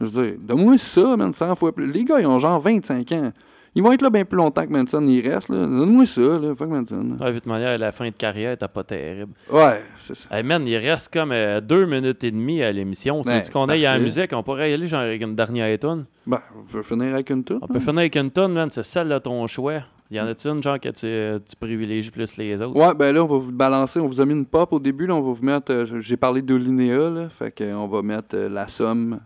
Je 0.00 0.06
veux 0.06 0.30
dire, 0.30 0.38
donne-moi 0.40 0.78
ça, 0.78 1.16
man, 1.16 1.32
100 1.32 1.56
fois 1.56 1.74
plus. 1.74 1.90
Les 1.90 2.04
gars, 2.04 2.20
ils 2.20 2.26
ont 2.26 2.38
genre 2.38 2.58
25 2.60 3.12
ans. 3.12 3.32
Ils 3.74 3.82
vont 3.82 3.92
être 3.92 4.02
là 4.02 4.10
bien 4.10 4.24
plus 4.24 4.36
longtemps 4.36 4.66
que 4.66 4.72
Manson, 4.72 5.02
il 5.06 5.20
reste, 5.28 5.48
là. 5.48 5.58
Donne-moi 5.58 6.04
ça, 6.06 6.20
là, 6.20 6.54
fuck 6.56 6.68
Manson. 6.68 7.16
Ouais, 7.20 7.28
de 7.32 7.38
toute 7.38 7.46
manière, 7.46 7.78
la 7.78 7.92
fin 7.92 8.06
de 8.08 8.14
carrière 8.14 8.52
était 8.52 8.66
pas 8.66 8.82
terrible. 8.82 9.32
Ouais, 9.52 9.80
c'est 9.98 10.16
ça. 10.16 10.36
Hey 10.36 10.42
man, 10.42 10.66
il 10.66 10.76
reste 10.76 11.12
comme 11.12 11.30
euh, 11.32 11.60
deux 11.60 11.86
minutes 11.86 12.24
et 12.24 12.30
demie 12.32 12.62
à 12.62 12.72
l'émission. 12.72 13.22
C'est 13.22 13.50
qu'on 13.52 13.66
c'est 13.66 13.72
aille 13.72 13.86
à 13.86 13.90
la 13.90 13.98
parfait. 13.98 14.04
musique, 14.04 14.30
on 14.34 14.42
pourrait 14.42 14.70
y 14.72 14.74
aller 14.74 14.88
genre 14.88 15.00
avec 15.02 15.22
une 15.22 15.36
dernière 15.36 15.78
tune. 15.78 16.04
Ben, 16.26 16.40
on 16.58 16.64
peut 16.70 16.82
finir 16.82 17.14
avec 17.14 17.30
une 17.30 17.44
tour. 17.44 17.58
On 17.62 17.68
peut 17.68 17.78
finir 17.78 17.98
avec 17.98 18.16
une 18.16 18.30
tune, 18.30 18.48
man, 18.48 18.68
c'est 18.70 18.82
celle 18.84 19.08
de 19.08 19.18
ton 19.18 19.46
choix. 19.46 19.82
Y 20.12 20.18
en 20.20 20.26
a-tu 20.26 20.48
une 20.48 20.60
genre 20.60 20.80
que 20.80 20.88
tu, 20.88 21.40
tu 21.48 21.54
privilégies 21.60 22.10
plus 22.10 22.36
les 22.36 22.60
autres? 22.60 22.76
Ouais, 22.76 22.92
ben 22.96 23.14
là, 23.14 23.22
on 23.22 23.28
va 23.28 23.36
vous 23.36 23.52
balancer. 23.52 24.00
On 24.00 24.08
vous 24.08 24.20
a 24.20 24.26
mis 24.26 24.32
une 24.32 24.44
pop 24.46 24.72
au 24.72 24.80
début. 24.80 25.06
Là, 25.06 25.14
on 25.14 25.20
va 25.22 25.32
vous 25.32 25.44
mettre. 25.44 25.72
euh, 25.72 26.00
J'ai 26.00 26.16
parlé 26.16 26.42
d'Olinéa, 26.42 27.08
là. 27.10 27.28
Fait 27.28 27.56
qu'on 27.56 27.86
va 27.86 28.02
mettre 28.02 28.34
euh, 28.34 28.48
la 28.48 28.66
somme. 28.66 29.20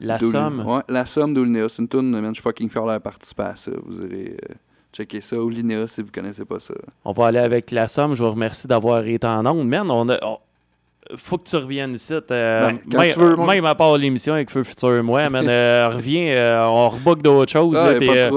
La 0.00 0.18
somme. 0.18 0.64
Ouais, 0.66 0.80
la 0.88 1.04
somme 1.04 1.34
d'Olinéa. 1.34 1.68
C'est 1.68 1.82
une 1.82 1.88
tune, 1.88 2.10
man. 2.10 2.26
Je 2.28 2.34
suis 2.34 2.42
fucking 2.42 2.70
fier 2.70 2.80
d'avoir 2.82 3.00
participé 3.00 3.42
à 3.42 3.56
ça. 3.56 3.70
Vous 3.86 4.02
irez 4.06 4.36
euh, 4.50 4.54
checker 4.94 5.20
ça. 5.20 5.36
Olinéa, 5.36 5.86
si 5.88 6.02
vous 6.02 6.10
connaissez 6.12 6.44
pas 6.44 6.58
ça. 6.58 6.74
On 7.04 7.12
va 7.12 7.26
aller 7.26 7.38
avec 7.38 7.70
la 7.70 7.86
somme. 7.86 8.14
Je 8.14 8.22
vous 8.24 8.30
remercie 8.30 8.66
d'avoir 8.66 9.04
été 9.06 9.26
en 9.26 9.44
onde. 9.46 9.68
Man, 9.68 9.90
on 9.90 10.08
a. 10.08 10.18
on- 10.24 10.38
Faut 11.16 11.38
que 11.38 11.48
tu 11.48 11.56
reviennes 11.56 11.94
ici. 11.94 12.14
euh, 12.14 12.20
Ben, 12.70 12.78
quand 12.90 12.98
même, 13.00 13.12
tu 13.12 13.18
veux, 13.18 13.36
moi. 13.36 13.46
même 13.54 13.64
à 13.66 13.74
part 13.74 13.96
l'émission 13.98 14.32
avec 14.34 14.48
Feu 14.50 14.62
Futur 14.64 15.02
moi, 15.02 15.28
man, 15.28 15.46
euh, 15.48 15.88
reviens, 15.92 16.32
euh, 16.32 16.64
on 16.66 16.88
rebook 16.88 17.20
d'autres 17.20 17.50
choses. 17.52 17.76
Ah, 17.76 17.92
là, 17.92 17.98
euh, 18.00 18.30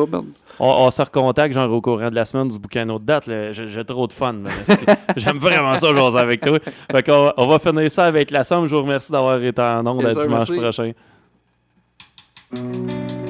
on, 0.59 0.66
on 0.68 0.91
se 0.91 1.01
recontacte 1.01 1.53
genre 1.53 1.72
au 1.72 1.82
courant 1.82 2.09
de 2.09 2.16
la 2.16 2.26
semaine 2.26 2.47
du 2.47 2.57
bouquin 2.59 2.88
autre 2.89 3.05
date. 3.05 3.30
J'ai 3.51 3.86
trop 3.86 4.07
de 4.07 4.14
fun. 4.14 4.36
J'aime 5.18 5.38
vraiment 5.38 5.76
ça, 5.76 5.93
jouer 5.93 6.20
avec 6.20 6.41
toi. 6.41 6.57
Fait 6.91 7.09
on 7.09 7.47
va 7.47 7.59
finir 7.59 7.89
ça 7.91 8.05
avec 8.05 8.32
la 8.32 8.43
somme. 8.43 8.68
Je 8.68 8.76
vous 8.76 8.82
remercie 8.82 9.11
d'avoir 9.11 9.41
été 9.41 9.61
en 9.61 9.86
onde 9.86 10.01
Yes, 10.01 10.11
à 10.11 10.14
sir, 10.14 10.22
dimanche 10.24 10.49
merci. 10.49 10.61
prochain. 10.61 10.91
Música 12.56 13.22